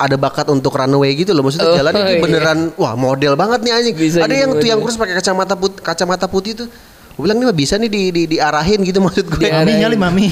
ada 0.00 0.16
bakat 0.16 0.48
untuk 0.48 0.72
runway 0.74 1.12
gitu 1.14 1.36
loh 1.36 1.44
maksudnya 1.44 1.68
Oh, 1.70 1.76
jalan 1.78 1.92
itu 1.94 2.12
iya. 2.16 2.22
beneran 2.24 2.58
wah 2.80 2.96
model 2.98 3.36
banget 3.38 3.60
nih 3.62 3.72
anjing 3.76 3.94
Bisa 3.94 4.18
ada 4.24 4.34
yang 4.34 4.56
tuh 4.56 4.66
yang 4.66 4.80
kurus 4.80 4.98
pakai 4.98 5.20
kacamata 5.20 5.54
put 5.54 5.78
kacamata 5.78 6.26
putih 6.26 6.64
tuh 6.64 6.68
gue 7.14 7.22
bilang 7.22 7.38
ini 7.38 7.46
mah 7.46 7.54
bisa 7.54 7.78
nih 7.78 7.86
di, 7.86 8.02
di 8.10 8.22
diarahin 8.36 8.82
gitu 8.82 8.98
maksud 9.06 9.30
gue 9.30 9.46
Diarahin. 9.46 9.70
Mami 9.70 9.82
nyali 9.86 9.96
mami. 9.96 10.26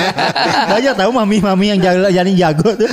Banyak 0.76 0.94
tahu 0.96 1.10
mami 1.16 1.36
mami 1.40 1.66
yang 1.72 1.80
jago 1.80 2.12
jalan 2.12 2.34
jago 2.36 2.68
tuh. 2.76 2.88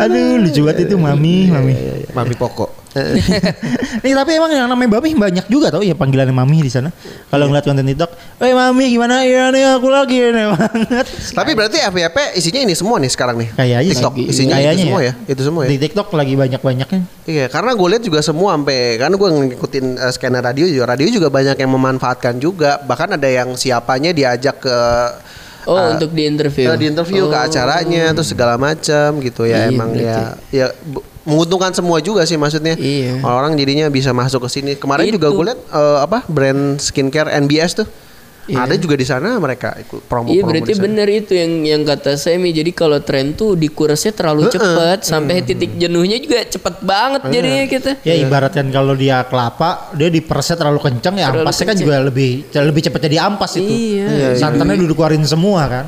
Aduh 0.00 0.38
lucu 0.38 0.62
banget 0.62 0.86
itu 0.86 0.94
mami 0.94 1.50
mami. 1.50 1.74
Mami 2.14 2.34
pokok. 2.38 2.79
Nih 4.02 4.12
tapi 4.12 4.30
emang 4.34 4.50
yang 4.50 4.66
namanya 4.66 4.98
mami 4.98 5.14
banyak 5.14 5.46
juga 5.46 5.70
tau 5.70 5.80
ya 5.80 5.94
panggilannya 5.94 6.32
mami 6.32 6.58
di 6.60 6.68
sana. 6.68 6.90
Kalau 7.28 7.46
ngeliat 7.46 7.62
konten 7.62 7.84
TikTok, 7.84 8.10
"Eh 8.38 8.50
mami 8.50 8.90
gimana? 8.90 9.22
Iya 9.22 9.50
nih 9.50 9.64
aku 9.72 9.88
lagi 9.88 10.18
nih 10.18 10.46
banget." 10.54 11.06
tapi 11.30 11.54
berarti 11.54 11.78
FYP 11.80 12.16
isinya 12.34 12.60
ini 12.62 12.74
semua 12.74 12.98
nih 12.98 13.08
sekarang 13.08 13.36
nih 13.38 13.48
Kayaknya 13.52 13.90
TikTok 13.92 14.12
sih. 14.12 14.26
isinya 14.26 14.54
Kayaknya 14.56 14.72
itu 14.72 14.82
semua 14.84 15.00
ya. 15.00 15.12
ya 15.12 15.30
itu 15.30 15.42
semua 15.42 15.60
ya 15.62 15.68
Di 15.68 15.78
TikTok 15.78 16.08
lagi 16.12 16.34
banyak-banyaknya. 16.34 17.00
Iya, 17.24 17.46
karena 17.46 17.70
gue 17.72 17.88
lihat 17.88 18.02
juga 18.02 18.20
semua 18.20 18.50
sampai 18.52 18.78
karena 18.96 19.14
gue 19.14 19.28
ngikutin 19.30 19.86
uh, 19.96 20.10
scanner 20.10 20.42
radio 20.42 20.66
juga, 20.66 20.84
radio 20.88 21.06
juga 21.06 21.28
banyak 21.28 21.56
yang 21.56 21.70
memanfaatkan 21.70 22.34
juga. 22.36 22.80
Bahkan 22.80 23.14
ada 23.14 23.28
yang 23.28 23.54
siapanya 23.54 24.10
diajak 24.10 24.58
ke 24.60 24.76
Oh, 25.62 25.76
uh, 25.76 25.92
untuk 25.92 26.10
di 26.10 26.24
interview. 26.24 26.66
eh, 26.66 26.74
di 26.74 26.88
interview 26.88 27.28
ke 27.28 27.36
Oh. 27.36 27.44
acaranya 27.44 28.10
terus 28.10 28.32
segala 28.32 28.56
macam 28.56 29.20
gitu 29.20 29.44
ya 29.44 29.68
Iya, 29.68 29.70
emang 29.70 29.92
ya 29.92 30.00
berarti. 30.00 30.24
ya 30.50 30.66
bu- 30.82 31.04
menguntungkan 31.24 31.72
semua 31.76 32.00
juga 32.00 32.24
sih 32.24 32.40
maksudnya. 32.40 32.76
Iya. 32.76 33.20
Orang 33.24 33.56
jadinya 33.60 33.88
bisa 33.92 34.10
masuk 34.16 34.46
ke 34.46 34.48
sini. 34.50 34.72
Kemarin 34.76 35.12
juga 35.12 35.28
Itu. 35.28 35.36
gue 35.36 35.44
lihat 35.52 35.60
uh, 35.72 35.98
apa 36.04 36.24
brand 36.28 36.80
skincare 36.80 37.28
NBS 37.44 37.84
tuh. 37.84 37.88
Iya. 38.50 38.66
Ada 38.66 38.74
juga 38.76 38.98
di 38.98 39.06
sana 39.06 39.38
mereka 39.38 39.78
ikut 39.78 40.10
promo 40.10 40.26
Iya 40.26 40.42
berarti 40.42 40.74
bener 40.74 41.06
itu 41.06 41.38
yang 41.38 41.52
yang 41.62 41.82
kata 41.86 42.18
Semi 42.18 42.50
jadi 42.50 42.74
kalau 42.74 42.98
tren 42.98 43.38
tuh 43.38 43.54
dikurasnya 43.54 44.10
terlalu 44.10 44.50
cepat 44.50 45.06
sampai 45.06 45.46
titik 45.46 45.78
jenuhnya 45.78 46.18
juga 46.18 46.42
cepet 46.42 46.82
banget 46.82 47.20
jadinya 47.30 47.64
kita. 47.70 47.90
Ya 48.02 48.18
ibaratkan 48.18 48.66
kalau 48.74 48.98
dia 48.98 49.22
kelapa, 49.24 49.94
dia 49.94 50.10
diperesnya 50.10 50.58
terlalu 50.58 50.82
kencang 50.82 51.14
ya 51.14 51.30
Terlalu 51.30 51.46
ampasnya 51.46 51.64
kan 51.64 51.76
kencang. 51.78 51.86
juga 51.86 51.96
lebih 52.02 52.30
lebih 52.50 52.82
cepat 52.90 53.00
jadi 53.06 53.16
ampas 53.22 53.52
itu. 53.54 53.70
Iya. 53.70 54.34
Santannya 54.34 54.74
udah 54.82 54.88
dikeluarin 54.90 55.22
semua 55.22 55.62
kan. 55.70 55.86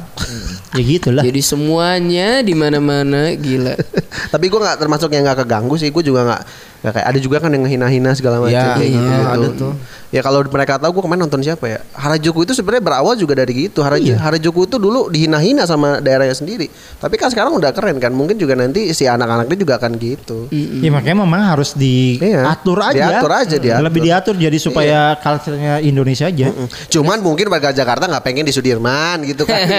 ya 0.72 0.83
gitulah. 0.87 1.22
Jadi 1.27 1.40
semuanya 1.42 2.40
di 2.40 2.55
mana-mana 2.55 3.35
gila. 3.35 3.75
Tapi 4.33 4.44
gue 4.46 4.61
nggak 4.62 4.79
termasuk 4.79 5.11
yang 5.12 5.27
nggak 5.27 5.44
keganggu 5.44 5.75
sih. 5.77 5.90
Gue 5.90 6.01
juga 6.01 6.22
nggak 6.25 6.42
Ya 6.83 6.90
kayak 6.90 7.07
ada 7.14 7.18
juga 7.23 7.38
kan 7.38 7.55
yang 7.55 7.62
ngehina-hina 7.62 8.11
segala 8.11 8.42
macam 8.42 8.59
Iya, 8.59 8.75
kayak 8.75 8.90
gitu. 8.90 9.07
iya, 9.07 9.18
ada 9.31 9.49
tuh. 9.55 9.73
Ya 10.12 10.21
kalau 10.21 10.42
mereka 10.45 10.77
tahu 10.77 10.99
gue 10.99 11.03
kemarin 11.07 11.23
nonton 11.25 11.40
siapa 11.40 11.64
ya? 11.64 11.79
Harajuku 11.95 12.42
itu 12.42 12.53
sebenarnya 12.53 12.83
berawal 12.83 13.14
juga 13.14 13.38
dari 13.38 13.71
gitu. 13.71 13.81
Harajuku, 13.81 14.12
Iya. 14.12 14.18
Harajuku 14.18 14.61
itu 14.66 14.77
dulu 14.77 15.07
dihina-hina 15.09 15.62
sama 15.62 16.03
daerahnya 16.03 16.35
sendiri. 16.35 16.66
Tapi 16.99 17.14
kan 17.16 17.31
sekarang 17.31 17.55
udah 17.55 17.71
keren 17.71 17.97
kan. 17.97 18.11
Mungkin 18.11 18.35
juga 18.35 18.59
nanti 18.59 18.90
si 18.92 19.07
anak-anaknya 19.07 19.57
juga 19.57 19.79
akan 19.79 19.95
gitu. 19.95 20.51
Ya 20.53 20.90
makanya 20.90 21.23
memang 21.23 21.42
harus 21.55 21.73
Iya. 21.73 22.51
diatur 22.51 22.79
aja. 22.83 22.99
Diatur 22.99 23.31
aja. 23.33 23.57
Iya. 23.57 23.77
Lebih 23.79 24.01
diatur 24.03 24.35
jadi 24.35 24.59
supaya 24.59 25.14
culture-nya 25.23 25.79
Indonesia 25.81 26.27
aja. 26.27 26.51
Mm. 26.51 26.66
Cuman 26.90 27.18
mungkin 27.23 27.47
warga 27.47 27.71
Jakarta 27.71 28.11
nggak 28.11 28.25
pengen 28.27 28.42
di 28.45 28.53
Sudirman 28.53 29.23
gitu 29.23 29.47
kan. 29.47 29.55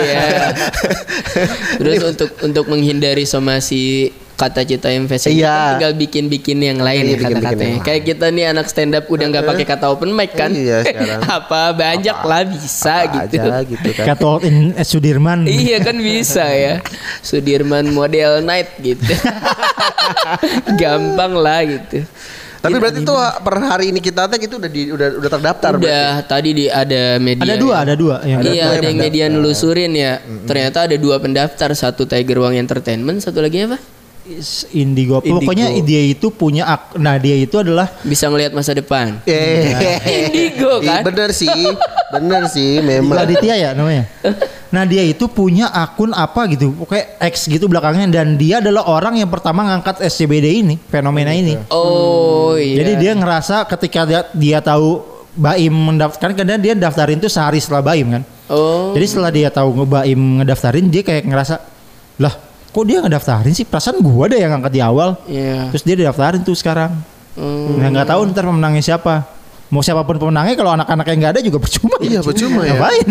Iya. 0.00 0.56
Terus 1.80 2.00
untuk 2.02 2.30
untuk 2.40 2.64
menghindari 2.66 3.22
somasi 3.22 4.08
kata 4.40 4.64
Citayam 4.64 5.04
Fashion 5.04 5.30
Iya. 5.30 5.44
kita 5.44 5.68
tinggal 5.76 5.92
bikin-bikin 5.94 6.58
yang 6.58 6.78
lain 6.80 7.04
Iya, 7.04 7.12
ya 7.12 7.16
kata-katanya. 7.20 7.78
Kayak 7.84 8.02
kita 8.08 8.26
nih 8.30 8.44
anak 8.48 8.66
stand 8.66 8.96
up 8.96 9.04
udah 9.06 9.26
nggak 9.28 9.44
pakai 9.44 9.64
kata 9.64 9.86
open 9.86 10.10
mic 10.10 10.32
kan? 10.32 10.48
Iya, 10.48 10.80
sekarang. 10.80 11.20
Apa 11.28 11.62
banyak 11.70 12.18
lah 12.18 12.42
bisa 12.42 13.04
Apa 13.04 13.28
gitu. 13.28 13.36
aja 13.36 13.60
gitu 13.62 13.88
kan. 13.92 14.16
Told 14.16 14.40
in 14.42 14.72
eh, 14.72 14.80
Sudirman. 14.82 15.44
Iya 15.44 15.76
kan 15.78 15.92
bisa 15.94 16.48
ya 16.48 16.80
Sudirman 17.20 17.92
model 17.92 18.40
night 18.40 18.72
gitu 18.80 19.04
Gampang 20.80 21.32
lah 21.34 21.60
gitu 21.62 22.00
Tapi 22.60 22.76
berarti 22.76 23.00
tuh 23.00 23.16
per 23.16 23.56
hari 23.56 23.88
ini 23.88 24.00
kita 24.00 24.28
tag 24.28 24.36
itu 24.36 24.60
udah 24.60 24.68
di, 24.68 24.92
udah 24.92 25.16
udah 25.16 25.30
terdaftar 25.32 25.70
berarti. 25.74 25.88
Udah 25.88 26.08
tadi 26.28 26.50
di 26.52 26.64
ada 26.68 27.16
media 27.16 27.44
Ada 27.44 27.56
dua, 27.56 27.72
ya. 27.72 27.80
ada 27.80 27.94
dua. 27.96 28.16
Yang 28.20 28.40
iya 28.52 28.64
ada 28.70 28.84
yang 28.84 29.00
media 29.00 29.24
nelusurin 29.28 29.92
ya 29.92 30.12
Ternyata 30.44 30.84
ada 30.84 30.96
dua 30.96 31.16
pendaftar 31.16 31.72
Satu 31.72 32.04
Tiger 32.04 32.36
Wang 32.36 32.52
Entertainment 32.52 33.20
Satu 33.20 33.40
lagi 33.40 33.64
apa? 33.64 33.80
Indigo. 34.70 35.18
Pokoknya 35.18 35.72
dia 35.80 36.02
itu 36.02 36.28
punya 36.28 36.68
ak- 36.68 36.94
nah 36.94 37.16
dia 37.16 37.34
itu 37.34 37.56
adalah 37.56 37.88
Bisa 38.00 38.28
ngelihat 38.28 38.52
masa 38.52 38.70
depan 38.70 39.18
Eh, 39.24 39.72
Indigo 40.28 40.78
kan? 40.80 41.02
bener 41.02 41.32
sih, 41.32 41.48
bener 42.10 42.46
sih 42.46 42.78
memang. 42.78 43.16
Aditya 43.18 43.54
ya 43.54 43.70
namanya. 43.72 44.06
Nah 44.70 44.84
dia 44.84 45.02
itu 45.02 45.26
punya 45.26 45.66
akun 45.66 46.12
apa 46.12 46.46
gitu, 46.46 46.70
pokoknya 46.74 47.18
X 47.26 47.48
gitu 47.48 47.66
belakangnya 47.66 48.06
dan 48.12 48.36
dia 48.36 48.60
adalah 48.60 48.86
orang 48.86 49.18
yang 49.18 49.26
pertama 49.26 49.66
ngangkat 49.66 49.98
SCBD 50.00 50.62
ini, 50.62 50.78
fenomena 50.86 51.32
ini. 51.32 51.58
Oh 51.68 52.54
iya 52.54 52.84
Jadi 52.84 52.92
dia 52.98 53.12
ngerasa 53.12 53.66
ketika 53.66 54.04
dia, 54.04 54.20
dia 54.30 54.58
tahu 54.60 55.02
Baim 55.30 55.70
mendaftarkan 55.70 56.34
karena 56.36 56.54
dia 56.54 56.74
daftarin 56.74 57.16
tuh 57.16 57.26
sehari 57.26 57.58
setelah 57.58 57.82
Baim 57.84 58.06
kan. 58.10 58.22
Oh 58.46 58.92
Jadi 58.92 59.06
setelah 59.06 59.30
dia 59.30 59.48
tahu 59.48 59.82
Baim 59.82 60.38
ngedaftarin 60.38 60.86
dia 60.86 61.02
kayak 61.02 61.22
ngerasa 61.24 61.62
lah 62.16 62.34
kok 62.70 62.84
dia 62.86 62.98
ngedaftarin 63.02 63.50
sih 63.50 63.66
perasaan 63.66 63.98
gua 63.98 64.30
ada 64.30 64.38
yang 64.38 64.54
ngangkat 64.54 64.72
di 64.72 64.80
awal. 64.80 65.18
Iya 65.26 65.68
Terus 65.74 65.82
dia 65.82 65.94
didaftarin 65.98 66.40
tuh 66.40 66.54
sekarang. 66.54 66.94
Hmm. 67.34 67.78
Nah 67.78 67.88
nggak 67.90 68.08
tahu 68.08 68.20
ntar 68.30 68.46
pemenangnya 68.46 68.82
siapa. 68.82 69.26
Mau 69.70 69.82
siapa 69.82 70.02
pun 70.02 70.18
pemenangnya 70.18 70.58
kalau 70.58 70.74
anak-anak 70.74 71.06
yang 71.06 71.18
nggak 71.22 71.32
ada 71.34 71.40
juga 71.42 71.58
percuma. 71.64 71.96
Iya, 72.02 72.20
percuma 72.22 72.60
ya. 72.66 72.74
Ngapain? 72.74 73.08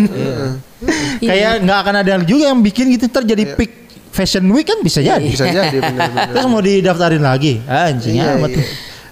Kayak 1.30 1.52
nggak 1.64 1.78
akan 1.84 1.94
ada 2.00 2.12
juga 2.24 2.44
yang 2.52 2.60
bikin 2.60 2.88
gitu 2.96 3.08
ntar 3.08 3.24
jadi 3.24 3.56
pick 3.56 3.70
fashion 4.10 4.44
week 4.50 4.68
kan 4.68 4.80
bisa 4.80 5.00
jadi. 5.00 5.24
Bisa 5.24 5.48
jadi 5.48 5.76
bener-bener. 5.84 6.34
Terus 6.34 6.46
mau 6.48 6.60
didaftarin 6.60 7.22
lagi. 7.22 7.60
Anjing 7.64 8.16
Iya, 8.20 8.36
amat 8.36 8.50
iya. 8.52 8.64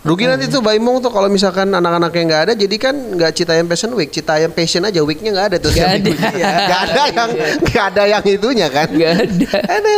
Rugi 0.06 0.24
nanti 0.30 0.46
tuh 0.46 0.62
Baimong 0.62 1.02
tuh 1.02 1.10
kalau 1.10 1.26
misalkan 1.26 1.74
anak-anaknya 1.74 2.22
nggak 2.30 2.42
ada, 2.46 2.52
jadi 2.54 2.76
kan 2.78 2.94
nggak 2.94 3.34
Citayam 3.34 3.66
Fashion 3.66 3.92
Week, 3.98 4.10
Citayam 4.14 4.54
Fashion 4.54 4.86
aja 4.86 5.02
weeknya 5.02 5.34
nggak 5.34 5.46
ada 5.50 5.56
tuh. 5.58 5.70
Nggak 5.74 5.90
setiap 5.90 6.18
ada. 6.22 6.48
Nggak 6.68 6.80
ada 6.86 7.02
yang 7.10 7.30
nggak 7.66 7.84
ada 7.90 8.02
yang 8.06 8.24
itunya 8.24 8.68
kan. 8.70 8.88
Gak 8.94 9.12
ada 9.18 9.50
Ada. 9.58 9.96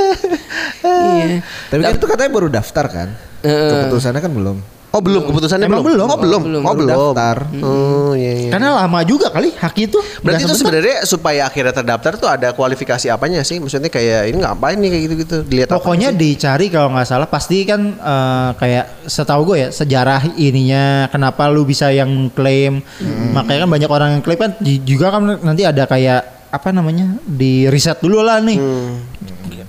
Iya 0.80 1.26
Tapi 1.68 1.80
kan 1.84 1.92
itu 2.00 2.06
katanya 2.08 2.30
baru 2.32 2.48
daftar 2.48 2.86
kan? 2.88 3.08
Heeh. 3.44 3.70
Keputusannya 3.72 4.20
kan 4.24 4.32
belum. 4.32 4.58
Oh 4.90 4.98
belum 4.98 5.22
keputusannya 5.30 5.70
Emang 5.70 5.86
belum? 5.86 6.02
belum? 6.02 6.08
Oh 6.10 6.18
belum. 6.18 6.40
Belum, 6.42 6.62
Oh 6.66 6.74
belum. 6.74 6.90
daftar. 6.90 7.36
Oh 7.62 8.12
iya 8.18 8.32
iya. 8.34 8.50
Karena 8.50 8.74
lama 8.74 9.00
juga 9.06 9.30
kali 9.30 9.54
hak 9.54 9.74
itu. 9.78 9.98
Berarti 10.18 10.42
itu 10.42 10.54
sebenarnya 10.58 10.96
supaya 11.06 11.46
akhirnya 11.46 11.70
terdaftar 11.70 12.12
tuh 12.18 12.26
ada 12.26 12.50
kualifikasi 12.50 13.06
apanya 13.06 13.46
sih? 13.46 13.62
Maksudnya 13.62 13.86
kayak 13.86 14.34
ini 14.34 14.42
ngapain 14.42 14.74
nih 14.82 14.90
kayak 14.90 15.02
gitu-gitu? 15.06 15.36
Dilihat 15.46 15.68
Pokoknya 15.70 16.10
dicari 16.10 16.66
kalau 16.68 16.90
nggak 16.90 17.06
salah 17.06 17.30
pasti 17.30 17.62
kan 17.62 17.80
eh, 17.94 18.50
kayak 18.58 19.06
setahu 19.06 19.54
gue 19.54 19.56
ya 19.62 19.68
sejarah 19.70 20.34
ininya 20.34 21.06
kenapa 21.08 21.46
lu 21.46 21.62
bisa 21.62 21.90
yang 21.90 22.28
klaim 22.30 22.82
makanya 23.30 23.66
kan 23.66 23.70
banyak 23.70 23.90
orang 23.90 24.08
yang 24.18 24.22
klaim 24.22 24.38
kan 24.38 24.52
juga 24.82 25.06
kan 25.14 25.22
nanti 25.42 25.62
ada 25.62 25.86
kayak 25.86 26.50
apa 26.50 26.68
namanya 26.74 27.14
di 27.22 27.70
riset 27.70 28.02
dulu 28.02 28.26
lah 28.26 28.42
nih 28.42 28.58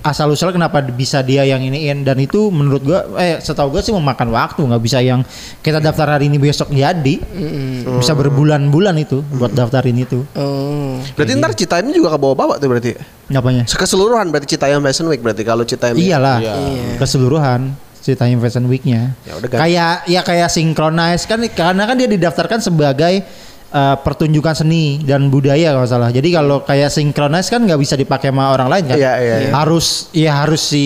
asal 0.02 0.28
usul 0.28 0.50
kenapa 0.50 0.82
bisa 0.82 1.22
dia 1.22 1.42
yang 1.42 1.58
iniin? 1.58 2.02
Dan 2.02 2.18
itu 2.18 2.50
menurut 2.50 2.82
gua 2.82 3.00
eh 3.16 3.38
setahu 3.38 3.70
gua 3.70 3.82
sih 3.82 3.90
memakan 3.90 4.30
waktu 4.30 4.60
nggak 4.60 4.82
bisa 4.82 4.98
yang 4.98 5.22
kita 5.58 5.78
daftar 5.78 6.14
hari 6.14 6.26
ini 6.26 6.36
besok 6.36 6.70
jadi. 6.70 7.16
Bisa 7.98 8.12
berbulan-bulan 8.12 8.94
itu 8.98 9.22
buat 9.32 9.50
daftarin 9.50 9.96
itu 9.96 10.26
Oh. 10.34 10.98
Berarti 11.14 11.32
ntar 11.34 11.52
Citayam 11.54 11.90
juga 11.90 12.12
ke 12.12 12.18
bawah-bawah 12.18 12.58
tuh 12.58 12.68
berarti. 12.68 12.92
apanya? 13.32 13.64
Keseluruhan 13.64 14.28
berarti 14.28 14.44
Citayam 14.52 14.84
Fashion 14.84 15.08
Week 15.08 15.22
berarti 15.22 15.40
kalau 15.40 15.64
Citayam 15.64 15.96
Iyalah, 15.96 16.36
Iya. 16.42 16.54
keseluruhan 17.00 17.72
ceritanya 18.02 18.36
Fashion 18.42 18.66
Week-nya. 18.66 19.14
Ya 19.24 19.32
udah, 19.38 19.48
kayak 19.48 19.94
ya 20.04 20.20
kayak 20.20 20.50
synchronize 20.50 21.24
kan 21.24 21.38
karena 21.48 21.82
kan 21.86 21.94
dia 21.94 22.10
didaftarkan 22.10 22.58
sebagai 22.58 23.22
uh, 23.72 23.96
pertunjukan 23.98 24.54
seni 24.54 25.00
dan 25.02 25.32
budaya 25.32 25.72
kalau 25.72 25.88
salah. 25.88 26.10
Jadi 26.12 26.28
kalau 26.30 26.62
kayak 26.62 26.92
synchronize 26.92 27.48
kan 27.48 27.64
nggak 27.64 27.80
bisa 27.80 27.96
dipakai 27.96 28.30
sama 28.30 28.52
orang 28.52 28.68
lain 28.68 28.84
kan. 28.92 28.96
Iya, 29.00 29.12
iya, 29.18 29.36
iya. 29.48 29.50
Harus 29.50 30.12
ya 30.12 30.30
harus 30.44 30.62
si 30.62 30.84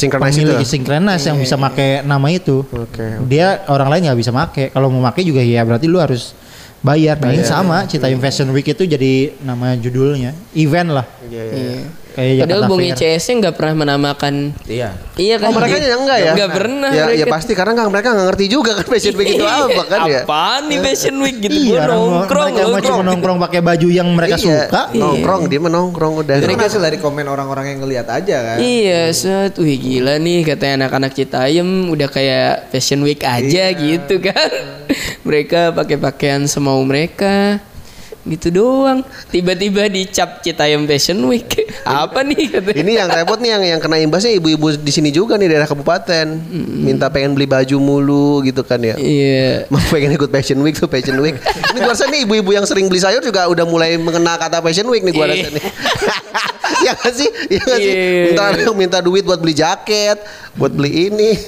Synchronize 0.00 0.32
pemilik 0.32 0.56
itu. 0.64 0.66
synchronize 0.66 1.24
yang 1.28 1.36
bisa 1.36 1.60
pakai 1.60 2.00
nama 2.02 2.26
itu. 2.32 2.64
Oke. 2.72 3.20
Dia 3.28 3.68
orang 3.68 3.88
lain 3.92 4.02
nggak 4.10 4.18
bisa 4.18 4.32
pakai. 4.32 4.72
Kalau 4.72 4.88
mau 4.88 5.04
pakai 5.04 5.22
juga 5.28 5.44
ya 5.44 5.60
berarti 5.62 5.86
lu 5.86 6.00
harus 6.00 6.32
bayar. 6.80 7.20
Nah, 7.20 7.36
ini 7.36 7.44
sama 7.44 7.84
Citayam 7.84 8.16
Fashion 8.16 8.48
Week 8.56 8.64
itu 8.64 8.88
jadi 8.88 9.36
nama 9.44 9.76
judulnya 9.76 10.32
event 10.56 10.88
lah. 10.96 11.06
Iya, 11.28 11.42
iya. 11.44 11.54
Iya 11.54 11.80
Kayak 12.10 12.32
Padahal 12.44 12.62
Jakarta 12.62 12.70
Bung. 12.70 12.80
ICS 12.82 13.22
nya 13.22 13.34
nggak 13.40 13.54
pernah 13.54 13.74
menamakan 13.78 14.34
Iya. 14.66 14.88
Iya 15.20 15.34
kan? 15.36 15.46
Oh 15.50 15.52
mereka 15.54 15.76
nya 15.78 15.96
enggak 15.96 16.18
ya? 16.18 16.32
Nggak 16.32 16.50
pernah. 16.54 16.90
Ya, 16.90 17.04
ya 17.12 17.24
mereka. 17.26 17.32
pasti 17.36 17.52
karena 17.54 17.72
nggak 17.76 17.90
mereka 17.92 18.08
nggak 18.16 18.26
ngerti 18.32 18.44
juga 18.48 18.70
kan 18.78 18.86
fashion 18.88 19.14
week 19.14 19.28
itu 19.36 19.44
apa 19.46 19.82
kan 19.86 20.00
ya. 20.08 20.20
Apaan 20.24 20.62
nih 20.66 20.78
fashion 20.80 21.16
week 21.20 21.36
gitu? 21.44 21.54
Iya, 21.54 21.80
nongkrong 21.86 22.46
mereka 22.50 22.62
loh. 22.66 22.74
mah 22.74 22.82
cuma 22.82 23.02
nongkrong 23.04 23.38
pakai 23.48 23.60
baju 23.60 23.88
yang 23.88 24.08
mereka 24.16 24.36
Iya, 24.40 24.44
suka. 24.66 24.82
Nongkrong 24.96 25.42
dia 25.46 25.60
menongkrong 25.60 26.14
udah. 26.24 26.34
Itu 26.40 26.46
kan 26.48 26.60
hasil 26.66 26.80
dari 26.80 26.98
komen 26.98 27.26
orang-orang 27.28 27.76
yang 27.76 27.78
ngelihat 27.84 28.06
aja 28.10 28.36
kan. 28.42 28.56
Iya, 28.58 29.12
set, 29.14 29.60
wih 29.60 29.76
gila 29.78 30.18
nih 30.18 30.42
katanya 30.42 30.86
anak-anak 30.86 31.12
Citayam 31.14 31.92
udah 31.92 32.08
kayak 32.10 32.72
fashion 32.72 33.00
week 33.04 33.22
aja 33.22 33.70
gitu 33.70 34.18
kan. 34.18 34.48
mereka 35.28 35.70
pakai 35.70 35.96
pakaian 36.00 36.42
semau 36.48 36.80
mereka. 36.82 37.60
Gitu 38.20 38.52
doang. 38.52 39.00
Tiba-tiba 39.32 39.88
dicap 39.88 40.44
Citayam 40.44 40.84
Fashion 40.84 41.16
Week. 41.24 41.48
Apa 41.88 42.20
nih 42.20 42.52
katanya? 42.52 42.76
Ini 42.76 42.92
yang 43.00 43.08
repot 43.08 43.38
nih 43.40 43.50
yang 43.56 43.62
yang 43.76 43.80
kena 43.80 43.96
imbasnya 43.96 44.36
ibu-ibu 44.36 44.76
di 44.76 44.92
sini 44.92 45.08
juga 45.08 45.40
nih 45.40 45.48
daerah 45.48 45.64
kabupaten. 45.64 46.26
Minta 46.84 47.08
pengen 47.08 47.32
beli 47.32 47.48
baju 47.48 47.76
mulu 47.80 48.44
gitu 48.44 48.60
kan 48.60 48.76
ya. 48.84 49.00
Iya. 49.00 49.64
Mau 49.72 49.80
pengen 49.88 50.20
ikut 50.20 50.28
fashion 50.28 50.60
week 50.60 50.76
tuh 50.76 50.88
fashion 50.92 51.16
week. 51.24 51.40
Ini 51.40 51.78
gua 51.80 51.96
rasa 51.96 52.12
nih 52.12 52.28
ibu-ibu 52.28 52.52
yang 52.52 52.68
sering 52.68 52.92
beli 52.92 53.00
sayur 53.00 53.24
juga 53.24 53.48
udah 53.48 53.64
mulai 53.64 53.96
mengenal 53.96 54.36
kata 54.36 54.60
fashion 54.60 54.84
week 54.92 55.00
nih 55.00 55.16
gua 55.16 55.32
rasa 55.32 55.48
nih. 55.48 55.64
ya 56.86 56.92
gak 56.96 57.14
sih? 57.16 57.28
Ya 57.48 57.60
gak 57.64 57.80
sih? 57.80 57.94
Iya. 57.96 58.24
Minta 58.36 58.72
minta 58.76 58.98
duit 59.00 59.24
buat 59.24 59.40
beli 59.40 59.56
jaket, 59.56 60.20
buat 60.60 60.76
beli 60.76 61.08
ini. 61.08 61.40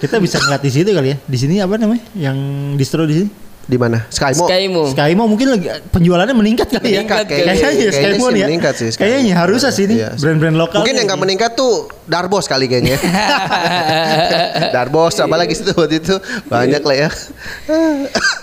Kita 0.00 0.16
bisa 0.16 0.40
ngeliat 0.40 0.62
di 0.64 0.70
situ 0.72 0.90
kali 0.96 1.12
ya. 1.12 1.16
Di 1.28 1.36
sini 1.36 1.60
apa 1.60 1.76
namanya? 1.76 2.04
Yang 2.16 2.38
distro 2.80 3.04
di 3.04 3.20
sini? 3.20 3.30
Di 3.64 3.80
mana? 3.80 4.04
Skymo. 4.12 4.44
Skymo. 4.44 4.82
Skymo 4.92 5.24
mungkin 5.24 5.48
lagi 5.56 5.66
penjualannya 5.88 6.36
meningkat 6.36 6.68
kali 6.68 6.84
ya. 6.92 7.00
Meningkat 7.00 7.24
kayaknya. 7.24 7.52
Kayaknya 7.56 7.64
Kayaknya 7.64 7.92
Skymo 7.92 8.24
sih 8.28 8.32
nih 8.34 8.40
ya. 8.40 8.46
meningkat 8.46 8.74
sih 8.76 8.88
Skymo. 8.92 9.02
Kayaknya 9.08 9.34
harusnya 9.34 9.70
sih 9.72 9.84
ini 9.88 9.94
Iya. 9.96 10.10
brand-brand 10.20 10.56
lokal. 10.56 10.78
Mungkin 10.84 10.94
yang 10.94 11.06
gak 11.08 11.20
meningkat 11.20 11.50
tuh 11.56 11.74
Darbos 12.04 12.44
kali 12.44 12.68
kayaknya. 12.68 13.00
Darbos 14.74 15.16
apa 15.16 15.34
lagi 15.34 15.56
situ 15.56 15.72
waktu 15.72 15.96
itu 15.96 16.14
banyak 16.46 16.82
lah 16.84 16.96
ya. 16.96 17.10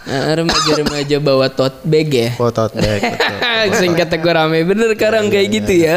Nah, 0.10 0.34
remaja-remaja 0.36 1.18
bawa 1.22 1.48
tote 1.48 1.86
bag 1.86 2.10
ya. 2.10 2.30
Foto 2.34 2.68
bag. 2.74 3.02
betul. 3.02 3.78
Sing 3.82 3.92
kata 3.94 4.18
gue 4.18 4.34
rame 4.34 4.66
bener 4.66 4.98
sekarang 4.98 5.30
kayak 5.30 5.48
gitu 5.54 5.74
ya. 5.86 5.96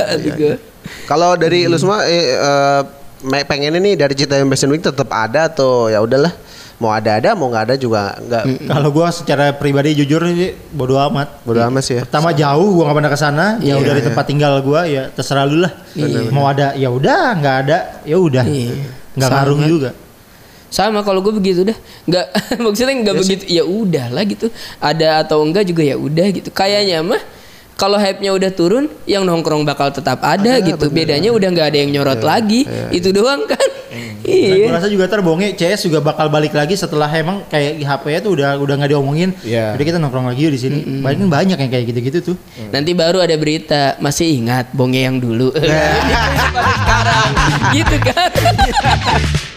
Kalau 1.09 1.33
dari 1.35 1.65
lu 1.65 1.81
semua 1.81 2.05
eh, 2.05 2.37
eh, 2.37 3.45
pengennya 3.49 3.81
nih 3.81 3.95
dari 3.97 4.13
Citayam 4.13 4.53
Fashion 4.53 4.69
Week 4.69 4.85
tetap 4.85 5.09
ada 5.09 5.49
atau 5.49 5.89
ya 5.89 6.05
udahlah 6.05 6.33
mau 6.83 6.91
ada 6.91 7.23
ada 7.23 7.31
mau 7.39 7.47
nggak 7.51 7.65
ada 7.71 7.75
juga 7.79 8.19
nggak 8.19 8.43
Kalau 8.67 8.89
gua 8.91 9.09
secara 9.15 9.55
pribadi 9.55 9.95
jujur 9.95 10.21
sih 10.27 10.53
bodo 10.75 10.99
amat. 10.99 11.43
bodo 11.47 11.63
amat 11.71 11.83
sih 11.87 11.95
ya. 11.99 12.03
Pertama 12.03 12.35
jauh 12.35 12.69
gua 12.81 12.91
gak 12.91 12.97
pernah 12.99 13.13
ke 13.13 13.19
sana, 13.19 13.47
jauh 13.63 13.83
Iya, 13.83 13.89
dari 13.95 14.01
tempat 14.03 14.25
tinggal 14.27 14.53
gua 14.61 14.81
ya 14.85 15.09
terserah 15.15 15.47
lu 15.47 15.63
lah. 15.63 15.73
Mau 16.35 16.45
ada 16.51 16.75
ya 16.75 16.91
udah, 16.91 17.39
nggak 17.39 17.57
ada 17.67 17.79
ya 18.03 18.17
udah. 18.19 18.45
Iya. 18.45 18.75
Nggak 19.15 19.29
Sama. 19.31 19.39
ngaruh 19.43 19.59
juga. 19.71 19.91
Sama 20.75 21.07
kalau 21.07 21.23
gue 21.23 21.31
begitu 21.39 21.63
dah. 21.63 21.79
Nggak 22.11 22.27
maksudnya 22.67 22.95
nggak 22.99 23.17
begitu. 23.23 23.45
Ya 23.47 23.63
udah 23.63 24.11
lah 24.11 24.25
gitu. 24.27 24.51
Ada 24.83 25.23
atau 25.23 25.47
enggak 25.47 25.71
juga 25.71 25.87
ya 25.87 25.95
udah 25.95 26.27
gitu. 26.35 26.51
Kayaknya 26.51 26.99
mah 27.07 27.23
kalau 27.75 27.99
hype-nya 27.99 28.31
udah 28.31 28.51
turun, 28.55 28.87
yang 29.05 29.27
nongkrong 29.27 29.67
bakal 29.67 29.91
tetap 29.91 30.23
ada, 30.23 30.63
gitu. 30.63 30.91
Bedanya 30.91 31.35
udah 31.35 31.49
nggak 31.51 31.69
ada 31.75 31.79
yang 31.83 31.91
nyorot 31.91 32.23
lagi. 32.23 32.67
Itu 32.95 33.11
doang 33.11 33.47
kan. 33.51 33.69
Dan 34.25 34.33
iya. 34.33 34.67
gue 34.67 34.73
rasa 34.73 34.89
juga 34.89 35.05
terbonge 35.05 35.53
CS 35.53 35.85
juga 35.85 36.01
bakal 36.01 36.33
balik 36.33 36.57
lagi 36.57 36.75
setelah 36.75 37.07
emang 37.13 37.45
kayak 37.47 37.85
HP 37.85 38.25
tuh 38.25 38.33
udah 38.33 38.57
udah 38.57 38.75
nggak 38.81 38.91
diomongin. 38.97 39.31
Iya. 39.45 39.77
Jadi 39.77 39.85
kita 39.85 39.99
nongkrong 40.01 40.27
lagi 40.33 40.49
di 40.49 40.61
sini. 40.61 40.79
Paling 41.05 41.29
banyak 41.29 41.59
yang 41.61 41.71
kayak 41.71 41.85
gitu-gitu 41.93 42.19
tuh. 42.33 42.37
Nanti 42.73 42.97
baru 42.97 43.21
ada 43.21 43.37
berita, 43.37 44.01
masih 44.01 44.41
ingat 44.41 44.73
bonge 44.73 45.05
yang 45.05 45.21
dulu. 45.21 45.53
Sekarang 46.81 47.31
gitu 47.77 47.97
kan. 48.01 48.31